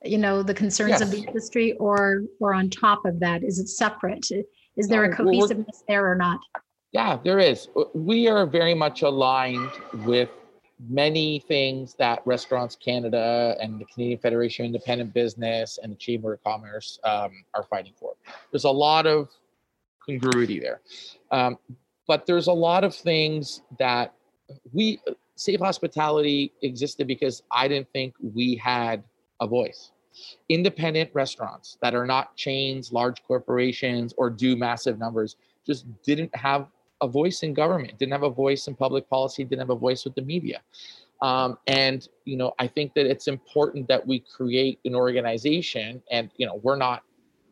you 0.03 0.17
know, 0.17 0.43
the 0.43 0.53
concerns 0.53 0.91
yes. 0.91 1.01
of 1.01 1.11
the 1.11 1.23
industry, 1.23 1.73
or 1.73 2.23
or 2.39 2.53
on 2.53 2.69
top 2.69 3.05
of 3.05 3.19
that, 3.19 3.43
is 3.43 3.59
it 3.59 3.69
separate? 3.69 4.27
Is 4.75 4.87
there 4.87 5.05
a 5.05 5.15
cohesiveness 5.15 5.83
there 5.87 6.09
or 6.09 6.15
not? 6.15 6.39
Yeah, 6.91 7.17
there 7.23 7.39
is. 7.39 7.67
We 7.93 8.27
are 8.27 8.45
very 8.45 8.73
much 8.73 9.01
aligned 9.01 9.71
with 10.05 10.29
many 10.89 11.39
things 11.39 11.95
that 11.95 12.21
Restaurants 12.25 12.75
Canada 12.75 13.55
and 13.59 13.79
the 13.79 13.85
Canadian 13.85 14.19
Federation 14.19 14.65
of 14.65 14.67
Independent 14.67 15.13
Business 15.13 15.79
and 15.81 15.91
the 15.91 15.97
Chamber 15.97 16.33
of 16.33 16.43
Commerce 16.43 16.99
um, 17.03 17.31
are 17.55 17.63
fighting 17.63 17.93
for. 17.99 18.13
There's 18.51 18.65
a 18.65 18.69
lot 18.69 19.07
of 19.07 19.29
congruity 20.05 20.59
there. 20.59 20.81
Um, 21.31 21.57
but 22.07 22.25
there's 22.25 22.47
a 22.47 22.53
lot 22.53 22.83
of 22.83 22.95
things 22.95 23.61
that 23.79 24.13
we, 24.71 24.99
Save 25.37 25.59
Hospitality 25.59 26.51
existed 26.63 27.07
because 27.07 27.43
I 27.51 27.67
didn't 27.67 27.87
think 27.93 28.15
we 28.19 28.55
had 28.55 29.03
a 29.39 29.47
voice. 29.47 29.91
Independent 30.49 31.11
restaurants 31.13 31.77
that 31.81 31.93
are 31.93 32.07
not 32.07 32.35
chains, 32.35 32.91
large 32.91 33.23
corporations, 33.23 34.15
or 34.17 34.31
do 34.31 34.55
massive 34.55 34.97
numbers 34.97 35.35
just 35.65 35.85
didn't 36.01 36.35
have 36.35 36.67
a 37.01 37.07
voice 37.07 37.43
in 37.43 37.53
government, 37.53 37.99
didn't 37.99 38.13
have 38.13 38.23
a 38.23 38.29
voice 38.29 38.67
in 38.67 38.73
public 38.73 39.07
policy, 39.07 39.43
didn't 39.43 39.59
have 39.59 39.69
a 39.69 39.75
voice 39.75 40.05
with 40.05 40.15
the 40.15 40.23
media. 40.23 40.61
Um, 41.21 41.59
and 41.67 42.07
you 42.25 42.35
know, 42.35 42.53
I 42.57 42.67
think 42.67 42.95
that 42.95 43.05
it's 43.05 43.27
important 43.27 43.87
that 43.89 44.05
we 44.05 44.19
create 44.19 44.79
an 44.85 44.95
organization. 44.95 46.01
And 46.09 46.31
you 46.37 46.47
know, 46.47 46.59
we're 46.63 46.77
not 46.77 47.03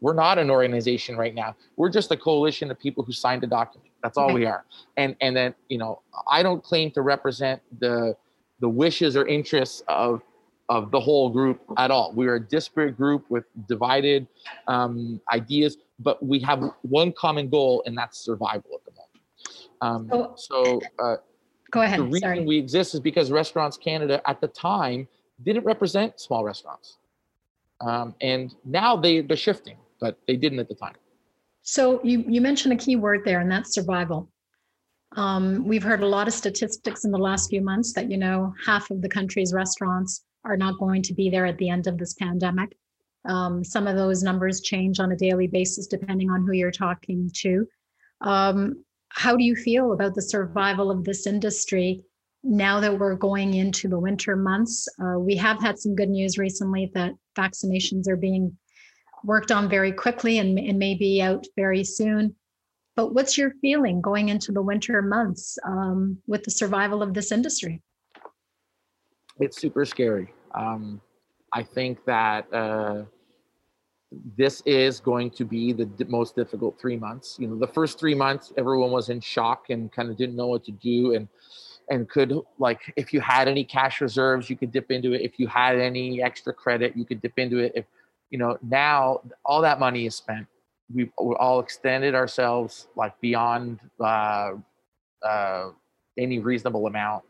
we're 0.02 0.14
not 0.14 0.40
an 0.40 0.50
organization 0.50 1.16
right 1.16 1.34
now. 1.34 1.56
We're 1.78 1.90
just 1.90 2.12
a 2.12 2.18
coalition 2.18 2.72
of 2.72 2.80
people 2.80 3.04
who 3.04 3.12
signed 3.12 3.44
a 3.44 3.48
document. 3.48 3.92
That's 4.06 4.20
all 4.20 4.32
we 4.32 4.45
are. 4.45 4.64
And 4.97 5.16
and 5.20 5.36
then 5.36 5.56
you 5.68 5.80
know, 5.80 6.03
I 6.30 6.43
don't 6.43 6.64
claim 6.64 6.91
to 6.91 7.01
represent 7.01 7.60
the 7.80 8.16
the 8.60 8.70
wishes 8.70 9.18
or 9.18 9.26
interests 9.28 9.82
of 9.88 10.22
of 10.70 10.91
the 10.91 10.99
whole 10.99 11.30
group 11.30 11.60
at 11.78 11.89
all. 11.89 12.14
We're 12.14 12.36
a 12.36 12.39
disparate 12.39 12.97
group 12.97 13.26
with 13.30 13.45
divided 13.68 14.28
um, 14.68 15.20
ideas, 15.34 15.78
but 15.99 16.24
we 16.24 16.39
have 16.41 16.64
one 16.84 17.14
common 17.14 17.49
goal, 17.49 17.82
and 17.88 17.97
that's 17.97 18.20
survival 18.20 18.70
at 18.76 18.86
the 18.86 18.91
moment. 18.91 20.12
Um, 20.12 20.34
so 20.36 20.82
uh, 20.99 21.16
go 21.72 21.82
ahead. 21.82 21.99
The 21.99 22.03
reason 22.03 22.20
Sorry. 22.20 22.45
we 22.45 22.60
exist 22.60 22.93
is 22.93 22.99
because 22.99 23.32
Restaurants 23.32 23.76
Canada 23.76 24.22
at 24.30 24.39
the 24.39 24.47
time 24.49 25.08
didn't 25.43 25.66
represent 25.66 26.20
small 26.20 26.43
restaurants, 26.43 26.97
um, 27.82 28.14
and 28.22 28.53
now 28.66 28.95
they 28.95 29.22
they're 29.22 29.36
shifting, 29.36 29.78
but 29.99 30.20
they 30.28 30.36
didn't 30.36 30.60
at 30.60 30.68
the 30.68 30.76
time. 30.76 30.93
So 31.66 31.99
you 32.03 32.24
you 32.28 32.41
mentioned 32.41 32.74
a 32.74 32.84
key 32.84 32.95
word 32.95 33.22
there, 33.26 33.39
and 33.41 33.51
that's 33.51 33.74
survival. 33.74 34.30
Um, 35.18 35.66
we've 35.66 35.84
heard 35.84 36.03
a 36.03 36.07
lot 36.07 36.28
of 36.28 36.34
statistics 36.34 37.05
in 37.05 37.11
the 37.11 37.18
last 37.18 37.49
few 37.49 37.61
months 37.61 37.91
that 37.93 38.09
you 38.09 38.18
know 38.18 38.53
half 38.66 38.91
of 38.91 39.01
the 39.01 39.09
country's 39.09 39.51
restaurants 39.51 40.24
are 40.45 40.57
not 40.57 40.78
going 40.78 41.01
to 41.01 41.13
be 41.13 41.30
there 41.30 41.45
at 41.45 41.57
the 41.57 41.70
end 41.70 41.88
of 41.88 41.97
this 41.97 42.13
pandemic. 42.13 42.78
Um, 43.28 43.63
some 43.63 43.88
of 43.88 43.95
those 43.95 44.22
numbers 44.22 44.61
change 44.61 44.99
on 44.99 45.11
a 45.11 45.16
daily 45.16 45.47
basis 45.47 45.88
depending 45.88 46.30
on 46.30 46.45
who 46.45 46.51
you're 46.53 46.70
talking 46.70 47.32
to. 47.38 47.68
Um, 48.22 48.86
how 49.09 49.36
do 49.36 49.43
you 49.43 49.55
feel 49.55 49.93
about 49.93 50.13
the 50.13 50.22
survival 50.22 50.91
of 50.91 51.03
this 51.03 51.26
industry 51.26 52.03
now 52.43 52.80
that 52.80 52.99
we're 52.99 53.16
going 53.16 53.55
into 53.55 53.88
the 53.88 53.97
winter 53.97 54.36
months? 54.36 54.88
Uh, 55.01 55.18
we 55.18 55.36
have 55.38 55.59
had 55.59 55.80
some 55.80 55.95
good 55.95 56.09
news 56.09 56.38
recently 56.38 56.91
that 56.93 57.13
vaccinations 57.36 58.07
are 58.07 58.18
being 58.18 58.55
worked 59.26 59.52
on 59.52 59.70
very 59.70 59.92
quickly 59.92 60.38
and, 60.40 60.58
and 60.58 60.78
may 60.78 60.96
be 60.96 61.22
out 61.22 61.46
very 61.56 61.84
soon. 61.84 62.36
But 62.96 63.14
what's 63.14 63.38
your 63.38 63.52
feeling 63.62 64.02
going 64.02 64.30
into 64.30 64.52
the 64.52 64.62
winter 64.62 65.02
months 65.02 65.58
um, 65.66 66.18
with 66.28 66.44
the 66.44 66.52
survival 66.52 67.04
of 67.04 67.14
this 67.14 67.32
industry? 67.32 67.82
It's 69.40 69.60
super 69.60 69.84
scary. 69.84 70.34
Um, 70.54 71.02
I 71.52 71.64
think 71.64 72.06
that 72.06 72.52
uh, 72.54 73.04
this 74.38 74.62
is 74.66 75.02
going 75.02 75.30
to 75.32 75.44
be 75.44 75.74
the 75.74 75.86
d- 75.86 76.06
most 76.08 76.36
difficult 76.36 76.80
three 76.80 76.96
months. 76.96 77.38
You 77.38 77.48
know, 77.48 77.58
the 77.58 77.68
first 77.68 78.00
three 78.00 78.16
months, 78.16 78.54
everyone 78.58 78.92
was 78.92 79.10
in 79.10 79.20
shock 79.20 79.70
and 79.70 79.92
kind 79.92 80.10
of 80.10 80.16
didn't 80.16 80.38
know 80.38 80.48
what 80.48 80.64
to 80.66 80.72
do, 80.72 81.16
and 81.16 81.28
and 81.90 82.10
could 82.10 82.34
like 82.60 82.94
if 82.96 83.14
you 83.14 83.20
had 83.20 83.48
any 83.48 83.64
cash 83.64 84.02
reserves, 84.02 84.50
you 84.50 84.56
could 84.56 84.72
dip 84.72 84.90
into 84.90 85.14
it. 85.14 85.22
If 85.22 85.40
you 85.40 85.48
had 85.48 85.78
any 85.78 86.22
extra 86.22 86.54
credit, 86.54 86.96
you 86.96 87.06
could 87.06 87.22
dip 87.22 87.38
into 87.38 87.58
it. 87.60 87.74
If 87.76 87.86
you 88.30 88.38
know 88.38 88.58
now 88.62 89.22
all 89.44 89.62
that 89.62 89.80
money 89.80 90.06
is 90.06 90.16
spent, 90.16 90.48
we've 90.94 91.12
we 91.22 91.36
all 91.36 91.60
extended 91.60 92.16
ourselves 92.16 92.88
like 92.96 93.20
beyond 93.22 93.80
uh, 94.00 94.52
uh, 95.24 95.70
any 96.18 96.40
reasonable 96.40 96.88
amount, 96.88 97.24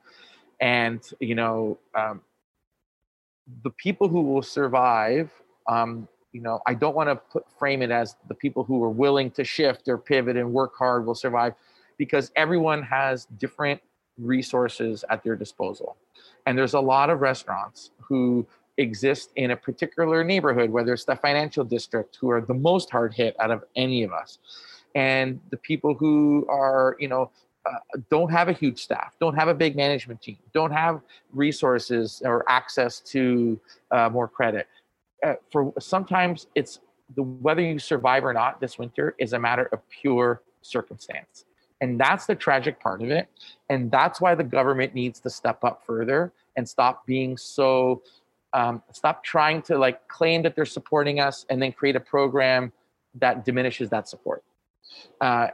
and 0.59 1.01
you 1.19 1.35
know. 1.35 1.77
Um, 1.93 2.21
the 3.63 3.69
people 3.69 4.07
who 4.07 4.23
will 4.23 4.41
survive 4.41 5.29
um, 5.67 6.07
you 6.35 6.41
know, 6.41 6.59
I 6.65 6.73
don't 6.73 6.93
want 6.93 7.07
to 7.09 7.41
frame 7.57 7.81
it 7.81 7.91
as 7.91 8.17
the 8.27 8.35
people 8.35 8.65
who 8.65 8.83
are 8.83 8.89
willing 8.89 9.31
to 9.31 9.45
shift 9.45 9.87
or 9.87 9.97
pivot 9.97 10.35
and 10.35 10.51
work 10.51 10.75
hard 10.77 11.05
will 11.05 11.15
survive 11.15 11.53
because 11.97 12.29
everyone 12.35 12.83
has 12.83 13.23
different 13.37 13.81
resources 14.17 15.05
at 15.09 15.23
their 15.23 15.37
disposal. 15.37 15.95
And 16.45 16.57
there's 16.57 16.73
a 16.73 16.79
lot 16.81 17.09
of 17.09 17.21
restaurants 17.21 17.91
who 17.99 18.45
exist 18.77 19.31
in 19.35 19.51
a 19.51 19.55
particular 19.55 20.23
neighborhood, 20.23 20.69
whether 20.69 20.93
it's 20.93 21.05
the 21.05 21.15
financial 21.15 21.63
district, 21.63 22.17
who 22.19 22.29
are 22.29 22.41
the 22.41 22.53
most 22.53 22.89
hard 22.89 23.13
hit 23.13 23.35
out 23.39 23.51
of 23.51 23.63
any 23.75 24.03
of 24.03 24.11
us. 24.11 24.39
And 24.95 25.39
the 25.49 25.57
people 25.57 25.93
who 25.93 26.45
are, 26.49 26.95
you 26.99 27.07
know, 27.07 27.31
uh, 27.65 27.99
don't 28.09 28.31
have 28.31 28.47
a 28.47 28.53
huge 28.53 28.83
staff, 28.83 29.15
don't 29.19 29.35
have 29.35 29.47
a 29.47 29.53
big 29.53 29.75
management 29.75 30.21
team, 30.21 30.37
don't 30.53 30.71
have 30.71 31.01
resources 31.33 32.21
or 32.23 32.47
access 32.47 32.99
to 32.99 33.59
uh, 33.91 34.09
more 34.09 34.27
credit 34.27 34.67
uh, 35.25 35.33
for 35.51 35.73
sometimes 35.79 36.47
it's 36.55 36.79
the 37.15 37.23
whether 37.23 37.61
you 37.61 37.79
survive 37.79 38.25
or 38.25 38.33
not 38.33 38.59
this 38.59 38.77
winter 38.77 39.15
is 39.19 39.33
a 39.33 39.39
matter 39.39 39.69
of 39.71 39.79
pure 39.89 40.41
circumstance. 40.61 41.45
And 41.81 41.99
that's 41.99 42.25
the 42.25 42.35
tragic 42.35 42.79
part 42.79 43.01
of 43.01 43.11
it. 43.11 43.27
And 43.69 43.91
that's 43.91 44.21
why 44.21 44.33
the 44.33 44.43
government 44.43 44.93
needs 44.93 45.19
to 45.21 45.29
step 45.29 45.63
up 45.63 45.83
further 45.85 46.31
and 46.55 46.67
stop 46.67 47.05
being 47.05 47.37
so, 47.37 48.01
um, 48.55 48.81
stop 48.93 49.21
trying 49.21 49.61
to 49.63 49.77
like 49.77 50.07
claim 50.07 50.41
that 50.43 50.55
they're 50.55 50.65
supporting 50.65 51.19
us 51.19 51.45
and 51.49 51.61
then 51.61 51.73
create 51.73 51.97
a 51.97 51.99
program 51.99 52.71
that 53.15 53.43
diminishes 53.43 53.89
that 53.89 54.07
support 54.07 54.43
uh, 55.19 55.47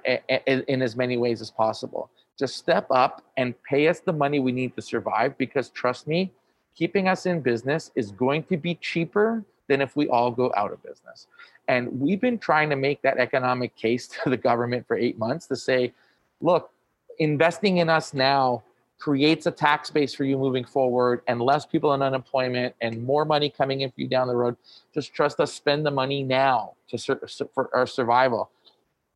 in, 0.46 0.64
in 0.68 0.82
as 0.84 0.96
many 0.96 1.18
ways 1.18 1.42
as 1.42 1.50
possible. 1.50 2.12
Just 2.38 2.58
step 2.58 2.86
up 2.92 3.24
and 3.38 3.56
pay 3.64 3.88
us 3.88 4.00
the 4.02 4.14
money 4.14 4.40
we 4.40 4.52
need 4.52 4.76
to 4.76 4.84
survive 4.84 5.36
because 5.40 5.70
trust 5.70 6.08
me, 6.08 6.32
keeping 6.76 7.08
us 7.08 7.26
in 7.26 7.42
business 7.42 7.92
is 7.96 8.12
going 8.12 8.44
to 8.44 8.56
be 8.56 8.76
cheaper 8.76 9.44
than 9.68 9.82
if 9.82 9.96
we 9.96 10.08
all 10.08 10.30
go 10.30 10.54
out 10.56 10.72
of 10.72 10.82
business. 10.84 11.26
And 11.68 12.00
we've 12.00 12.22
been 12.22 12.38
trying 12.38 12.70
to 12.70 12.76
make 12.76 13.02
that 13.02 13.18
economic 13.18 13.76
case 13.76 14.08
to 14.24 14.30
the 14.30 14.38
government 14.38 14.86
for 14.88 14.96
eight 14.96 15.18
months 15.18 15.48
to 15.48 15.56
say, 15.56 15.92
look, 16.40 16.70
investing 17.18 17.78
in 17.78 17.90
us 17.90 18.14
now 18.14 18.62
creates 19.02 19.48
a 19.48 19.52
tax 19.52 19.90
base 19.90 20.14
for 20.14 20.26
you 20.26 20.38
moving 20.38 20.64
forward 20.64 21.24
and 21.28 21.42
less 21.42 21.66
people 21.66 21.90
on 21.90 22.04
unemployment 22.04 22.76
and 22.82 23.04
more 23.04 23.26
money 23.26 23.50
coming 23.50 23.82
in 23.82 23.90
for 23.90 24.00
you 24.00 24.08
down 24.08 24.28
the 24.28 24.36
road. 24.36 24.56
Just 24.94 25.12
trust 25.12 25.40
us, 25.40 25.52
spend 25.52 25.84
the 25.84 25.90
money 25.90 26.22
now 26.22 26.74
to 26.88 27.20
for 27.52 27.76
our 27.76 27.88
survival. 27.88 28.52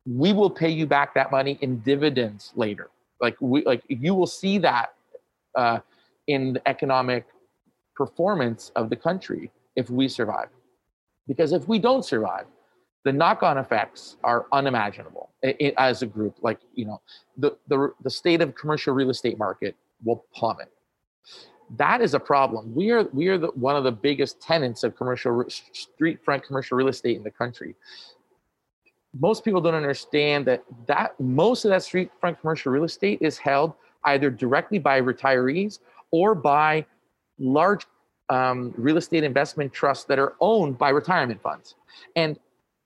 We 0.04 0.32
will 0.32 0.50
pay 0.50 0.70
you 0.70 0.86
back 0.86 1.14
that 1.14 1.30
money 1.30 1.56
in 1.60 1.78
dividends 1.80 2.52
later. 2.56 2.90
Like 3.20 3.36
we 3.40 3.64
like 3.64 3.84
you 3.86 4.12
will 4.12 4.26
see 4.26 4.58
that 4.58 4.94
uh, 5.54 5.78
in 6.26 6.54
the 6.54 6.68
economic 6.68 7.24
performance 7.94 8.72
of 8.74 8.90
the 8.90 8.96
country 8.96 9.52
if 9.76 9.88
we 9.88 10.08
survive. 10.08 10.48
Because 11.28 11.52
if 11.52 11.68
we 11.68 11.78
don't 11.78 12.04
survive, 12.04 12.46
the 13.06 13.12
knock-on 13.12 13.56
effects 13.56 14.16
are 14.24 14.46
unimaginable 14.50 15.30
as 15.78 16.02
a 16.02 16.06
group. 16.06 16.34
Like 16.42 16.58
you 16.74 16.86
know, 16.86 17.00
the 17.36 17.56
the 17.68 17.92
the 18.02 18.10
state 18.10 18.42
of 18.42 18.56
commercial 18.56 18.94
real 18.94 19.10
estate 19.10 19.38
market 19.38 19.76
will 20.04 20.24
plummet. 20.34 20.72
That 21.76 22.00
is 22.00 22.14
a 22.14 22.18
problem. 22.18 22.74
We 22.74 22.90
are 22.90 23.04
we 23.12 23.28
are 23.28 23.38
the, 23.38 23.46
one 23.54 23.76
of 23.76 23.84
the 23.84 23.92
biggest 23.92 24.40
tenants 24.42 24.82
of 24.82 24.96
commercial 24.96 25.44
street 25.48 26.18
front 26.24 26.42
commercial 26.42 26.76
real 26.76 26.88
estate 26.88 27.16
in 27.16 27.22
the 27.22 27.30
country. 27.30 27.76
Most 29.16 29.44
people 29.44 29.60
don't 29.60 29.76
understand 29.76 30.44
that 30.46 30.64
that 30.88 31.18
most 31.20 31.64
of 31.64 31.68
that 31.70 31.84
street 31.84 32.10
front 32.20 32.40
commercial 32.40 32.72
real 32.72 32.82
estate 32.82 33.18
is 33.22 33.38
held 33.38 33.74
either 34.06 34.30
directly 34.30 34.80
by 34.80 35.00
retirees 35.00 35.78
or 36.10 36.34
by 36.34 36.84
large 37.38 37.86
um, 38.30 38.74
real 38.76 38.96
estate 38.96 39.22
investment 39.22 39.72
trusts 39.72 40.06
that 40.06 40.18
are 40.18 40.34
owned 40.40 40.76
by 40.76 40.88
retirement 40.88 41.40
funds. 41.40 41.76
And 42.16 42.36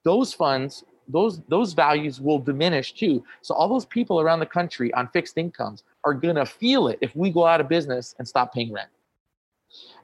those 0.05 0.33
funds, 0.33 0.85
those, 1.09 1.41
those 1.49 1.73
values 1.73 2.21
will 2.21 2.39
diminish 2.39 2.93
too. 2.93 3.25
So 3.43 3.55
all 3.55 3.69
those 3.69 3.85
people 3.85 4.21
around 4.21 4.41
the 4.41 4.47
country 4.47 4.93
on 4.95 5.09
fixed 5.09 5.37
incomes 5.37 5.85
are 6.05 6.15
going 6.15 6.37
to 6.37 6.47
feel 6.47 6.89
it 6.89 6.99
if 7.01 7.15
we 7.17 7.31
go 7.31 7.47
out 7.47 7.61
of 7.61 7.69
business 7.69 8.15
and 8.19 8.27
stop 8.27 8.55
paying 8.55 8.73
rent. 8.73 8.89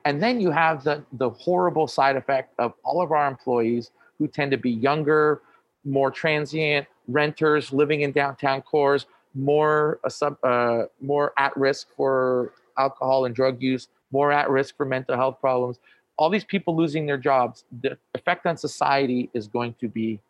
And 0.04 0.22
then 0.22 0.40
you 0.40 0.50
have 0.50 0.84
the, 0.84 1.02
the 1.12 1.30
horrible 1.30 1.88
side 1.88 2.16
effect 2.16 2.54
of 2.58 2.74
all 2.84 3.02
of 3.02 3.10
our 3.10 3.26
employees 3.26 3.90
who 4.18 4.28
tend 4.28 4.50
to 4.52 4.56
be 4.56 4.70
younger, 4.70 5.42
more 5.84 6.10
transient, 6.10 6.86
renters 7.08 7.72
living 7.72 8.02
in 8.02 8.12
downtown 8.12 8.62
cores, 8.62 9.06
more, 9.34 10.00
uh, 10.04 10.08
sub, 10.08 10.36
uh, 10.44 10.84
more 11.00 11.32
at 11.38 11.56
risk 11.56 11.88
for 11.96 12.52
alcohol 12.78 13.24
and 13.24 13.34
drug 13.34 13.60
use, 13.60 13.88
more 14.12 14.32
at 14.32 14.48
risk 14.48 14.76
for 14.76 14.86
mental 14.86 15.16
health 15.16 15.40
problems. 15.40 15.78
All 16.18 16.30
these 16.30 16.44
people 16.44 16.74
losing 16.76 17.06
their 17.06 17.18
jobs, 17.18 17.64
the 17.82 17.98
effect 18.14 18.46
on 18.46 18.56
society 18.56 19.30
is 19.34 19.48
going 19.48 19.74
to 19.80 19.88
be 19.88 20.20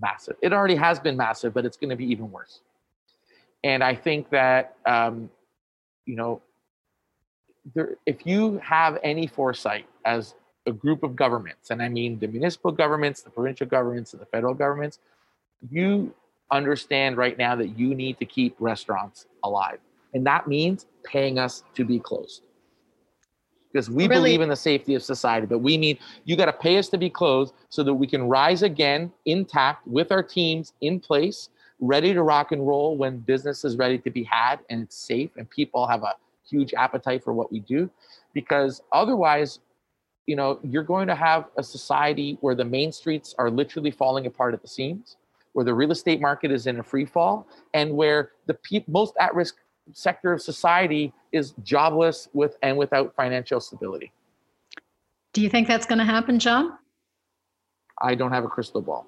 massive. 0.00 0.36
It 0.42 0.52
already 0.52 0.76
has 0.76 0.98
been 0.98 1.16
massive, 1.16 1.52
but 1.52 1.64
it's 1.64 1.76
going 1.76 1.90
to 1.90 1.96
be 1.96 2.06
even 2.06 2.30
worse. 2.30 2.60
And 3.64 3.82
I 3.82 3.94
think 3.94 4.30
that, 4.30 4.76
um, 4.86 5.30
you 6.04 6.16
know, 6.16 6.40
there, 7.74 7.96
if 8.06 8.26
you 8.26 8.58
have 8.58 8.98
any 9.02 9.26
foresight 9.26 9.86
as 10.04 10.34
a 10.66 10.72
group 10.72 11.02
of 11.02 11.16
governments, 11.16 11.70
and 11.70 11.82
I 11.82 11.88
mean 11.88 12.18
the 12.18 12.28
municipal 12.28 12.72
governments, 12.72 13.22
the 13.22 13.30
provincial 13.30 13.66
governments, 13.66 14.12
and 14.12 14.22
the 14.22 14.26
federal 14.26 14.54
governments, 14.54 15.00
you 15.70 16.14
understand 16.50 17.16
right 17.16 17.36
now 17.36 17.56
that 17.56 17.78
you 17.78 17.94
need 17.94 18.18
to 18.18 18.24
keep 18.24 18.54
restaurants 18.60 19.26
alive. 19.42 19.78
And 20.14 20.26
that 20.26 20.46
means 20.46 20.86
paying 21.04 21.38
us 21.38 21.64
to 21.74 21.84
be 21.84 21.98
closed. 21.98 22.42
Because 23.72 23.90
we 23.90 24.04
really? 24.04 24.14
believe 24.20 24.40
in 24.40 24.48
the 24.48 24.56
safety 24.56 24.94
of 24.94 25.02
society, 25.02 25.46
but 25.46 25.58
we 25.58 25.76
mean 25.76 25.98
you 26.24 26.36
got 26.36 26.46
to 26.46 26.52
pay 26.52 26.78
us 26.78 26.88
to 26.88 26.98
be 26.98 27.10
closed 27.10 27.54
so 27.68 27.82
that 27.82 27.92
we 27.92 28.06
can 28.06 28.28
rise 28.28 28.62
again 28.62 29.12
intact 29.26 29.86
with 29.86 30.12
our 30.12 30.22
teams 30.22 30.72
in 30.80 30.98
place, 30.98 31.50
ready 31.80 32.14
to 32.14 32.22
rock 32.22 32.52
and 32.52 32.66
roll 32.66 32.96
when 32.96 33.18
business 33.18 33.64
is 33.64 33.76
ready 33.76 33.98
to 33.98 34.10
be 34.10 34.24
had 34.24 34.60
and 34.70 34.82
it's 34.82 34.96
safe 34.96 35.30
and 35.36 35.48
people 35.50 35.86
have 35.86 36.02
a 36.04 36.14
huge 36.48 36.72
appetite 36.74 37.22
for 37.22 37.32
what 37.32 37.52
we 37.52 37.60
do 37.60 37.90
because 38.32 38.80
otherwise 38.92 39.58
you 40.26 40.36
know 40.36 40.58
you're 40.62 40.82
going 40.82 41.06
to 41.06 41.14
have 41.14 41.46
a 41.58 41.62
society 41.62 42.38
where 42.40 42.54
the 42.54 42.64
main 42.64 42.90
streets 42.92 43.34
are 43.38 43.50
literally 43.50 43.90
falling 43.90 44.26
apart 44.26 44.54
at 44.54 44.62
the 44.62 44.68
seams 44.68 45.16
where 45.52 45.64
the 45.64 45.74
real 45.74 45.90
estate 45.90 46.20
market 46.20 46.50
is 46.50 46.66
in 46.66 46.78
a 46.78 46.82
free 46.82 47.04
fall 47.04 47.46
and 47.74 47.90
where 47.90 48.32
the 48.46 48.54
pe- 48.54 48.84
most 48.88 49.14
at-risk 49.20 49.56
sector 49.92 50.32
of 50.32 50.42
society 50.42 51.12
is 51.32 51.54
jobless 51.62 52.28
with 52.32 52.56
and 52.62 52.76
without 52.76 53.14
financial 53.14 53.60
stability. 53.60 54.12
Do 55.32 55.42
you 55.42 55.50
think 55.50 55.68
that's 55.68 55.86
going 55.86 55.98
to 55.98 56.04
happen 56.04 56.38
john? 56.38 56.78
I 58.00 58.14
don't 58.14 58.32
have 58.32 58.44
a 58.44 58.48
crystal 58.48 58.82
ball. 58.82 59.06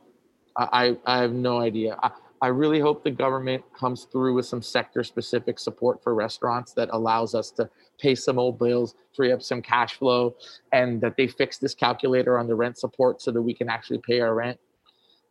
I 0.56 0.96
i, 1.06 1.16
I 1.18 1.22
have 1.22 1.32
no 1.32 1.60
idea. 1.60 1.98
I, 2.02 2.10
I 2.40 2.48
really 2.48 2.78
hope 2.78 3.02
the 3.02 3.10
government 3.10 3.64
comes 3.74 4.04
through 4.04 4.34
with 4.34 4.46
some 4.46 4.62
sector 4.62 5.02
specific 5.02 5.58
support 5.58 6.02
for 6.02 6.14
restaurants 6.14 6.72
that 6.74 6.88
allows 6.92 7.34
us 7.34 7.50
to 7.52 7.68
pay 7.98 8.14
some 8.14 8.38
old 8.38 8.58
bills, 8.58 8.94
free 9.14 9.32
up 9.32 9.42
some 9.42 9.60
cash 9.60 9.94
flow, 9.94 10.36
and 10.72 11.00
that 11.00 11.16
they 11.16 11.26
fix 11.26 11.58
this 11.58 11.74
calculator 11.74 12.38
on 12.38 12.46
the 12.46 12.54
rent 12.54 12.78
support 12.78 13.20
so 13.20 13.32
that 13.32 13.42
we 13.42 13.54
can 13.54 13.68
actually 13.68 13.98
pay 13.98 14.20
our 14.20 14.34
rent. 14.34 14.58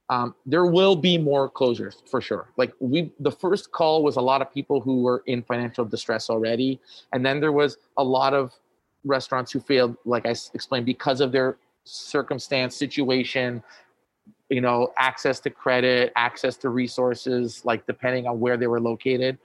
Um, 0.09 0.35
there 0.45 0.65
will 0.65 0.95
be 0.95 1.17
more 1.17 1.49
closures 1.49 1.95
for 2.09 2.21
sure. 2.21 2.49
Like 2.55 2.73
we, 2.79 3.11
the 3.19 3.31
first 3.31 3.71
call 3.71 4.03
was 4.03 4.15
a 4.15 4.21
lot 4.21 4.41
of 4.41 4.53
people 4.53 4.79
who 4.79 5.01
were 5.01 5.21
in 5.25 5.43
financial 5.43 5.83
distress 5.83 6.29
already, 6.29 6.79
and 7.11 7.25
then 7.25 7.41
there 7.41 7.51
was 7.51 7.77
a 7.97 8.03
lot 8.03 8.33
of 8.33 8.53
restaurants 9.03 9.51
who 9.51 9.59
failed, 9.59 9.97
like 10.05 10.25
I 10.25 10.35
explained, 10.53 10.85
because 10.85 11.19
of 11.19 11.31
their 11.31 11.57
circumstance, 11.83 12.75
situation, 12.75 13.63
you 14.49 14.61
know 14.61 14.93
access 14.97 15.39
to 15.41 15.49
credit 15.49 16.11
access 16.15 16.57
to 16.57 16.69
resources 16.69 17.63
like 17.65 17.85
depending 17.85 18.27
on 18.27 18.39
where 18.39 18.57
they 18.57 18.67
were 18.67 18.79
located 18.79 19.37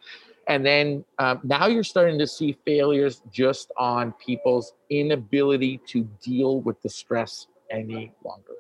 and 0.49 0.67
then 0.67 1.05
um, 1.19 1.41
now 1.45 1.67
you're 1.67 1.85
starting 1.85 2.19
to 2.19 2.27
see 2.27 2.57
failures 2.65 3.23
just 3.31 3.71
on 3.77 4.13
people's 4.13 4.75
inability 4.91 5.79
to 5.87 6.09
deal 6.23 6.61
with 6.61 6.81
the 6.83 6.89
stress 6.89 7.47
any 7.71 8.13
longer 8.25 8.55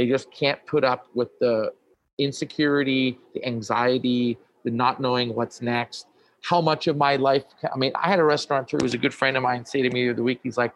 they 0.00 0.06
just 0.06 0.32
can't 0.32 0.64
put 0.64 0.82
up 0.82 1.08
with 1.14 1.38
the 1.40 1.70
insecurity 2.16 3.18
the 3.34 3.44
anxiety 3.44 4.38
the 4.64 4.70
not 4.70 4.98
knowing 4.98 5.34
what's 5.34 5.60
next 5.60 6.06
how 6.42 6.58
much 6.58 6.86
of 6.86 6.96
my 6.96 7.16
life 7.16 7.44
i 7.74 7.76
mean 7.76 7.92
i 7.94 8.08
had 8.08 8.18
a 8.18 8.24
restaurateur 8.24 8.78
who 8.78 8.84
was 8.84 8.94
a 8.94 8.98
good 8.98 9.12
friend 9.12 9.36
of 9.36 9.42
mine 9.42 9.62
say 9.62 9.82
to 9.82 9.90
me 9.90 10.06
the 10.06 10.12
other 10.14 10.22
week 10.22 10.40
he's 10.42 10.56
like 10.56 10.72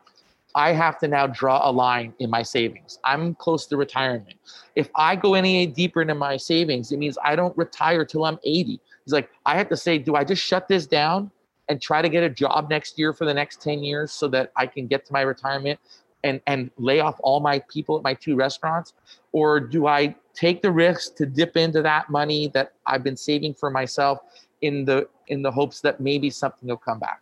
I 0.57 0.72
have 0.72 0.99
to 1.01 1.09
now 1.09 1.27
draw 1.27 1.68
a 1.68 1.72
line 1.72 2.14
in 2.20 2.31
my 2.31 2.45
savings. 2.45 3.01
I'm 3.03 3.35
close 3.35 3.66
to 3.66 3.77
retirement. 3.77 4.37
If 4.77 4.89
I 4.95 5.16
go 5.16 5.35
any 5.35 5.66
deeper 5.66 6.01
into 6.01 6.14
my 6.14 6.37
savings, 6.37 6.93
it 6.93 6.99
means 6.99 7.18
I 7.25 7.35
don't 7.35 7.59
retire 7.59 8.05
till 8.05 8.25
I'm 8.25 8.39
80. 8.45 8.81
He's 9.05 9.12
like, 9.12 9.31
I 9.45 9.57
have 9.57 9.68
to 9.70 9.77
say, 9.77 9.99
do 9.99 10.14
I 10.14 10.22
just 10.22 10.45
shut 10.45 10.68
this 10.68 10.87
down 10.87 11.33
and 11.68 11.81
try 11.83 12.03
to 12.03 12.09
get 12.09 12.22
a 12.22 12.29
job 12.29 12.70
next 12.70 12.99
year 12.99 13.12
for 13.12 13.25
the 13.25 13.35
next 13.35 13.62
10 13.62 13.83
years 13.83 14.12
so 14.12 14.29
that 14.29 14.53
I 14.57 14.66
can 14.66 14.87
get 14.87 15.05
to 15.07 15.12
my 15.12 15.22
retirement 15.22 15.81
and, 16.25 16.41
and 16.49 16.70
lay 16.79 16.99
off 16.99 17.20
all 17.22 17.39
my 17.39 17.61
people 17.68 17.97
at 17.97 18.03
my 18.03 18.14
two 18.14 18.35
restaurants? 18.35 18.95
Or 19.33 19.61
do 19.61 19.87
I 19.87 20.16
take 20.35 20.62
the 20.62 20.72
risk 20.72 21.14
to 21.16 21.27
dip 21.27 21.57
into 21.57 21.83
that 21.83 22.11
money 22.11 22.49
that 22.49 22.72
I've 22.87 23.05
been 23.05 23.16
saving 23.16 23.55
for 23.55 23.70
myself 23.70 24.18
in 24.62 24.85
the 24.85 25.09
in 25.29 25.43
the 25.43 25.51
hopes 25.51 25.81
that 25.83 26.01
maybe 26.01 26.31
something 26.31 26.68
will 26.68 26.77
come 26.77 26.99
back? 26.99 27.20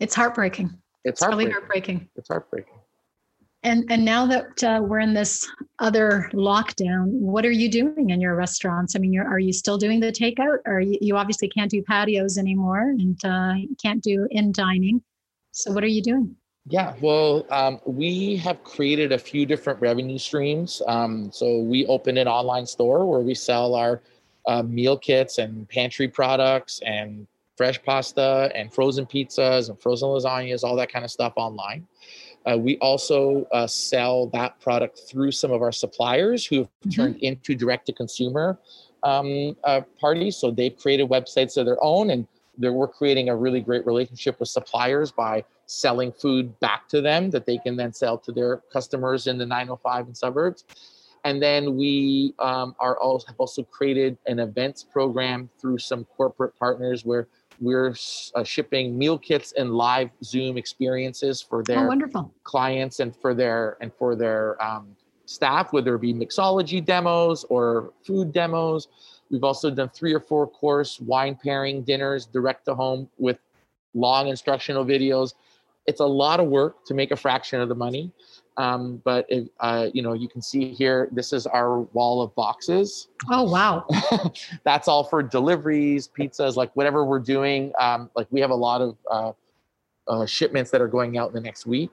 It's 0.00 0.14
heartbreaking. 0.14 0.70
It's, 1.04 1.20
it's 1.20 1.28
really 1.28 1.50
heartbreaking. 1.50 2.08
It's 2.16 2.28
heartbreaking. 2.28 2.72
And 3.62 3.84
and 3.90 4.04
now 4.04 4.26
that 4.26 4.62
uh, 4.62 4.80
we're 4.82 5.00
in 5.00 5.14
this 5.14 5.48
other 5.78 6.30
lockdown, 6.34 7.06
what 7.08 7.46
are 7.46 7.50
you 7.50 7.70
doing 7.70 8.10
in 8.10 8.20
your 8.20 8.36
restaurants? 8.36 8.94
I 8.94 8.98
mean, 8.98 9.18
are 9.18 9.38
you 9.38 9.52
still 9.52 9.78
doing 9.78 10.00
the 10.00 10.12
takeout, 10.12 10.58
or 10.66 10.80
you, 10.80 10.98
you 11.00 11.16
obviously 11.16 11.48
can't 11.48 11.70
do 11.70 11.82
patios 11.82 12.36
anymore, 12.38 12.90
and 12.90 13.18
uh, 13.24 13.54
can't 13.82 14.02
do 14.02 14.28
in 14.30 14.52
dining. 14.52 15.02
So 15.52 15.72
what 15.72 15.82
are 15.82 15.88
you 15.88 16.02
doing? 16.02 16.36
Yeah, 16.66 16.94
well, 17.00 17.44
um, 17.50 17.78
we 17.84 18.36
have 18.36 18.64
created 18.64 19.12
a 19.12 19.18
few 19.18 19.44
different 19.44 19.80
revenue 19.80 20.18
streams. 20.18 20.80
Um, 20.86 21.30
so 21.30 21.60
we 21.60 21.84
opened 21.86 22.16
an 22.16 22.26
online 22.26 22.64
store 22.64 23.04
where 23.04 23.20
we 23.20 23.34
sell 23.34 23.74
our 23.74 24.00
uh, 24.46 24.62
meal 24.62 24.96
kits 24.96 25.38
and 25.38 25.68
pantry 25.68 26.08
products 26.08 26.80
and 26.86 27.26
fresh 27.56 27.82
pasta 27.82 28.50
and 28.54 28.72
frozen 28.72 29.04
pizzas 29.04 29.68
and 29.68 29.80
frozen 29.80 30.08
lasagnas, 30.08 30.64
all 30.64 30.74
that 30.76 30.90
kind 30.90 31.04
of 31.04 31.10
stuff 31.10 31.34
online. 31.36 31.86
Uh, 32.46 32.56
we 32.58 32.78
also 32.78 33.46
uh, 33.52 33.66
sell 33.66 34.26
that 34.28 34.58
product 34.60 35.00
through 35.08 35.32
some 35.32 35.50
of 35.50 35.62
our 35.62 35.72
suppliers 35.72 36.46
who 36.46 36.58
have 36.58 36.66
mm-hmm. 36.66 36.90
turned 36.90 37.16
into 37.16 37.54
direct 37.54 37.86
to 37.86 37.92
consumer 37.92 38.58
um, 39.02 39.56
uh, 39.64 39.82
parties. 40.00 40.36
So 40.36 40.50
they've 40.50 40.76
created 40.76 41.08
websites 41.08 41.56
of 41.56 41.66
their 41.66 41.82
own, 41.82 42.10
and 42.10 42.26
we're 42.58 42.88
creating 42.88 43.28
a 43.28 43.36
really 43.36 43.60
great 43.60 43.84
relationship 43.86 44.38
with 44.40 44.48
suppliers 44.48 45.10
by 45.10 45.44
selling 45.66 46.12
food 46.12 46.58
back 46.60 46.88
to 46.88 47.00
them 47.00 47.30
that 47.30 47.46
they 47.46 47.58
can 47.58 47.76
then 47.76 47.92
sell 47.92 48.18
to 48.18 48.32
their 48.32 48.58
customers 48.72 49.26
in 49.26 49.38
the 49.38 49.46
905 49.46 50.06
and 50.06 50.16
suburbs. 50.16 50.64
And 51.24 51.42
then 51.42 51.76
we 51.76 52.34
um, 52.38 52.76
are 52.78 52.98
also 52.98 53.26
have 53.28 53.36
also 53.38 53.62
created 53.62 54.18
an 54.26 54.38
events 54.38 54.84
program 54.84 55.48
through 55.58 55.78
some 55.78 56.04
corporate 56.04 56.56
partners 56.58 57.04
where 57.04 57.28
we're 57.60 57.94
uh, 58.34 58.44
shipping 58.44 58.98
meal 58.98 59.18
kits 59.18 59.52
and 59.56 59.74
live 59.74 60.10
Zoom 60.22 60.58
experiences 60.58 61.40
for 61.40 61.62
their 61.62 61.78
oh, 61.78 62.30
clients 62.42 63.00
and 63.00 63.16
for 63.16 63.32
their 63.32 63.78
and 63.80 63.92
for 63.94 64.16
their 64.16 64.62
um, 64.62 64.94
staff, 65.26 65.72
whether 65.72 65.94
it 65.94 66.00
be 66.00 66.12
mixology 66.12 66.84
demos 66.84 67.44
or 67.44 67.92
food 68.06 68.32
demos. 68.32 68.88
We've 69.30 69.44
also 69.44 69.70
done 69.70 69.88
three 69.88 70.12
or 70.12 70.20
four 70.20 70.46
course 70.46 71.00
wine 71.00 71.38
pairing 71.42 71.82
dinners 71.82 72.26
direct 72.26 72.66
to 72.66 72.74
home 72.74 73.08
with 73.18 73.38
long 73.94 74.28
instructional 74.28 74.84
videos. 74.84 75.34
It's 75.86 76.00
a 76.00 76.06
lot 76.06 76.40
of 76.40 76.46
work 76.48 76.84
to 76.86 76.94
make 76.94 77.10
a 77.10 77.16
fraction 77.16 77.60
of 77.60 77.68
the 77.68 77.74
money. 77.74 78.12
Um, 78.56 79.02
but 79.04 79.26
if, 79.28 79.48
uh, 79.60 79.88
you 79.92 80.02
know, 80.02 80.12
you 80.12 80.28
can 80.28 80.40
see 80.40 80.72
here, 80.72 81.08
this 81.12 81.32
is 81.32 81.46
our 81.46 81.80
wall 81.80 82.22
of 82.22 82.34
boxes. 82.34 83.08
Oh, 83.30 83.42
wow. 83.42 83.86
That's 84.64 84.86
all 84.86 85.04
for 85.04 85.22
deliveries, 85.22 86.08
pizzas, 86.08 86.54
like 86.56 86.74
whatever 86.76 87.04
we're 87.04 87.18
doing. 87.18 87.72
Um, 87.80 88.10
like 88.14 88.28
we 88.30 88.40
have 88.40 88.50
a 88.50 88.54
lot 88.54 88.80
of 88.80 88.96
uh, 89.10 89.32
uh, 90.06 90.26
shipments 90.26 90.70
that 90.70 90.80
are 90.80 90.88
going 90.88 91.18
out 91.18 91.28
in 91.28 91.34
the 91.34 91.40
next 91.40 91.66
week. 91.66 91.90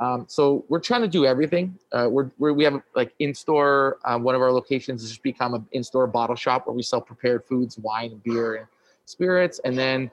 Um, 0.00 0.26
so 0.28 0.64
we're 0.68 0.80
trying 0.80 1.02
to 1.02 1.08
do 1.08 1.24
everything. 1.24 1.78
Uh, 1.92 2.08
we're, 2.10 2.30
we're, 2.38 2.52
we 2.52 2.64
have 2.64 2.82
like 2.96 3.14
in-store, 3.20 3.98
um, 4.04 4.22
one 4.22 4.34
of 4.34 4.42
our 4.42 4.50
locations 4.50 5.02
has 5.02 5.10
just 5.10 5.22
become 5.22 5.54
an 5.54 5.66
in-store 5.72 6.06
bottle 6.06 6.34
shop 6.34 6.66
where 6.66 6.74
we 6.74 6.82
sell 6.82 7.00
prepared 7.00 7.44
foods, 7.44 7.78
wine 7.78 8.10
and 8.10 8.22
beer 8.22 8.56
and 8.56 8.66
spirits. 9.04 9.60
And 9.64 9.78
then, 9.78 10.10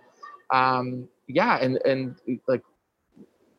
um, 0.51 1.07
yeah, 1.27 1.57
and, 1.57 1.77
and 1.85 2.15
like 2.47 2.61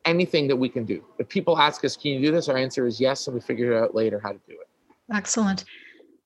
anything 0.05 0.47
that 0.49 0.57
we 0.57 0.68
can 0.68 0.85
do. 0.85 1.03
If 1.18 1.29
people 1.29 1.59
ask 1.59 1.85
us, 1.85 1.97
can 1.97 2.12
you 2.12 2.20
do 2.20 2.31
this? 2.31 2.49
Our 2.49 2.57
answer 2.57 2.87
is 2.87 3.01
yes, 3.01 3.27
and 3.27 3.35
we 3.35 3.41
figure 3.41 3.83
out 3.83 3.95
later 3.95 4.20
how 4.23 4.31
to 4.31 4.41
do 4.47 4.53
it. 4.53 4.68
Excellent. 5.12 5.64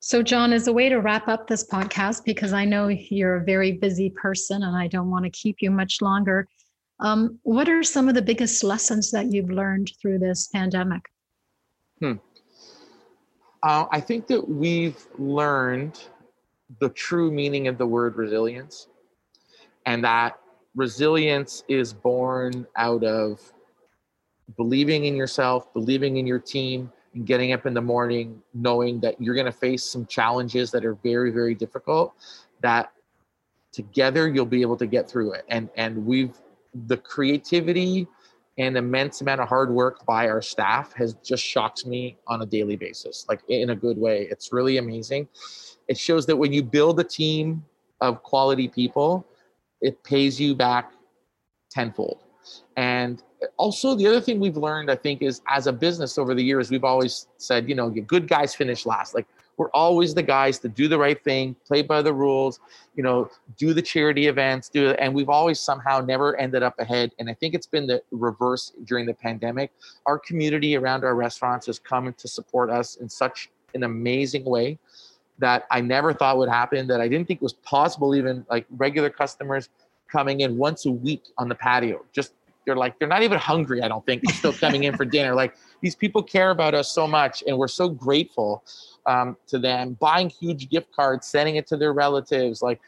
So, 0.01 0.23
John, 0.23 0.53
as 0.53 0.69
a 0.69 0.73
way 0.73 0.89
to 0.89 1.01
wrap 1.01 1.27
up 1.27 1.49
this 1.49 1.67
podcast, 1.67 2.25
because 2.25 2.53
I 2.53 2.65
know 2.65 2.89
you're 2.89 3.37
a 3.37 3.45
very 3.45 3.73
busy 3.73 4.11
person 4.11 4.63
and 4.63 4.77
I 4.77 4.87
don't 4.89 5.11
want 5.11 5.25
to 5.25 5.31
keep 5.31 5.57
you 5.61 5.71
much 5.71 6.01
longer, 6.01 6.47
um, 7.01 7.39
what 7.43 7.69
are 7.69 7.83
some 7.83 8.09
of 8.09 8.15
the 8.15 8.23
biggest 8.23 8.65
lessons 8.65 9.11
that 9.11 9.33
you've 9.33 9.51
learned 9.51 9.93
through 10.01 10.19
this 10.19 10.49
pandemic? 10.49 11.03
Hmm. 12.01 12.15
Uh, 13.63 13.87
I 13.91 14.01
think 14.01 14.27
that 14.29 14.49
we've 14.49 15.07
learned 15.19 16.01
the 16.81 16.89
true 16.91 17.31
meaning 17.31 17.69
of 17.69 17.79
the 17.79 17.87
word 17.87 18.17
resilience, 18.17 18.89
and 19.87 20.05
that 20.05 20.39
resilience 20.75 21.65
is 21.69 21.93
born 21.93 22.67
out 22.77 23.03
of 23.03 23.41
believing 24.57 25.05
in 25.05 25.17
yourself, 25.17 25.73
believing 25.73 26.17
in 26.19 26.27
your 26.27 26.39
team, 26.39 26.93
and 27.15 27.27
getting 27.27 27.53
up 27.53 27.67
in 27.67 27.75
the 27.75 27.81
morning 27.81 28.43
knowing 28.55 29.01
that 29.01 29.21
you're 29.21 29.35
going 29.35 29.47
to 29.47 29.53
face 29.53 29.85
some 29.85 30.07
challenges 30.07 30.71
that 30.71 30.85
are 30.85 30.95
very, 30.95 31.31
very 31.31 31.55
difficult, 31.55 32.15
that 32.61 32.93
together 33.73 34.29
you'll 34.29 34.47
be 34.47 34.63
able 34.63 34.77
to 34.77 34.87
get 34.87 35.09
through 35.09 35.33
it. 35.33 35.45
And 35.49 35.69
and 35.77 36.07
we've 36.07 36.37
the 36.87 36.97
creativity 36.97 38.07
and 38.59 38.77
immense 38.77 39.21
amount 39.21 39.41
of 39.41 39.49
hard 39.49 39.71
work 39.71 40.05
by 40.07 40.29
our 40.29 40.41
staff 40.41 40.93
has 40.95 41.15
just 41.15 41.45
shocked 41.45 41.87
me 41.87 42.17
on 42.27 42.43
a 42.43 42.47
daily 42.47 42.77
basis, 42.77 43.27
like 43.29 43.41
in 43.49 43.71
a 43.71 43.77
good 43.77 43.99
way. 43.99 44.27
It's 44.31 44.53
really 44.53 44.79
amazing. 44.79 45.29
It 45.89 45.99
shows 45.99 46.27
that 46.27 46.37
when 46.37 46.53
you 46.53 46.63
build 46.63 46.99
a 46.99 47.05
team 47.05 47.65
of 48.01 48.23
quality 48.23 48.69
people, 48.69 49.27
it 49.81 50.03
pays 50.05 50.41
you 50.41 50.55
back 50.55 50.93
tenfold. 51.71 52.25
And 52.77 53.23
also, 53.59 53.95
the 53.95 54.07
other 54.07 54.21
thing 54.21 54.41
we've 54.41 54.57
learned, 54.57 54.91
I 54.91 54.97
think, 54.97 55.21
is 55.21 55.43
as 55.49 55.67
a 55.67 55.73
business 55.73 56.17
over 56.17 56.35
the 56.35 56.43
years, 56.43 56.71
we've 56.71 56.85
always 56.85 57.29
said, 57.37 57.69
you 57.69 57.75
know, 57.75 57.91
good 57.91 58.29
guys 58.29 58.55
finish 58.55 58.87
last. 58.87 59.15
Like 59.15 59.27
we're 59.57 59.71
always 59.71 60.15
the 60.15 60.23
guys 60.23 60.59
to 60.61 60.69
do 60.69 60.89
the 60.89 60.99
right 60.99 61.23
thing, 61.23 61.57
play 61.67 61.83
by 61.83 62.03
the 62.03 62.13
rules, 62.13 62.61
you 62.95 63.03
know, 63.03 63.31
do 63.57 63.73
the 63.73 63.83
charity 63.83 64.27
events, 64.27 64.69
do 64.69 64.89
it. 64.89 64.97
And 65.01 65.15
we've 65.15 65.29
always 65.29 65.59
somehow 65.59 66.01
never 66.01 66.37
ended 66.37 66.63
up 66.63 66.79
ahead. 66.79 67.13
And 67.19 67.31
I 67.31 67.35
think 67.35 67.55
it's 67.55 67.67
been 67.67 67.87
the 67.87 68.03
reverse 68.11 68.73
during 68.85 69.07
the 69.07 69.15
pandemic. 69.15 69.73
Our 70.05 70.19
community 70.19 70.77
around 70.77 71.05
our 71.05 71.15
restaurants 71.15 71.67
has 71.67 71.79
come 71.79 72.13
to 72.13 72.29
support 72.29 72.71
us 72.71 72.97
in 72.97 73.09
such 73.09 73.51
an 73.75 73.83
amazing 73.83 74.45
way 74.45 74.79
that 75.39 75.67
I 75.71 75.81
never 75.81 76.13
thought 76.13 76.39
would 76.39 76.49
happen, 76.49 76.87
that 76.89 77.01
I 77.01 77.09
didn't 77.09 77.29
think 77.29 77.43
was 77.43 77.53
possible, 77.53 78.15
even 78.15 78.45
like 78.49 78.67
regular 78.77 79.11
customers 79.11 79.69
coming 80.11 80.41
in 80.41 80.57
once 80.57 80.87
a 80.87 80.91
week 80.91 81.25
on 81.37 81.49
the 81.49 81.55
patio. 81.55 82.05
Just 82.13 82.33
they're 82.65 82.77
like, 82.77 82.99
they're 82.99 83.09
not 83.09 83.23
even 83.23 83.39
hungry, 83.39 83.83
I 83.83 83.89
don't 83.89 84.05
think, 84.05 84.23
they're 84.23 84.35
still 84.35 84.53
coming 84.53 84.85
in 84.85 84.97
for 84.97 85.05
dinner. 85.05 85.35
Like 85.35 85.55
these 85.81 85.95
people 85.95 86.23
care 86.23 86.51
about 86.51 86.75
us 86.75 86.93
so 86.93 87.07
much, 87.07 87.45
and 87.47 87.57
we're 87.57 87.69
so 87.69 87.89
grateful 87.89 88.65
um, 89.07 89.37
to 89.47 89.59
them, 89.59 89.95
buying 89.95 90.29
huge 90.29 90.69
gift 90.69 90.95
cards, 90.95 91.27
sending 91.27 91.57
it 91.57 91.67
to 91.69 91.77
their 91.77 91.93
relatives. 91.93 92.63
Like 92.63 92.81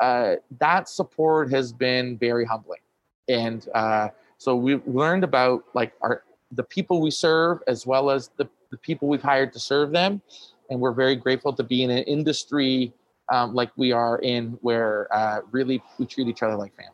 uh, 0.00 0.36
that 0.58 0.88
support 0.88 1.50
has 1.52 1.72
been 1.72 2.18
very 2.18 2.44
humbling. 2.44 2.80
And 3.28 3.66
uh, 3.74 4.08
so 4.38 4.56
we've 4.56 4.86
learned 4.86 5.24
about 5.24 5.64
like 5.74 5.92
our 6.00 6.24
the 6.52 6.64
people 6.64 7.00
we 7.00 7.12
serve 7.12 7.60
as 7.68 7.86
well 7.86 8.10
as 8.10 8.30
the, 8.36 8.48
the 8.70 8.76
people 8.76 9.06
we've 9.06 9.22
hired 9.22 9.52
to 9.52 9.60
serve 9.60 9.92
them. 9.92 10.20
And 10.68 10.80
we're 10.80 10.92
very 10.92 11.14
grateful 11.14 11.52
to 11.52 11.62
be 11.62 11.84
in 11.84 11.90
an 11.90 12.02
industry 12.04 12.92
um, 13.30 13.54
like 13.54 13.70
we 13.76 13.92
are 13.92 14.18
in 14.18 14.58
where 14.60 15.06
uh, 15.14 15.40
really 15.52 15.80
we 15.98 16.06
treat 16.06 16.26
each 16.26 16.42
other 16.42 16.56
like 16.56 16.74
family. 16.74 16.92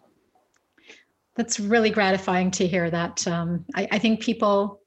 That's 1.35 1.61
really 1.61 1.91
gratifying 1.91 2.51
to 2.53 2.67
hear 2.67 2.91
that. 2.91 3.27
Um, 3.27 3.65
I, 3.75 3.89
I 3.93 3.99
think 3.99 4.21
people 4.21 4.81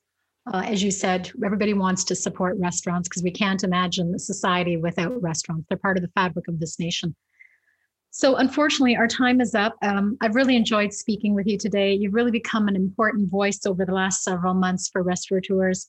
uh, 0.51 0.63
as 0.65 0.81
you 0.81 0.91
said, 0.91 1.31
everybody 1.45 1.73
wants 1.73 2.03
to 2.05 2.15
support 2.15 2.57
restaurants 2.57 3.07
because 3.07 3.23
we 3.23 3.31
can't 3.31 3.63
imagine 3.63 4.13
a 4.15 4.19
society 4.19 4.77
without 4.77 5.21
restaurants. 5.21 5.67
They're 5.69 5.77
part 5.77 5.97
of 5.97 6.03
the 6.03 6.11
fabric 6.15 6.47
of 6.47 6.59
this 6.59 6.79
nation. 6.79 7.15
So, 8.11 8.37
unfortunately, 8.37 8.95
our 8.95 9.07
time 9.07 9.39
is 9.39 9.53
up. 9.53 9.75
Um, 9.83 10.17
I've 10.21 10.33
really 10.33 10.55
enjoyed 10.55 10.91
speaking 10.91 11.35
with 11.35 11.45
you 11.45 11.59
today. 11.59 11.93
You've 11.93 12.15
really 12.15 12.31
become 12.31 12.67
an 12.67 12.75
important 12.75 13.29
voice 13.29 13.65
over 13.67 13.85
the 13.85 13.93
last 13.93 14.23
several 14.23 14.55
months 14.55 14.89
for 14.89 15.03
restaurateurs, 15.03 15.87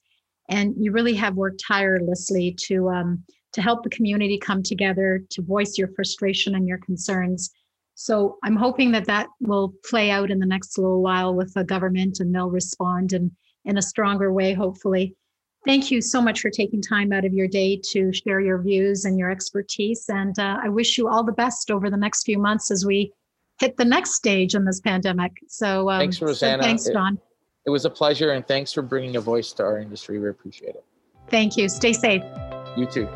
and 0.51 0.75
you 0.79 0.93
really 0.93 1.15
have 1.15 1.37
worked 1.37 1.63
tirelessly 1.67 2.55
to 2.67 2.91
um, 2.91 3.25
to 3.53 3.63
help 3.63 3.83
the 3.83 3.91
community 3.91 4.39
come 4.39 4.63
together, 4.63 5.25
to 5.31 5.43
voice 5.43 5.79
your 5.79 5.89
frustration 5.89 6.55
and 6.55 6.69
your 6.69 6.79
concerns. 6.79 7.51
So, 7.95 8.37
I'm 8.45 8.57
hoping 8.57 8.93
that 8.93 9.07
that 9.07 9.29
will 9.41 9.73
play 9.89 10.11
out 10.11 10.31
in 10.31 10.39
the 10.39 10.47
next 10.47 10.77
little 10.77 11.01
while 11.01 11.35
with 11.35 11.55
the 11.55 11.65
government, 11.65 12.21
and 12.21 12.35
they'll 12.35 12.51
respond 12.51 13.15
and 13.15 13.31
in 13.65 13.79
a 13.79 13.83
stronger 13.83 14.33
way, 14.33 14.53
hopefully. 14.53 15.17
Thank 15.67 15.91
you 15.91 16.01
so 16.01 16.23
much 16.23 16.41
for 16.41 16.49
taking 16.51 16.81
time 16.81 17.13
out 17.13 17.25
of 17.25 17.35
your 17.35 17.47
day 17.47 17.81
to 17.91 18.13
share 18.13 18.41
your 18.41 18.63
views 18.63 19.05
and 19.05 19.19
your 19.19 19.31
expertise. 19.31 20.07
And 20.09 20.39
uh, 20.39 20.59
I 20.63 20.71
wish 20.71 20.97
you 20.97 21.09
all 21.09 21.23
the 21.23 21.33
best 21.33 21.71
over 21.71 21.91
the 21.91 21.99
next 21.99 22.25
few 22.25 22.39
months 22.39 22.71
as 22.71 22.87
we 22.87 23.13
hit 23.59 23.77
the 23.77 23.85
next 23.85 24.15
stage 24.15 24.55
in 24.55 24.65
this 24.65 24.81
pandemic. 24.81 25.33
So 25.49 25.91
um, 25.91 26.01
thanks, 26.01 26.23
Rosanna. 26.23 26.63
So 26.63 26.67
thanks, 26.67 26.89
John. 26.89 27.15
It, 27.15 27.21
it 27.67 27.71
was 27.71 27.85
a 27.85 27.91
pleasure, 27.91 28.33
and 28.33 28.47
thanks 28.47 28.73
for 28.73 28.81
bringing 28.81 29.17
a 29.17 29.21
voice 29.21 29.53
to 29.53 29.63
our 29.63 29.79
industry. 29.79 30.19
We 30.19 30.31
appreciate 30.31 30.77
it. 30.77 30.85
Thank 31.29 31.59
you. 31.59 31.69
Stay 31.69 31.93
safe. 31.93 32.23
You 32.77 32.87
too. 32.87 33.09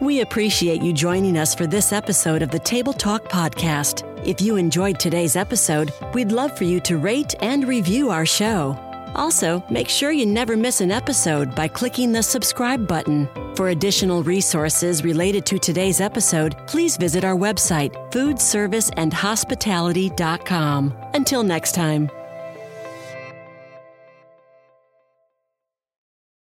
We 0.00 0.20
appreciate 0.20 0.82
you 0.82 0.92
joining 0.92 1.36
us 1.36 1.54
for 1.54 1.66
this 1.66 1.92
episode 1.92 2.42
of 2.42 2.50
the 2.50 2.58
Table 2.60 2.92
Talk 2.92 3.24
Podcast. 3.24 4.07
If 4.24 4.40
you 4.40 4.56
enjoyed 4.56 4.98
today's 4.98 5.36
episode, 5.36 5.92
we'd 6.14 6.32
love 6.32 6.56
for 6.56 6.64
you 6.64 6.80
to 6.80 6.98
rate 6.98 7.34
and 7.40 7.66
review 7.66 8.10
our 8.10 8.26
show. 8.26 8.76
Also, 9.14 9.64
make 9.70 9.88
sure 9.88 10.12
you 10.12 10.26
never 10.26 10.54
miss 10.56 10.80
an 10.80 10.90
episode 10.90 11.54
by 11.54 11.68
clicking 11.68 12.12
the 12.12 12.22
subscribe 12.22 12.86
button. 12.86 13.28
For 13.54 13.70
additional 13.70 14.22
resources 14.22 15.02
related 15.02 15.46
to 15.46 15.58
today's 15.58 16.00
episode, 16.00 16.56
please 16.66 16.96
visit 16.96 17.24
our 17.24 17.36
website, 17.36 17.92
foodserviceandhospitality.com. 18.12 20.94
Until 21.14 21.42
next 21.42 21.74
time. 21.74 22.10